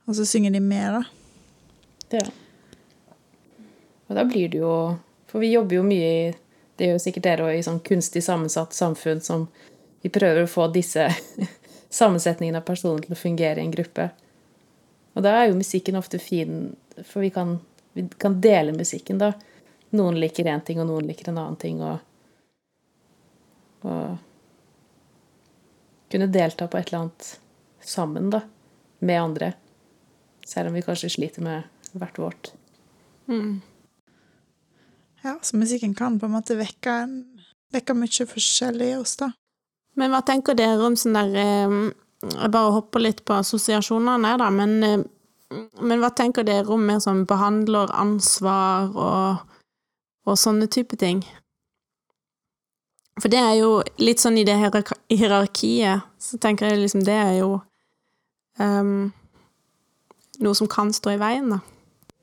Og 0.07 0.15
så 0.15 0.25
synger 0.29 0.53
de 0.53 0.61
med, 0.61 0.99
da. 0.99 2.19
Ja. 2.19 2.27
Og 4.07 4.15
da 4.15 4.23
blir 4.27 4.51
det 4.51 4.61
jo 4.61 4.73
For 5.27 5.43
vi 5.43 5.51
jobber 5.51 5.79
jo 5.79 5.87
mye 5.87 6.11
i 6.11 6.35
Det 6.77 6.87
gjør 6.87 6.95
jo 6.95 7.03
sikkert 7.03 7.25
dere 7.25 7.47
òg 7.47 7.57
i 7.57 7.65
sånn 7.65 7.81
kunstig 7.85 8.23
sammensatt 8.23 8.75
samfunn 8.77 9.21
som 9.25 9.47
vi 10.05 10.11
prøver 10.13 10.45
å 10.45 10.49
få 10.51 10.67
disse 10.71 11.07
sammensetningene 11.99 12.61
av 12.61 12.67
personer 12.67 13.01
til 13.03 13.15
å 13.15 13.19
fungere 13.19 13.59
i 13.59 13.65
en 13.65 13.73
gruppe. 13.73 14.05
Og 15.17 15.23
da 15.25 15.31
er 15.33 15.47
jo 15.49 15.57
musikken 15.57 15.97
ofte 15.97 16.19
fin, 16.21 16.75
for 17.01 17.25
vi 17.25 17.31
kan, 17.33 17.55
vi 17.97 18.05
kan 18.21 18.37
dele 18.41 18.75
musikken, 18.77 19.17
da. 19.17 19.31
Noen 19.97 20.19
liker 20.21 20.45
én 20.45 20.61
ting, 20.61 20.77
og 20.77 20.85
noen 20.91 21.07
liker 21.09 21.31
en 21.31 21.39
annen 21.41 21.57
ting, 21.57 21.81
og, 21.81 21.97
og 23.81 24.17
kunne 26.13 26.29
delta 26.29 26.67
på 26.69 26.77
et 26.77 26.91
eller 26.91 27.07
annet 27.07 27.31
sammen, 27.81 28.29
da, 28.35 28.43
med 28.99 29.21
andre. 29.21 29.53
Selv 30.45 30.69
om 30.69 30.77
vi 30.77 30.85
kanskje 30.85 31.09
sliter 31.17 31.41
med 31.41 31.97
hvert 31.97 32.21
vårt. 32.21 32.53
Mm. 33.25 33.57
Ja, 35.23 35.37
så 35.41 35.57
musikken 35.57 35.95
kan 35.97 36.19
på 36.19 36.27
en 36.27 36.35
måte 36.37 36.57
vekke, 36.59 36.95
vekke 37.73 37.95
mye 37.97 38.27
forskjellig 38.29 38.91
i 38.93 38.97
oss, 38.99 39.17
da. 39.21 39.31
Men 39.97 40.13
hva 40.13 40.21
tenker 40.25 40.57
dere 40.57 40.85
om 40.85 40.95
sånn 40.99 41.17
der 41.17 41.39
eh, 41.41 41.77
Jeg 42.37 42.51
bare 42.53 42.73
hopper 42.73 43.01
litt 43.01 43.23
på 43.25 43.35
assosiasjonene, 43.37 44.35
da, 44.41 44.49
men, 44.53 44.77
eh, 44.85 45.57
men 45.81 46.01
hva 46.01 46.11
tenker 46.13 46.45
dere 46.45 46.69
om 46.73 46.85
mer 46.85 47.01
sånn 47.01 47.25
behandleransvar 47.29 48.93
og, 48.93 49.59
og 50.25 50.39
sånne 50.39 50.69
type 50.73 50.97
ting? 51.01 51.23
For 53.17 53.33
det 53.33 53.39
er 53.41 53.55
jo 53.57 53.69
litt 54.01 54.21
sånn 54.21 54.37
i 54.37 54.45
det 54.45 54.57
hierarkiet, 54.59 56.05
så 56.21 56.37
tenker 56.41 56.69
jeg 56.69 56.83
liksom 56.83 57.05
det 57.05 57.15
er 57.17 57.31
jo 57.39 57.55
um, 58.61 59.09
noe 60.43 60.57
som 60.57 60.69
kan 60.69 60.93
stå 60.93 61.15
i 61.15 61.21
veien, 61.21 61.49
da. 61.55 61.61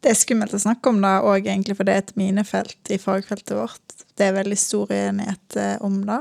Det 0.05 0.11
er 0.12 0.18
skummelt 0.20 0.52
å 0.52 0.61
snakke 0.61 0.90
om 0.92 0.98
det 1.00 1.11
òg, 1.24 1.46
egentlig, 1.48 1.78
for 1.78 1.88
det 1.88 1.92
er 1.94 2.02
et 2.02 2.16
minefelt 2.20 2.90
i 2.92 2.98
fagfeltet 3.00 3.55
vårt. 3.57 3.94
Det 4.12 4.26
er 4.26 4.34
veldig 4.36 4.59
stor 4.61 4.90
uenighet 4.92 5.57
eh, 5.57 5.78
om 5.80 6.02
det. 6.05 6.18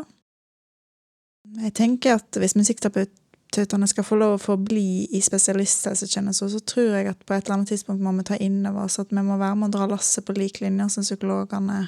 Jeg 1.66 1.74
tenker 1.76 2.16
at 2.16 2.40
hvis 2.40 2.56
musikkterapeutene 2.56 3.90
skal 3.92 4.06
få 4.08 4.16
lov 4.22 4.38
å 4.38 4.40
forbli 4.40 5.04
i 5.12 5.20
spesialisthelsetjenesten, 5.22 6.54
så 6.54 6.62
tror 6.64 6.96
jeg 6.96 7.10
at 7.12 7.26
på 7.28 7.36
et 7.36 7.44
eller 7.44 7.58
annet 7.58 7.74
tidspunkt 7.74 8.06
må 8.06 8.16
vi 8.16 8.26
ta 8.32 8.40
inn 8.40 8.62
over 8.70 8.86
oss 8.86 9.02
at 9.04 9.12
vi 9.12 9.20
må 9.20 9.36
være 9.36 9.60
med 9.60 9.68
å 9.68 9.76
dra 9.76 9.90
lasset 9.92 10.24
på 10.24 10.38
lik 10.38 10.62
linje 10.64 10.88
som 10.96 11.04
psykologene 11.04 11.82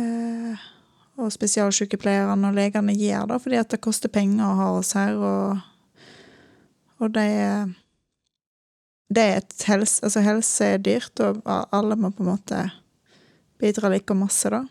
eh, 0.00 0.64
og 1.20 1.28
spesialsykepleierne 1.36 2.48
og 2.48 2.56
legene 2.56 2.96
gjør, 2.96 3.28
da, 3.34 3.40
fordi 3.44 3.60
at 3.60 3.76
det 3.76 3.82
koster 3.84 4.08
penger 4.08 4.48
å 4.48 4.56
ha 4.62 4.72
oss 4.80 4.96
her, 4.96 5.20
og, 5.20 6.08
og 7.04 7.12
det 7.20 7.28
er 7.36 7.78
det 9.12 9.22
er 9.22 9.40
et 9.42 9.64
helse, 9.68 10.02
altså 10.06 10.22
helse 10.24 10.68
er 10.74 10.84
dyrt, 10.84 11.20
og 11.20 11.42
alle 11.46 11.98
må 11.98 12.12
på 12.14 12.24
en 12.24 12.30
måte 12.32 12.60
bidra 13.60 13.90
like 13.92 14.14
masse, 14.16 14.50
da. 14.50 14.64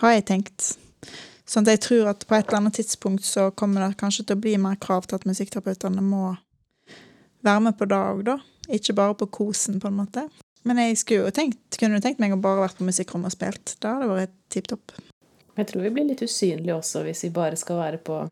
Har 0.00 0.16
jeg 0.16 0.26
tenkt. 0.30 0.72
Sånn 1.44 1.66
at 1.66 1.74
jeg 1.74 1.82
tror 1.84 2.10
at 2.14 2.24
på 2.26 2.36
et 2.36 2.48
eller 2.48 2.62
annet 2.62 2.78
tidspunkt 2.80 3.26
så 3.28 3.50
kommer 3.52 3.84
det 3.84 3.98
kanskje 4.00 4.24
til 4.24 4.38
å 4.38 4.42
bli 4.46 4.56
mer 4.60 4.78
krav 4.80 5.06
til 5.06 5.20
at 5.20 5.26
musikkterapeutene 5.28 6.02
må 6.02 6.32
være 7.44 7.66
med 7.68 7.78
på 7.78 7.88
det 7.90 8.00
òg, 8.00 8.24
da. 8.26 8.38
Ikke 8.72 8.96
bare 8.96 9.16
på 9.20 9.28
kosen, 9.38 9.78
på 9.80 9.90
en 9.90 9.98
måte. 10.00 10.24
Men 10.64 10.80
jeg 10.80 10.96
skulle 10.96 11.26
jo 11.26 11.34
tenkt, 11.36 11.76
kunne 11.76 11.98
jo 11.98 12.04
tenkt 12.04 12.22
meg 12.22 12.32
å 12.32 12.40
bare 12.40 12.64
vært 12.64 12.78
på 12.80 12.86
musikkrommet 12.88 13.28
og 13.28 13.36
spilt. 13.36 13.74
Da 13.84 13.98
hadde 13.98 14.08
det 14.08 14.22
vært 14.22 14.38
tipp 14.54 14.70
topp. 14.72 14.94
Jeg 15.54 15.68
tror 15.70 15.84
vi 15.84 15.92
blir 15.94 16.08
litt 16.08 16.24
usynlige 16.24 16.74
også 16.74 17.04
hvis 17.04 17.26
vi 17.26 17.34
bare 17.34 17.58
skal 17.60 17.78
være 17.78 18.00
på 18.02 18.22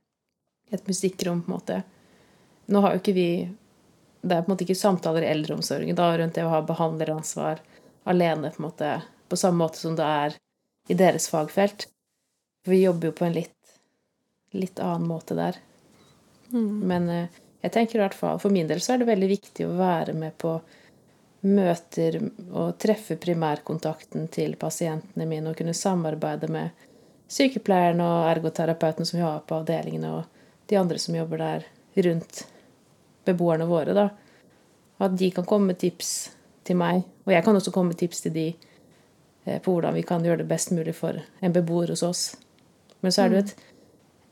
et 0.73 0.89
musikkrom, 0.89 1.45
på 1.45 1.53
en 1.53 1.57
måte. 1.59 1.83
Nå 2.73 2.81
har 2.81 2.97
jo 2.97 3.03
ikke 3.03 3.15
vi 3.15 3.29
Det 4.23 4.37
er 4.37 4.45
på 4.45 4.51
en 4.51 4.55
måte 4.55 4.67
ikke 4.67 4.79
samtaler 4.79 5.27
i 5.27 5.31
eldreomsorgen 5.33 5.99
da 5.99 6.13
rundt 6.19 6.37
det 6.39 6.45
å 6.47 6.53
ha 6.53 6.61
behandleransvar 6.67 7.63
alene, 8.09 8.51
på 8.55 8.63
måte, 8.63 8.95
på 9.29 9.39
samme 9.39 9.65
måte 9.65 9.81
som 9.83 9.97
det 9.99 10.07
er 10.07 10.37
i 10.91 10.97
deres 10.99 11.29
fagfelt. 11.31 11.89
Vi 12.67 12.83
jobber 12.83 13.11
jo 13.11 13.17
på 13.19 13.27
en 13.27 13.35
litt, 13.35 13.75
litt 14.55 14.79
annen 14.83 15.09
måte 15.11 15.35
der. 15.39 15.59
Mm. 16.53 16.71
Men 16.87 17.09
eh, 17.11 17.41
jeg 17.63 17.75
tenker 17.75 17.99
i 17.99 18.03
hvert 18.05 18.19
fall, 18.19 18.39
for 18.43 18.55
min 18.55 18.71
del 18.71 18.83
så 18.83 18.95
er 18.95 19.03
det 19.03 19.11
veldig 19.11 19.31
viktig 19.31 19.67
å 19.67 19.75
være 19.79 20.15
med 20.19 20.37
på 20.39 20.57
møter 21.43 22.21
og 22.53 22.77
treffe 22.79 23.17
primærkontakten 23.19 24.29
til 24.31 24.55
pasientene 24.59 25.27
mine 25.27 25.51
og 25.51 25.59
kunne 25.59 25.75
samarbeide 25.75 26.51
med 26.53 26.87
sykepleierne 27.33 28.07
og 28.07 28.29
ergoterapeuten 28.31 29.09
som 29.09 29.19
vi 29.19 29.25
har 29.25 29.43
på 29.47 29.59
avdelingene, 29.59 30.13
og 30.21 30.71
de 30.71 30.79
andre 30.79 31.01
som 31.03 31.17
jobber 31.17 31.43
der 31.43 31.67
rundt 32.07 32.45
beboerne 33.25 33.67
våre. 33.67 33.95
da. 33.95 34.09
At 35.03 35.17
de 35.19 35.31
kan 35.31 35.45
komme 35.45 35.73
med 35.73 35.79
tips 35.79 36.31
til 36.65 36.79
meg, 36.79 37.03
og 37.27 37.33
jeg 37.35 37.45
kan 37.45 37.57
også 37.59 37.73
komme 37.75 37.93
med 37.93 37.99
tips 37.99 38.23
til 38.23 38.35
de 38.35 38.47
eh, 39.45 39.59
på 39.63 39.75
hvordan 39.75 39.95
vi 39.95 40.05
kan 40.07 40.23
gjøre 40.25 40.43
det 40.43 40.49
best 40.51 40.71
mulig 40.71 40.95
for 40.95 41.19
en 41.41 41.53
beboer 41.55 41.91
hos 41.91 42.03
oss. 42.07 42.23
Men 43.03 43.13
så 43.13 43.25
er 43.25 43.29
det 43.29 43.37
jo 43.37 43.43
et 43.43 43.55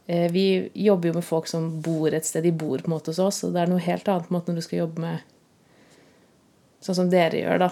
eh, 0.06 0.28
Vi 0.32 0.70
jobber 0.74 1.10
jo 1.10 1.18
med 1.18 1.26
folk 1.26 1.50
som 1.50 1.82
bor 1.82 2.14
et 2.14 2.26
sted. 2.26 2.46
De 2.46 2.52
bor 2.52 2.78
på 2.78 2.90
en 2.90 2.94
måte 2.94 3.10
hos 3.10 3.18
oss, 3.18 3.42
og 3.44 3.54
det 3.54 3.64
er 3.64 3.72
noe 3.72 3.82
helt 3.82 4.08
annet 4.08 4.30
måte 4.30 4.52
når 4.52 4.62
du 4.62 4.68
skal 4.68 4.84
jobbe 4.84 5.02
med 5.02 5.26
sånn 6.80 6.96
som 6.96 7.12
dere 7.12 7.42
gjør, 7.42 7.66
da. 7.66 7.70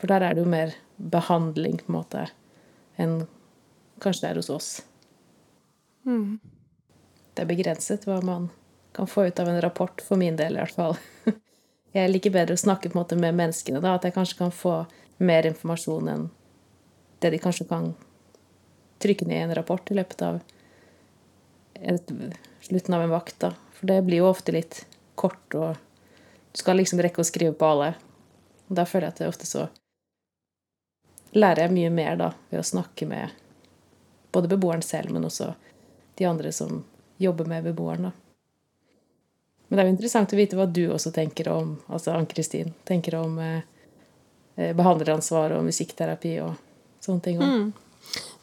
For 0.00 0.10
der 0.10 0.24
er 0.24 0.34
det 0.34 0.42
jo 0.42 0.50
mer 0.50 0.74
behandling, 0.96 1.78
på 1.84 1.92
en 1.92 1.98
måte, 1.98 2.26
enn 3.00 3.16
kanskje 4.02 4.24
det 4.24 4.30
er 4.30 4.40
hos 4.40 4.52
oss. 4.52 4.70
Mm. 6.08 6.38
Det 7.34 7.44
er 7.44 7.50
begrenset 7.50 8.06
hva 8.08 8.18
man 8.24 8.48
kan 8.96 9.06
få 9.06 9.26
ut 9.26 9.40
av 9.40 9.48
en 9.48 9.60
rapport, 9.60 10.00
for 10.00 10.16
min 10.16 10.36
del 10.36 10.56
i 10.56 10.62
hvert 10.62 10.74
fall. 10.74 10.96
Jeg 11.96 12.10
liker 12.10 12.32
bedre 12.32 12.56
å 12.56 12.60
snakke 12.60 12.90
på 12.90 12.96
en 12.96 13.02
måte 13.02 13.16
med 13.20 13.36
menneskene, 13.36 13.80
da, 13.80 13.94
at 13.96 14.04
jeg 14.04 14.12
kanskje 14.12 14.36
kan 14.36 14.50
få 14.52 14.72
mer 15.16 15.46
informasjon 15.48 16.10
enn 16.12 16.26
det 17.24 17.30
de 17.32 17.38
kanskje 17.40 17.64
kan 17.70 17.86
trykke 19.00 19.24
ned 19.24 19.38
i 19.38 19.44
en 19.46 19.54
rapport 19.56 19.90
i 19.90 19.96
løpet 19.96 20.24
av 20.26 20.42
et, 21.80 22.12
slutten 22.60 22.94
av 22.98 23.06
en 23.06 23.14
vakt. 23.14 23.38
da. 23.40 23.54
For 23.78 23.88
det 23.88 24.02
blir 24.04 24.20
jo 24.20 24.28
ofte 24.28 24.52
litt 24.52 24.82
kort, 25.16 25.54
og 25.54 25.80
du 26.52 26.60
skal 26.60 26.76
liksom 26.76 27.00
rekke 27.00 27.24
å 27.24 27.28
skrive 27.28 27.56
på 27.56 27.70
alle. 27.70 27.94
Og 28.68 28.76
Da 28.76 28.84
føler 28.84 29.08
jeg 29.08 29.14
at 29.14 29.22
det 29.22 29.30
ofte 29.32 29.48
så 29.48 29.66
lærer 31.32 31.66
jeg 31.66 31.76
mye 31.78 31.94
mer 31.96 32.20
da 32.20 32.30
ved 32.50 32.60
å 32.60 32.68
snakke 32.74 33.08
med 33.08 33.32
både 34.36 34.52
beboeren 34.52 34.84
selv, 34.84 35.16
men 35.16 35.24
også 35.24 35.54
de 36.20 36.28
andre 36.28 36.52
som 36.52 36.84
jobber 37.16 37.48
med 37.48 37.64
beboeren. 37.64 38.10
da. 38.10 38.25
Men 39.68 39.76
det 39.76 39.82
er 39.82 39.88
jo 39.88 39.94
interessant 39.96 40.32
å 40.32 40.38
vite 40.38 40.58
hva 40.58 40.66
du 40.70 40.84
også 40.94 41.10
tenker 41.14 41.50
om 41.50 41.74
altså 41.90 42.14
Ann-Kristin, 42.14 42.70
tenker 42.86 43.18
om 43.18 43.38
eh, 43.42 43.64
eh 44.56 44.72
behandleransvar 44.76 45.56
og 45.56 45.66
musikkterapi 45.66 46.36
og 46.44 46.54
sånne 47.02 47.24
ting. 47.24 47.42
Mm. 47.42 47.72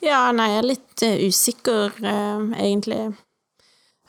Ja, 0.03 0.25
nei, 0.35 0.49
jeg 0.51 0.59
er 0.59 0.67
litt 0.67 1.03
uh, 1.07 1.27
usikker, 1.29 1.93
uh, 2.03 2.49
egentlig. 2.59 2.99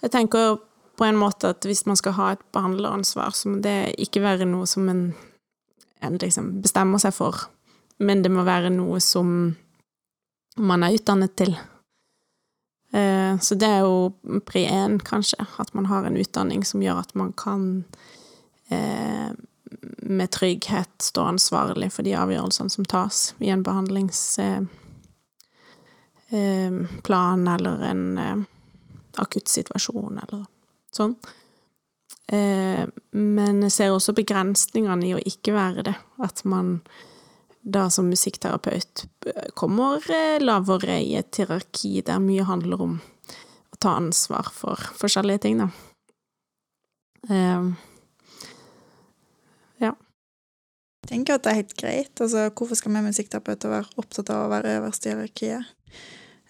Jeg 0.02 0.10
tenker 0.10 0.56
på 0.98 1.06
en 1.06 1.18
måte 1.18 1.52
at 1.54 1.66
hvis 1.66 1.84
man 1.86 1.98
skal 1.98 2.16
ha 2.18 2.32
et 2.34 2.42
behandleransvar, 2.54 3.34
så 3.34 3.50
må 3.50 3.60
det 3.62 3.94
ikke 4.02 4.22
være 4.24 4.48
noe 4.50 4.66
som 4.70 4.88
en, 4.90 5.04
en 6.02 6.18
liksom 6.18 6.56
bestemmer 6.64 7.02
seg 7.02 7.14
for, 7.14 7.46
men 8.02 8.22
det 8.26 8.32
må 8.34 8.42
være 8.46 8.72
noe 8.74 9.00
som 9.02 9.54
man 10.58 10.86
er 10.86 10.98
utdannet 10.98 11.34
til. 11.38 11.54
Uh, 12.94 13.34
så 13.42 13.56
det 13.58 13.66
er 13.66 13.82
jo 13.82 14.40
pri 14.46 14.66
én, 14.70 15.00
kanskje, 15.02 15.42
at 15.58 15.74
man 15.74 15.90
har 15.90 16.06
en 16.06 16.18
utdanning 16.20 16.62
som 16.66 16.82
gjør 16.82 17.02
at 17.02 17.14
man 17.18 17.32
kan 17.36 17.84
med 20.02 20.30
trygghet 20.32 21.02
stå 21.04 21.26
ansvarlig 21.34 21.90
for 21.92 22.06
de 22.06 22.14
avgjørelsene 22.16 22.72
som 22.72 22.86
tas 22.88 23.34
i 23.44 23.50
en 23.52 23.62
behandlings 23.62 24.38
Eh, 26.34 26.72
eller 27.54 27.82
en 27.82 28.18
akuttsituasjon 28.18 28.46
akutt 29.16 29.48
situasjon 29.48 30.18
eller 30.22 30.46
sånn. 30.90 31.12
Eh, 32.26 32.82
men 33.12 33.60
jeg 33.62 33.74
ser 33.74 33.92
også 33.94 34.14
begrensningene 34.16 35.06
i 35.06 35.12
å 35.14 35.20
ikke 35.22 35.54
være 35.54 35.84
det. 35.86 35.94
At 36.24 36.42
man 36.48 36.80
da 37.64 37.88
som 37.90 38.10
musikkterapeut 38.12 39.06
kommer 39.56 40.04
lavere 40.40 40.98
i 41.00 41.14
et 41.16 41.40
hierarki 41.40 42.02
der 42.04 42.20
mye 42.20 42.44
handler 42.44 42.82
om 42.84 42.98
å 43.72 43.78
ta 43.80 43.96
ansvar 43.96 44.50
for 44.52 44.80
forskjellige 45.00 45.46
ting, 45.46 45.62
da. 45.64 45.70
ja. 49.80 49.94
Jeg 51.04 51.08
tenker 51.08 51.38
at 51.38 51.46
det 51.46 51.52
er 51.54 51.60
helt 51.62 51.76
greit. 51.80 52.12
Altså, 52.20 52.50
hvorfor 52.52 52.78
skal 52.80 52.94
vi 52.94 53.06
musikkterapeuter 53.08 53.72
være 53.72 54.00
opptatt 54.00 54.30
av 54.32 54.44
å 54.44 54.52
være 54.52 54.76
øverst 54.78 55.08
i 55.08 55.14
hierarkiet? 55.14 55.72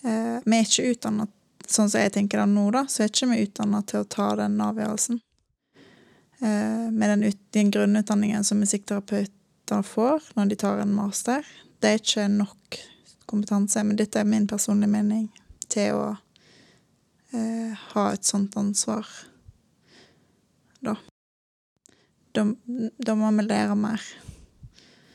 Uh, 0.04 0.42
vi 0.44 0.58
er 0.58 0.66
ikke 0.66 0.90
utdanna 0.92 1.30
Sånn 1.64 1.88
som 1.88 2.02
jeg 2.02 2.12
tenker 2.12 2.42
det 2.42 2.50
nå, 2.50 2.66
da, 2.74 2.82
så 2.92 3.00
er 3.00 3.08
ikke 3.08 3.30
vi 3.30 3.46
utdanna 3.46 3.78
til 3.88 4.02
å 4.02 4.08
ta 4.12 4.26
den 4.36 4.58
avgjørelsen. 4.60 5.16
Uh, 6.42 6.90
med 6.92 7.08
den, 7.08 7.22
den 7.56 7.70
grunnutdanningen 7.72 8.44
som 8.44 8.60
musikkterapeuter 9.64 9.82
får 9.82 10.22
når 10.34 10.46
de 10.46 10.56
tar 10.56 10.78
en 10.78 10.94
master. 10.94 11.44
Det 11.80 11.88
er 11.88 11.98
ikke 11.98 12.28
nok 12.28 12.78
kompetanse, 13.26 13.82
men 13.84 13.96
dette 13.96 14.20
er 14.20 14.24
min 14.24 14.46
personlige 14.46 14.90
mening, 14.90 15.30
til 15.68 15.94
å 15.94 16.16
eh, 17.32 17.72
ha 17.94 18.12
et 18.12 18.24
sånt 18.24 18.56
ansvar, 18.56 19.06
da. 20.80 20.96
Da, 22.34 22.44
da 22.98 23.14
må 23.14 23.30
vi 23.30 23.46
lære 23.46 23.74
mer. 23.76 24.02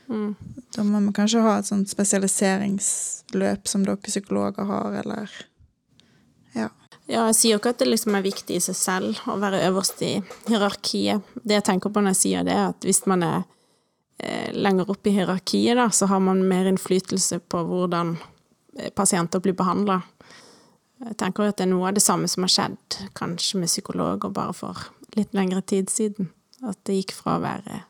Mm. 0.08 0.36
Da 0.74 0.84
må 0.84 1.00
vi 1.00 1.14
kanskje 1.14 1.44
ha 1.44 1.60
et 1.60 1.68
sånt 1.68 1.90
spesialiseringsløp 1.90 3.68
som 3.68 3.84
dere 3.86 3.98
psykologer 3.98 4.66
har, 4.66 4.94
eller 5.04 5.30
Ja. 6.56 6.70
Ja, 7.10 7.26
jeg 7.28 7.36
sier 7.36 7.52
jo 7.56 7.60
ikke 7.60 7.72
at 7.74 7.80
det 7.80 7.88
liksom 7.90 8.16
er 8.16 8.22
viktig 8.22 8.56
i 8.56 8.62
seg 8.62 8.76
selv 8.78 9.22
å 9.26 9.38
være 9.42 9.64
øverst 9.66 10.02
i 10.06 10.22
hierarkiet. 10.48 11.22
Det 11.42 11.56
jeg 11.58 11.66
tenker 11.66 11.90
på 11.90 12.02
når 12.02 12.14
jeg 12.14 12.22
sier 12.22 12.44
det, 12.46 12.54
er 12.54 12.70
at 12.70 12.86
hvis 12.86 13.06
man 13.10 13.24
er 13.26 13.48
lenger 14.54 14.90
opp 14.92 15.08
i 15.08 15.14
hierarkiet, 15.16 15.78
da, 15.78 15.90
så 15.90 16.06
har 16.06 16.20
man 16.20 16.48
mer 16.48 16.66
innflytelse 16.66 17.40
på 17.40 17.64
hvordan 17.64 18.18
eh, 18.78 18.90
pasienter 18.96 19.40
blir 19.40 19.56
behandla. 19.58 20.02
Jeg 21.00 21.16
tenker 21.18 21.48
at 21.48 21.60
det 21.60 21.68
er 21.68 21.72
noe 21.72 21.88
av 21.88 21.96
det 21.96 22.04
samme 22.04 22.28
som 22.28 22.44
har 22.44 22.52
skjedd 22.52 22.98
kanskje 23.16 23.62
med 23.62 23.72
psykologer 23.72 24.34
bare 24.36 24.56
for 24.56 24.90
litt 25.16 25.34
lengre 25.34 25.62
tid 25.62 25.90
siden. 25.90 26.34
At 26.60 26.82
det 26.84 26.98
gikk 26.98 27.16
fra 27.16 27.38
å 27.38 27.44
være 27.44 27.84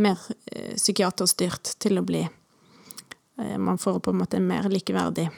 mer 0.00 0.20
eh, 0.52 0.74
psykiaterstyrt 0.76 1.76
til 1.82 2.00
å 2.00 2.04
bli 2.04 2.22
eh, 2.24 3.58
Man 3.58 3.78
får 3.78 4.00
på 4.00 4.12
en 4.12 4.22
måte 4.22 4.40
en 4.40 4.48
mer 4.48 4.68
likeverdig 4.72 5.28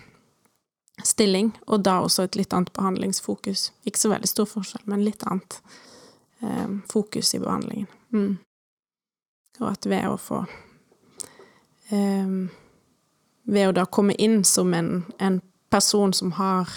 stilling, 1.07 1.53
og 1.67 1.85
da 1.87 2.01
også 2.03 2.25
et 2.27 2.39
litt 2.39 2.55
annet 2.55 2.73
behandlingsfokus. 2.75 3.69
Ikke 3.87 4.01
så 4.01 4.11
veldig 4.11 4.31
stor 4.31 4.49
forskjell, 4.51 4.83
men 4.91 5.05
litt 5.07 5.23
annet 5.27 5.61
eh, 6.43 6.71
fokus 6.91 7.35
i 7.35 7.43
behandlingen. 7.43 7.91
Mm. 8.15 8.39
Og 9.59 9.71
at 9.73 9.87
ved 9.91 10.07
å 10.07 10.17
få 10.21 10.43
eh, 11.95 12.33
Ved 13.49 13.69
å 13.69 13.75
da 13.75 13.87
komme 13.89 14.15
inn 14.21 14.43
som 14.45 14.75
en, 14.77 15.07
en 15.19 15.41
person 15.73 16.13
som 16.13 16.35
har 16.37 16.69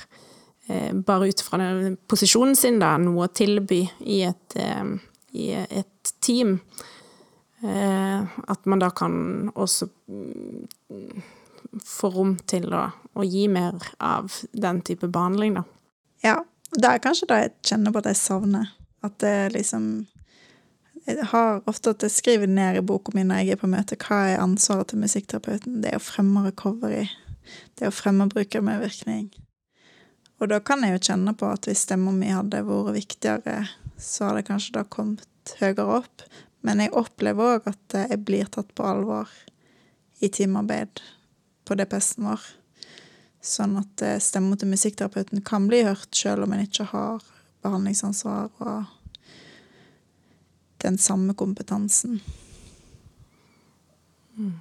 eh, 0.68 0.94
bare 0.96 1.28
ut 1.30 1.44
fra 1.44 1.60
den 1.60 1.98
posisjonen 2.08 2.56
sin, 2.56 2.80
da, 2.80 2.96
noe 2.98 3.28
å 3.28 3.34
tilby 3.36 3.84
i 4.00 4.22
et, 4.28 4.56
eh, 4.56 4.96
i 5.36 5.52
et 5.68 6.14
team, 6.24 6.60
Eh, 7.64 8.22
at 8.48 8.66
man 8.66 8.80
da 8.80 8.90
kan 8.90 9.50
også 9.54 9.88
få 11.86 12.10
rom 12.10 12.34
til 12.50 12.72
å, 12.74 12.88
å, 13.14 13.26
gi 13.26 13.46
mer 13.54 13.78
av 14.02 14.34
den 14.52 14.82
type 14.86 15.08
behandling, 15.08 15.60
da. 15.60 15.64
Ja. 16.26 16.40
Det 16.72 16.88
er 16.88 17.02
kanskje 17.04 17.28
det 17.28 17.38
jeg 17.42 17.52
kjenner 17.68 17.92
på 17.92 18.00
at 18.00 18.06
jeg 18.08 18.18
savner. 18.22 18.70
At 19.04 19.18
det 19.20 19.52
liksom 19.52 19.88
Jeg 21.12 21.28
har 21.34 21.60
ofte 21.68 21.92
at 21.92 22.04
jeg 22.06 22.14
skriver 22.14 22.48
ned 22.48 22.78
i 22.80 22.84
boka 22.86 23.12
mi 23.16 23.26
når 23.28 23.42
jeg 23.42 23.56
er 23.56 23.60
på 23.60 23.70
møte, 23.72 23.98
hva 24.00 24.22
er 24.32 24.44
ansvaret 24.44 24.92
til 24.92 25.02
musikkterapeuten? 25.02 25.82
Det 25.84 25.92
er 25.92 26.00
å 26.00 26.04
fremme 26.04 26.46
recovery. 26.46 27.10
Det 27.76 27.84
er 27.84 27.92
å 27.92 27.96
fremme 27.96 28.30
brukermedvirkning. 28.32 29.26
Og 30.40 30.50
da 30.54 30.62
kan 30.64 30.86
jeg 30.86 30.96
jo 30.96 31.02
kjenne 31.10 31.34
på 31.38 31.50
at 31.52 31.68
hvis 31.68 31.84
stemma 31.86 32.14
mi 32.16 32.32
hadde 32.32 32.64
vært 32.66 32.96
viktigere, 32.96 33.58
så 34.00 34.30
hadde 34.30 34.46
kanskje 34.48 34.78
da 34.80 34.86
kommet 34.88 35.56
høyere 35.60 36.00
opp. 36.00 36.24
Men 36.64 36.80
jeg 36.82 36.94
opplever 36.96 37.58
òg 37.58 37.68
at 37.74 37.98
jeg 37.98 38.22
blir 38.26 38.48
tatt 38.54 38.72
på 38.78 38.88
alvor 38.88 39.30
i 40.22 40.30
teamarbeid 40.32 41.04
på 41.68 41.78
DPS-en 41.78 42.30
vår. 42.30 42.48
Sånn 43.42 43.76
at 43.82 43.98
stemma 43.98 44.24
stemmen 44.24 44.62
til 44.62 44.72
musikkterapeuten 44.72 45.44
kan 45.46 45.68
bli 45.68 45.84
hørt 45.90 46.16
sjøl 46.16 46.46
om 46.46 46.56
en 46.56 46.64
ikke 46.64 46.88
har 46.94 47.26
behandlingsansvar 47.66 48.50
og 48.62 49.01
den 50.82 50.98
samme 50.98 51.36
kompetansen. 51.38 52.20
Mm. 54.38 54.60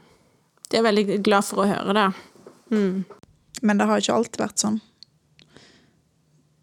Jeg 0.70 0.78
er 0.78 0.86
veldig 0.86 1.20
glad 1.26 1.46
for 1.46 1.64
å 1.64 1.70
høre 1.70 1.96
det. 1.96 2.08
Mm. 2.70 3.04
Men 3.62 3.80
det 3.80 3.88
har 3.90 4.02
ikke 4.02 4.16
alltid 4.16 4.44
vært 4.44 4.62
sånn. 4.62 4.78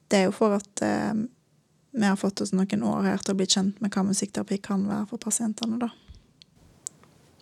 Det 0.07 0.21
er 0.21 0.29
jo 0.29 0.35
for 0.35 0.55
at 0.55 0.83
eh, 0.85 1.13
vi 1.97 2.05
har 2.05 2.19
fått 2.19 2.41
oss 2.45 2.53
noen 2.55 2.85
år 2.87 3.09
her 3.09 3.23
til 3.23 3.35
å 3.35 3.39
bli 3.39 3.47
kjent 3.49 3.81
med 3.83 3.91
hva 3.91 4.05
musikkterapi 4.07 4.61
kan 4.63 4.85
være 4.87 5.09
for 5.09 5.21
pasientene, 5.21 5.79
da. 5.81 5.91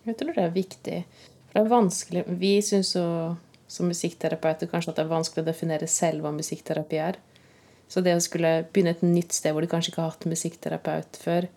Jeg 0.06 0.18
tror 0.18 0.34
det 0.34 0.42
er 0.42 0.54
viktig. 0.54 0.98
For 1.46 1.58
det 1.58 1.62
er 1.62 1.72
vanskelig 1.72 2.22
Vi 2.40 2.52
syns 2.62 2.92
jo 2.94 3.06
som 3.66 3.88
musikkterapeuter 3.90 4.70
kanskje 4.70 4.92
at 4.92 4.98
det 4.98 5.04
er 5.06 5.10
vanskelig 5.10 5.42
å 5.42 5.48
definere 5.48 5.88
selv 5.90 6.22
hva 6.22 6.30
musikkterapi 6.34 7.00
er. 7.02 7.18
Så 7.90 8.02
det 8.02 8.14
å 8.14 8.22
skulle 8.22 8.64
begynne 8.72 8.94
et 8.94 9.02
nytt 9.06 9.34
sted 9.34 9.54
hvor 9.54 9.62
du 9.62 9.70
kanskje 9.70 9.92
ikke 9.92 10.02
har 10.04 10.14
hatt 10.14 10.28
musikkterapeut 10.30 11.18
før, 11.22 11.48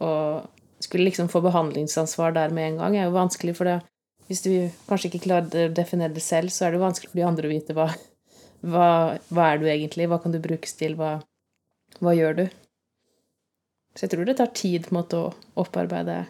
og 0.00 0.48
skulle 0.80 1.04
liksom 1.04 1.28
få 1.28 1.42
behandlingsansvar 1.44 2.32
der 2.36 2.54
med 2.56 2.68
en 2.68 2.78
gang, 2.80 2.96
er 2.96 3.08
jo 3.08 3.16
vanskelig. 3.16 3.56
For 3.56 3.68
det. 3.68 3.80
hvis 4.26 4.42
du 4.42 4.70
kanskje 4.88 5.10
ikke 5.10 5.26
klarer 5.26 5.68
å 5.68 5.74
definere 5.74 6.14
det 6.14 6.22
selv, 6.24 6.52
så 6.54 6.66
er 6.66 6.72
det 6.72 6.80
vanskelig 6.84 7.10
for 7.10 7.20
de 7.20 7.26
andre 7.26 7.48
å 7.48 7.52
vite 7.52 7.76
hva, 7.76 7.88
hva, 8.62 8.88
hva 9.28 9.50
er 9.50 9.60
du 9.60 9.68
egentlig, 9.68 10.08
hva 10.08 10.20
kan 10.22 10.32
du 10.32 10.40
brukes 10.40 10.74
til, 10.78 10.96
hva, 10.96 11.18
hva 12.00 12.14
gjør 12.16 12.42
du? 12.42 12.44
Så 13.94 14.06
jeg 14.06 14.14
tror 14.14 14.28
det 14.28 14.38
tar 14.38 14.52
tid 14.54 14.86
på 14.86 14.94
en 14.94 15.00
måte 15.00 15.18
å 15.18 15.32
opparbeide 15.58 16.22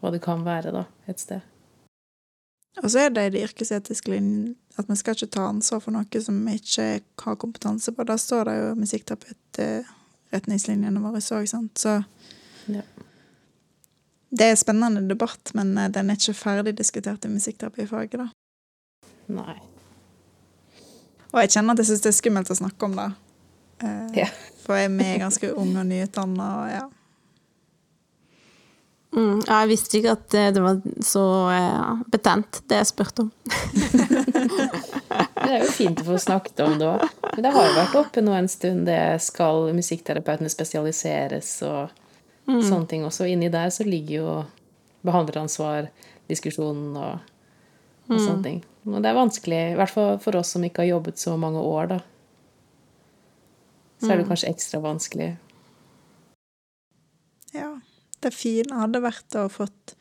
hva 0.00 0.12
det 0.14 0.22
kan 0.24 0.44
være, 0.46 0.72
da, 0.72 0.86
et 1.10 1.20
sted. 1.20 1.42
Og 2.80 2.88
så 2.92 3.04
er 3.04 3.10
det 3.12 3.26
i 3.26 3.32
de 3.34 3.44
yrkesetiske 3.44 4.12
linjene 4.12 4.54
at 4.78 4.88
vi 4.88 4.96
skal 4.96 5.16
ikke 5.16 5.34
ta 5.34 5.48
ansvar 5.50 5.82
for 5.82 5.92
noe 5.92 6.22
som 6.22 6.36
vi 6.46 6.54
ikke 6.56 6.86
har 7.24 7.40
kompetanse 7.40 7.92
på. 7.92 8.06
Da 8.06 8.16
står 8.16 8.46
det 8.48 8.54
jo 8.56 8.68
musikkterapeut-retningslinjene 10.30 11.00
våre 11.00 11.20
òg, 11.20 11.48
sant. 11.48 11.78
Så 11.78 12.02
ja. 12.70 12.82
det 14.30 14.50
er 14.50 14.56
spennende 14.56 15.08
debatt, 15.08 15.50
men 15.54 15.76
eh, 15.78 15.90
den 15.90 16.10
er 16.10 16.16
ikke 16.18 16.34
ferdig 16.34 16.76
diskutert 16.78 17.24
i 17.24 17.28
musikkterapifaget, 17.28 18.20
da. 18.20 18.28
Nei. 19.30 19.58
Og 21.30 21.40
jeg 21.42 21.50
kjenner 21.54 21.74
at 21.74 21.78
jeg 21.78 21.86
syns 21.90 22.02
det 22.02 22.10
er 22.10 22.18
skummelt 22.18 22.50
å 22.50 22.54
snakke 22.58 22.86
om 22.86 22.96
det. 22.96 23.10
Eh, 23.82 24.24
ja. 24.24 24.28
For 24.64 24.74
jeg 24.76 24.90
er 25.02 25.22
ganske 25.22 25.54
ung 25.56 25.76
og 25.76 25.86
nyutdanna, 25.86 26.48
og 26.62 26.70
ja. 26.70 26.88
Mm, 29.10 29.40
jeg 29.42 29.66
visste 29.66 29.98
ikke 29.98 30.12
at 30.14 30.34
det 30.54 30.62
var 30.62 30.76
så 31.02 31.50
eh, 31.50 32.02
betent, 32.12 32.62
det 32.70 32.76
jeg 32.78 32.86
spurte 32.92 33.24
om. 33.24 33.30
det 35.40 35.50
er 35.50 35.64
jo 35.64 35.72
fint 35.74 36.02
å 36.04 36.06
få 36.12 36.18
snakket 36.22 36.62
om 36.62 36.78
det 36.78 36.86
òg. 36.92 37.02
Men 37.34 37.44
det 37.46 37.52
har 37.54 37.66
jo 37.66 37.74
vært 37.76 37.98
oppe 38.00 38.22
nå 38.24 38.34
en 38.34 38.48
stund. 38.50 38.86
Det 38.88 39.20
skal 39.22 39.70
musikkterapeutene 39.76 40.50
spesialiseres 40.52 41.52
og 41.66 41.92
mm. 42.48 42.62
sånne 42.62 42.88
ting 42.90 43.04
også. 43.06 43.28
Inni 43.30 43.50
der 43.52 43.70
så 43.74 43.86
ligger 43.86 44.14
jo 44.16 44.38
behandleransvar, 45.06 45.90
diskusjonen 46.30 46.96
og, 46.98 47.28
og 48.10 48.16
sånne 48.16 48.42
ting. 48.46 48.64
Og 48.88 48.98
det 48.98 49.10
er 49.10 49.18
vanskelig, 49.18 49.60
i 49.72 49.76
hvert 49.78 49.92
fall 49.92 50.18
for 50.22 50.40
oss 50.40 50.54
som 50.56 50.64
ikke 50.64 50.84
har 50.84 50.94
jobbet 50.94 51.20
så 51.20 51.36
mange 51.40 51.60
år, 51.60 51.94
da. 51.94 52.00
Så 54.00 54.14
er 54.14 54.20
det 54.20 54.28
kanskje 54.30 54.48
ekstra 54.48 54.80
vanskelig. 54.80 55.34
Ja. 57.52 57.74
Det 58.20 58.34
fine 58.36 58.76
hadde 58.76 59.00
vært 59.00 59.36
å 59.36 59.46
fått 59.48 59.94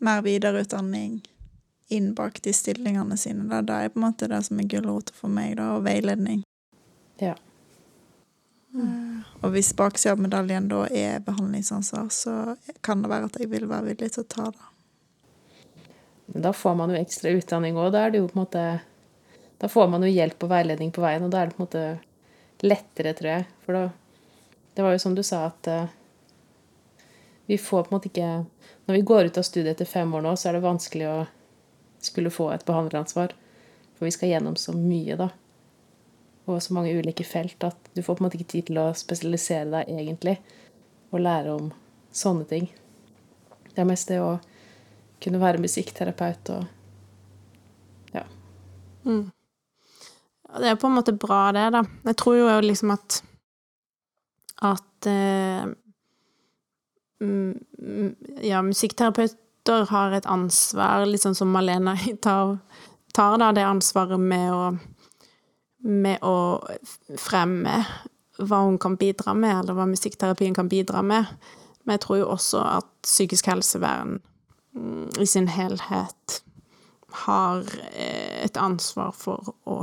mer 0.00 0.22
videreutdanning 0.24 1.20
inn 1.92 2.12
bak 2.16 2.40
de 2.44 2.52
stillingene 2.56 3.16
sine. 3.20 3.44
Da, 3.48 3.60
Det 3.62 3.74
er 3.74 3.92
på 3.92 4.00
en 4.00 4.06
måte 4.06 4.28
det 4.28 4.40
som 4.46 4.60
er 4.60 4.68
gulrota 4.68 5.12
for 5.16 5.32
meg, 5.32 5.56
da, 5.60 5.74
og 5.76 5.84
veiledning. 5.84 6.42
Ja. 7.22 7.36
Og 9.42 9.50
hvis 9.52 9.72
baksida 9.76 10.14
av 10.14 10.22
medaljen 10.22 10.68
da 10.70 10.84
er 10.88 11.22
behandlingsansvar, 11.24 12.08
så 12.14 12.56
kan 12.80 13.02
det 13.02 13.10
være 13.12 13.28
at 13.28 13.40
jeg 13.40 13.50
vil 13.52 13.66
være 13.70 13.92
villig 13.92 14.12
til 14.14 14.24
å 14.24 14.30
ta 14.32 14.46
det. 14.50 14.68
Men 16.32 16.46
da 16.46 16.52
får 16.56 16.78
man 16.78 16.92
jo 16.92 17.00
ekstra 17.00 17.34
utdanning 17.36 17.76
òg. 17.76 17.90
Da 17.92 18.06
er 18.06 18.12
det 18.12 18.22
jo 18.22 18.30
på 18.30 18.38
en 18.38 18.44
måte 18.46 18.64
Da 19.62 19.68
får 19.70 19.86
man 19.92 20.02
jo 20.02 20.08
hjelp 20.10 20.42
og 20.42 20.50
veiledning 20.50 20.90
på 20.90 21.02
veien, 21.04 21.22
og 21.22 21.30
da 21.30 21.42
er 21.42 21.50
det 21.50 21.54
på 21.54 21.62
en 21.62 21.66
måte 21.68 21.82
lettere, 22.66 23.12
tror 23.14 23.28
jeg. 23.30 23.44
For 23.62 23.76
da 23.76 23.82
Det 24.74 24.82
var 24.82 24.92
jo 24.92 25.02
som 25.02 25.14
du 25.14 25.22
sa, 25.22 25.44
at 25.46 25.66
eh, 25.68 25.92
vi 27.46 27.58
får 27.58 27.84
på 27.84 27.92
en 27.92 27.96
måte 27.98 28.08
ikke 28.08 28.46
Når 28.86 28.94
vi 28.94 29.02
går 29.06 29.28
ut 29.28 29.38
av 29.38 29.46
studiet 29.46 29.74
etter 29.74 29.84
fem 29.84 30.14
år 30.14 30.22
nå, 30.24 30.34
så 30.36 30.48
er 30.48 30.56
det 30.56 30.64
vanskelig 30.64 31.06
å 31.10 31.18
skulle 32.02 32.32
få 32.34 32.48
et 32.50 32.64
behandleransvar. 32.66 33.34
For 33.94 34.08
vi 34.08 34.10
skal 34.10 34.32
gjennom 34.32 34.56
så 34.56 34.72
mye, 34.74 35.14
da. 35.20 35.28
Og 36.50 36.62
så 36.62 36.74
mange 36.74 36.94
ulike 36.98 37.24
felt 37.24 37.62
at 37.64 37.90
du 37.94 38.02
får 38.02 38.16
på 38.16 38.22
en 38.22 38.26
måte 38.26 38.38
ikke 38.40 38.52
tid 38.54 38.70
til 38.70 38.80
å 38.82 38.88
spesialisere 38.98 39.68
deg 39.70 39.92
egentlig. 39.94 40.38
Og 41.12 41.22
lære 41.22 41.54
om 41.54 41.68
sånne 42.12 42.46
ting. 42.50 42.70
Det 43.72 43.82
er 43.82 43.88
mest 43.88 44.10
det 44.10 44.18
å 44.20 44.36
kunne 45.22 45.40
være 45.42 45.62
musikkterapeut 45.62 46.54
og 46.56 46.64
Ja. 48.12 48.24
Mm. 49.04 49.30
det 50.60 50.68
er 50.68 50.74
på 50.76 50.86
en 50.86 50.94
måte 50.94 51.12
bra, 51.16 51.52
det, 51.52 51.70
da. 51.72 51.82
Jeg 52.04 52.16
tror 52.16 52.36
jo 52.36 52.60
liksom 52.60 52.90
at 52.90 53.22
at 54.62 55.06
eh, 55.06 55.64
mm, 57.20 57.58
mm, 57.78 58.14
ja, 58.42 58.62
musikkterapeuter 58.62 59.86
har 59.90 60.12
et 60.12 60.26
ansvar, 60.26 61.06
litt 61.06 61.24
sånn 61.24 61.34
som 61.34 61.50
Malena 61.50 61.96
tar, 62.26 62.58
tar 63.14 63.38
da 63.42 63.50
det 63.52 63.66
ansvaret 63.66 64.20
med 64.20 64.52
å 64.54 64.62
med 65.82 66.22
å 66.22 66.62
fremme 67.18 67.82
hva 68.42 68.62
hun 68.64 68.78
kan 68.80 68.96
bidra 68.96 69.34
med, 69.34 69.58
eller 69.58 69.76
hva 69.76 69.86
musikkterapien 69.90 70.54
kan 70.56 70.70
bidra 70.70 71.02
med. 71.02 71.28
Men 71.84 71.96
jeg 71.96 72.04
tror 72.06 72.20
jo 72.22 72.30
også 72.32 72.62
at 72.64 72.88
psykisk 73.04 73.50
helsevern 73.50 74.20
mm, 74.74 75.20
i 75.20 75.26
sin 75.26 75.48
helhet 75.50 76.42
har 77.26 77.66
eh, 77.92 78.44
et 78.46 78.56
ansvar 78.56 79.12
for 79.16 79.54
å 79.68 79.78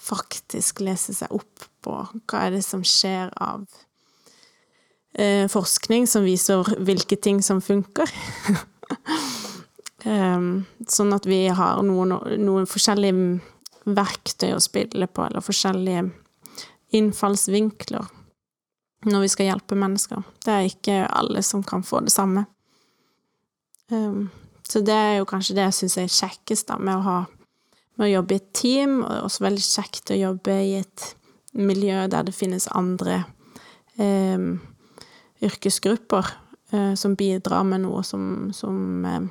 faktisk 0.00 0.82
lese 0.84 1.14
seg 1.16 1.32
opp 1.34 1.68
på 1.84 1.94
hva 2.00 2.42
er 2.42 2.56
det 2.56 2.64
som 2.64 2.82
skjer 2.86 3.32
av 3.40 3.64
eh, 5.14 5.46
forskning 5.50 6.08
som 6.08 6.26
viser 6.26 6.66
hvilke 6.80 7.16
ting 7.16 7.42
som 7.44 7.62
funker. 7.64 8.10
um, 10.04 10.66
sånn 10.96 11.16
at 11.16 11.28
vi 11.28 11.46
har 11.48 11.82
noen, 11.86 12.16
noen, 12.40 12.68
forskjellige 12.68 13.40
verktøy 13.84 14.52
å 14.54 14.62
spille 14.62 15.08
på, 15.08 15.24
eller 15.26 15.44
forskjellige 15.44 16.08
innfallsvinkler 16.96 18.08
når 19.08 19.24
vi 19.24 19.28
skal 19.32 19.48
hjelpe 19.48 19.78
mennesker. 19.78 20.24
Det 20.44 20.52
er 20.52 20.68
ikke 20.68 20.96
alle 21.08 21.42
som 21.46 21.62
kan 21.64 21.84
få 21.86 22.02
det 22.04 22.12
samme. 22.12 22.44
Um, 23.90 24.28
så 24.68 24.82
det 24.84 24.94
er 24.94 25.14
jo 25.18 25.28
kanskje 25.28 25.56
det 25.56 25.68
jeg 25.68 25.78
syns 25.78 25.96
er 25.98 26.12
kjekkest 26.12 26.68
da, 26.68 26.76
med 26.78 26.98
å, 26.98 27.04
ha, 27.06 27.16
med 27.96 28.06
å 28.06 28.10
jobbe 28.10 28.36
i 28.36 28.42
et 28.42 28.50
team, 28.54 29.00
og 29.02 29.24
også 29.26 29.46
veldig 29.46 29.64
kjekt 29.64 30.12
å 30.12 30.20
jobbe 30.20 30.58
i 30.66 30.76
et 30.82 31.06
miljø 31.56 32.04
der 32.12 32.28
det 32.28 32.36
finnes 32.36 32.68
andre 32.76 33.24
um, 33.96 34.60
yrkesgrupper 35.42 36.28
uh, 36.74 36.94
som 36.94 37.16
bidrar 37.18 37.64
med 37.66 37.86
noe 37.86 38.04
som, 38.06 38.50
som 38.54 39.08
er 39.08 39.26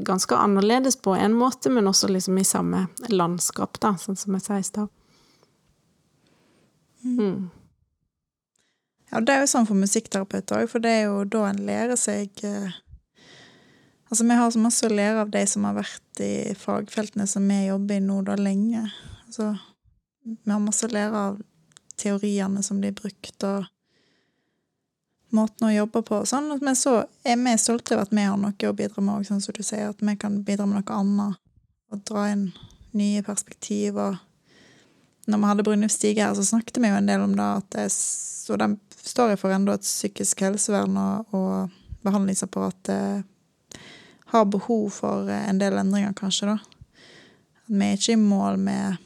ganske 0.00 0.36
annerledes 0.36 0.96
på 0.96 1.14
en 1.14 1.34
måte, 1.38 1.70
men 1.70 1.88
også 1.88 2.08
liksom 2.08 2.38
i 2.38 2.44
samme 2.44 2.86
landskap, 3.08 3.78
da, 3.80 3.94
sånn 4.00 4.18
som 4.18 4.34
jeg 4.34 4.46
sa 4.46 4.58
i 4.58 4.66
stad. 4.66 4.88
Mm. 7.04 7.50
Ja, 9.12 9.20
det 9.20 9.34
er 9.34 9.44
jo 9.44 9.50
sånn 9.52 9.68
for 9.68 9.78
musikkterapeuter 9.78 10.64
òg, 10.64 10.70
for 10.72 10.82
det 10.82 10.90
er 10.90 11.04
jo 11.06 11.20
da 11.28 11.44
en 11.50 11.60
lærer 11.66 12.00
seg 12.00 12.44
eh, 12.46 12.80
Altså, 14.10 14.24
vi 14.28 14.34
har 14.38 14.50
så 14.52 14.60
masse 14.62 14.86
å 14.86 14.92
lære 14.92 15.22
av 15.24 15.30
de 15.32 15.40
som 15.48 15.64
har 15.66 15.74
vært 15.74 16.20
i 16.22 16.52
fagfeltene 16.54 17.24
som 17.26 17.48
vi 17.50 17.56
jobber 17.64 17.96
i 17.98 18.02
nå 18.04 18.20
da 18.22 18.36
lenge. 18.38 18.84
Altså, 19.24 19.48
vi 20.22 20.52
har 20.52 20.60
masse 20.62 20.86
å 20.86 20.92
lære 20.92 21.22
av 21.30 21.40
teoriene 21.98 22.62
som 22.62 22.78
blir 22.82 22.94
brukt, 22.94 23.34
og 23.48 23.64
måten 25.34 25.68
å 25.68 25.72
jobbe 25.74 26.02
på 26.06 26.20
sånn. 26.28 26.52
Men 26.62 26.76
så 26.78 27.00
er 27.26 27.40
vi 27.40 27.56
stolte 27.60 27.96
av 27.96 28.04
at 28.04 28.14
vi 28.14 28.26
har 28.26 28.38
noe 28.40 28.70
å 28.70 28.76
bidra 28.76 29.02
med 29.02 29.18
òg, 29.18 29.26
sånn 29.28 29.42
som 29.44 29.56
du 29.56 29.62
sier, 29.66 29.90
at 29.90 30.02
vi 30.02 30.16
kan 30.20 30.42
bidra 30.46 30.66
med 30.68 30.80
noe 30.80 31.00
annet. 31.00 31.40
Og 31.92 32.00
dra 32.08 32.28
inn 32.32 32.48
nye 32.94 33.22
perspektiver. 33.26 34.18
Når 35.26 35.40
vi 35.40 35.50
hadde 35.50 35.64
Brynjulf 35.66 35.92
Stige 35.94 36.24
her, 36.24 36.34
så 36.36 36.44
snakket 36.46 36.78
vi 36.82 36.90
jo 36.90 36.98
en 36.98 37.08
del 37.08 37.22
om 37.24 37.34
det, 37.36 37.46
at 37.60 37.70
det, 37.74 37.86
så 37.92 38.58
den 38.60 38.76
står 39.04 39.34
jeg 39.34 39.40
for 39.40 39.54
ennå 39.54 39.74
at 39.74 39.84
psykisk 39.84 40.44
helsevern 40.44 40.96
og, 41.00 41.36
og 41.36 42.04
behandlingsapparatet 42.04 43.24
har 44.34 44.44
behov 44.50 44.88
for 44.90 45.30
en 45.30 45.60
del 45.60 45.78
endringer, 45.78 46.14
kanskje, 46.18 46.54
da. 46.54 46.58
At 47.64 47.72
vi 47.72 47.86
er 47.86 47.98
ikke 47.98 48.16
i 48.16 48.20
mål 48.20 48.58
med, 48.60 48.96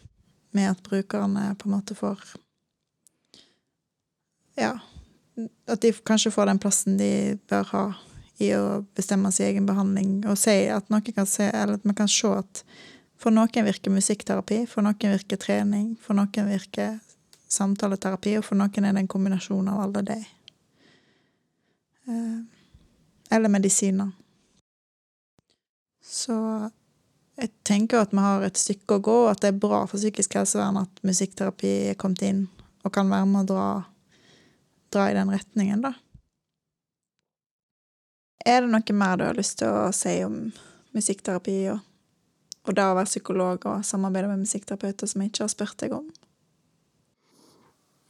med 0.57 0.71
at 0.73 0.83
brukerne 0.83 1.51
på 1.59 1.69
en 1.69 1.77
måte 1.77 1.97
får 1.99 2.23
Ja. 4.59 4.73
At 5.71 5.83
de 5.85 5.93
kanskje 5.93 6.33
får 6.35 6.51
den 6.51 6.61
plassen 6.63 6.99
de 6.99 7.39
bør 7.51 7.67
ha 7.73 7.83
i 8.43 8.53
å 8.55 8.85
bestemme 8.95 9.31
sin 9.35 9.49
egen 9.51 9.67
behandling, 9.67 10.23
og 10.31 10.39
si 10.39 10.55
at 10.71 10.91
noen 10.93 11.15
kan 11.15 11.27
se, 11.27 11.49
eller 11.51 11.79
at 11.79 11.87
man 11.87 11.97
kan 11.99 12.11
se 12.11 12.31
at 12.39 12.63
for 13.19 13.35
noen 13.35 13.67
virker 13.67 13.91
musikkterapi, 13.91 14.63
for 14.71 14.87
noen 14.87 15.15
virker 15.15 15.41
trening, 15.43 15.97
for 16.03 16.19
noen 16.19 16.51
virker 16.51 17.01
samtaleterapi, 17.51 18.37
og 18.39 18.47
for 18.47 18.59
noen 18.59 18.87
er 18.87 18.95
det 18.95 19.03
en 19.03 19.11
kombinasjon 19.11 19.71
av 19.73 19.83
alle 19.87 20.05
de. 20.07 20.19
Eller 23.35 23.53
medisiner. 23.53 24.13
Så 26.05 26.37
jeg 27.39 27.51
tenker 27.67 28.03
at 28.03 28.15
vi 28.15 28.23
har 28.23 28.47
et 28.47 28.59
stykke 28.59 28.97
å 28.97 29.03
gå, 29.05 29.17
og 29.27 29.33
at 29.33 29.43
det 29.43 29.53
er 29.53 29.61
bra 29.67 29.83
for 29.87 30.01
psykisk 30.01 30.39
helsevern 30.39 30.81
at 30.81 31.03
musikkterapi 31.07 31.75
er 31.93 31.99
kommet 32.01 32.25
inn 32.27 32.47
og 32.87 32.95
kan 32.95 33.11
være 33.11 33.27
med 33.29 33.45
å 33.45 33.49
dra, 33.51 33.67
dra 34.95 35.09
i 35.11 35.17
den 35.17 35.33
retningen, 35.33 35.83
da. 35.85 35.95
Er 38.49 38.63
det 38.65 38.71
noe 38.73 38.97
mer 38.97 39.19
du 39.19 39.27
har 39.27 39.37
lyst 39.37 39.59
til 39.61 39.69
å 39.69 39.91
si 39.93 40.15
om 40.25 40.49
musikkterapi 40.97 41.59
og, 41.75 41.83
og 42.65 42.77
det 42.77 42.87
å 42.87 42.97
være 42.97 43.11
psykolog 43.11 43.67
og 43.69 43.85
samarbeide 43.85 44.31
med 44.31 44.45
musikkterapeuter 44.47 45.11
som 45.11 45.23
jeg 45.23 45.33
ikke 45.33 45.45
har 45.45 45.53
spurt 45.53 45.79
deg 45.83 45.97
om? 45.99 46.07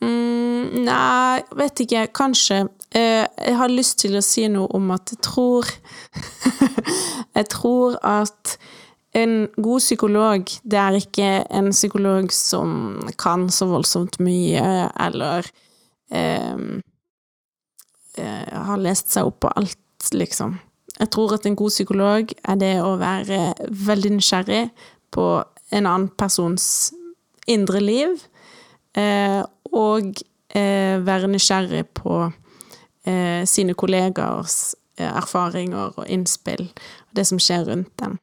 Mm, 0.04 0.84
nei, 0.86 1.42
vet 1.58 1.82
ikke. 1.82 2.06
Kanskje. 2.14 2.66
Eh, 2.94 3.24
jeg 3.26 3.56
har 3.58 3.72
lyst 3.72 3.98
til 4.04 4.18
å 4.18 4.24
si 4.24 4.46
noe 4.52 4.70
om 4.76 4.92
at 4.94 5.10
jeg 5.12 5.22
tror 5.26 5.66
Jeg 7.38 7.46
tror 7.52 7.98
at 8.06 8.56
en 9.18 9.48
god 9.56 9.82
psykolog, 9.82 10.50
det 10.62 10.78
er 10.78 10.96
ikke 10.98 11.28
en 11.54 11.70
psykolog 11.70 12.32
som 12.34 12.70
kan 13.18 13.46
så 13.50 13.68
voldsomt 13.70 14.18
mye, 14.22 14.88
eller 15.00 15.46
har 18.18 18.80
lest 18.80 19.12
seg 19.12 19.28
opp 19.28 19.40
på 19.44 19.50
alt, 19.60 20.08
liksom. 20.16 20.56
Jeg 20.98 21.10
tror 21.14 21.34
at 21.36 21.46
en 21.46 21.56
god 21.58 21.70
psykolog 21.70 22.32
er 22.42 22.56
det 22.58 22.72
å 22.82 22.96
være 22.98 23.52
veldig 23.70 24.16
nysgjerrig 24.16 24.64
på 25.14 25.26
en 25.70 25.86
annen 25.86 26.08
persons 26.18 26.90
indre 27.48 27.80
liv, 27.80 28.24
eh, 28.98 29.40
og 29.72 30.22
eh, 30.56 30.96
være 31.04 31.30
nysgjerrig 31.30 31.84
på 31.96 32.16
eh, 33.06 33.44
sine 33.48 33.76
kollegers 33.78 34.74
eh, 34.98 35.08
erfaringer 35.08 35.94
og 36.00 36.08
innspill, 36.10 36.66
og 37.08 37.20
det 37.20 37.26
som 37.30 37.40
skjer 37.42 37.68
rundt 37.70 37.94
dem. 38.02 38.18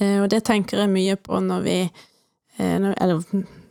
Eh, 0.00 0.22
og 0.22 0.30
det 0.32 0.44
tenker 0.48 0.82
jeg 0.82 0.94
mye 0.94 1.18
på 1.20 1.42
når 1.44 1.66
vi 1.66 1.78
eh, 1.84 2.78
Eller 2.96 3.20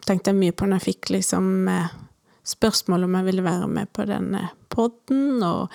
tenkte 0.06 0.30
jeg 0.30 0.38
mye 0.38 0.54
på 0.54 0.68
når 0.68 0.78
jeg 0.78 0.92
fikk 0.92 1.10
liksom 1.16 1.68
eh, 1.72 1.96
spørsmål 2.48 3.06
om 3.08 3.18
jeg 3.20 3.30
ville 3.30 3.46
være 3.46 3.68
med 3.70 3.92
på 3.94 4.06
denne 4.10 4.48
podden, 4.72 5.42
og, 5.46 5.74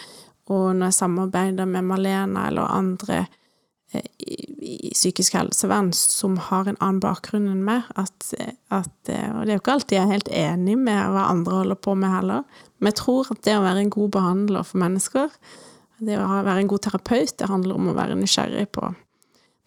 og 0.51 0.71
når 0.77 0.91
jeg 0.91 1.01
samarbeider 1.01 1.69
med 1.71 1.87
Malena 1.87 2.49
eller 2.51 2.73
andre 2.73 3.25
i 3.95 4.91
psykisk 4.95 5.37
helsevern 5.39 5.93
som 5.95 6.37
har 6.49 6.67
en 6.67 6.79
annen 6.83 7.01
bakgrunn 7.03 7.47
enn 7.51 7.63
meg. 7.67 7.87
At, 7.99 8.33
at, 8.75 8.91
og 9.07 9.45
det 9.47 9.53
er 9.53 9.55
jo 9.55 9.61
ikke 9.63 9.77
alltid 9.77 9.99
jeg 9.99 10.03
er 10.05 10.15
helt 10.15 10.33
enig 10.35 10.77
med 10.81 11.15
hva 11.15 11.29
andre 11.31 11.63
holder 11.63 11.81
på 11.87 11.95
med 11.99 12.13
heller, 12.13 12.61
men 12.79 12.91
jeg 12.91 13.01
tror 13.03 13.31
at 13.33 13.43
det 13.47 13.57
å 13.57 13.65
være 13.65 13.85
en 13.85 13.95
god 13.95 14.13
behandler 14.19 14.67
for 14.67 14.83
mennesker, 14.83 15.31
Det 15.97 16.13
å 16.21 16.25
være 16.29 16.61
en 16.61 16.69
god 16.69 16.83
terapeut, 16.85 17.39
det 17.41 17.47
handler 17.49 17.79
om 17.79 17.87
å 17.89 17.97
være 17.97 18.19
nysgjerrig 18.21 18.67
på, 18.69 18.91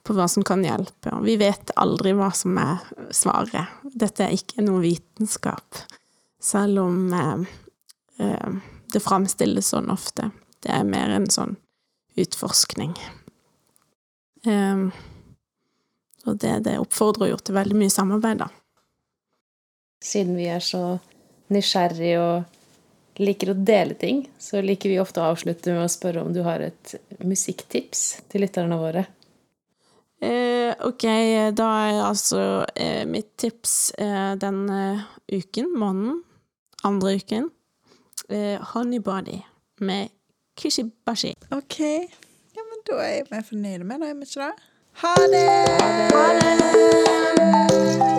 på 0.06 0.14
hva 0.14 0.28
som 0.30 0.44
kan 0.46 0.62
hjelpe. 0.62 1.10
Og 1.16 1.24
vi 1.26 1.40
vet 1.42 1.72
aldri 1.74 2.14
hva 2.14 2.28
som 2.38 2.54
er 2.62 2.84
svaret. 3.10 3.72
Dette 3.82 4.28
er 4.28 4.36
ikke 4.36 4.62
noe 4.62 4.84
vitenskap, 4.84 5.80
selv 6.40 6.80
om 6.86 7.14
eh, 7.14 7.42
eh, 8.26 8.50
det 8.94 9.04
framstilles 9.04 9.72
sånn 9.74 9.92
ofte. 9.94 10.32
Det 10.64 10.72
er 10.74 10.88
mer 10.88 11.12
en 11.16 11.30
sånn 11.32 11.56
utforskning. 12.20 12.96
Eh, 14.48 14.86
og 16.28 16.40
det, 16.44 16.56
det 16.68 16.80
oppfordrer 16.80 17.34
jo 17.34 17.40
til 17.42 17.58
veldig 17.58 17.78
mye 17.80 17.94
samarbeid, 17.94 18.44
da. 18.44 18.50
Siden 20.04 20.38
vi 20.40 20.48
er 20.48 20.64
så 20.64 21.00
nysgjerrig 21.52 22.14
og 22.22 23.20
liker 23.20 23.52
å 23.52 23.58
dele 23.68 23.98
ting, 24.00 24.24
så 24.40 24.62
liker 24.64 24.92
vi 24.92 25.00
ofte 25.02 25.20
å 25.20 25.32
avslutte 25.34 25.74
med 25.76 25.84
å 25.84 25.92
spørre 25.92 26.24
om 26.24 26.32
du 26.36 26.40
har 26.46 26.64
et 26.64 26.96
musikktips 27.26 28.04
til 28.32 28.46
lytterne 28.46 28.78
våre. 28.80 29.04
Eh, 30.20 30.72
ok, 30.84 31.06
da 31.56 31.68
er 31.88 32.02
altså 32.04 32.40
eh, 32.76 33.06
mitt 33.08 33.38
tips 33.40 33.94
eh, 34.00 34.34
denne 34.40 35.06
uken, 35.32 35.72
måneden, 35.80 36.20
andre 36.84 37.16
uken, 37.16 37.50
eh, 38.30 38.60
Honeybody 38.74 39.40
med 39.80 40.08
Kishibashi. 40.58 41.34
OK. 41.52 41.80
Ja, 41.80 42.62
men 42.70 42.80
da 42.88 42.94
er 43.04 43.24
vi 43.30 43.44
fornøyde 43.50 43.84
med 43.84 44.00
det, 44.00 44.10
er 44.10 44.14
vi 44.14 44.22
ikke 44.22 44.40
det? 44.40 44.54
Ha 44.94 45.14
det! 45.34 45.48
Ha 46.14 46.24
det! 46.40 48.19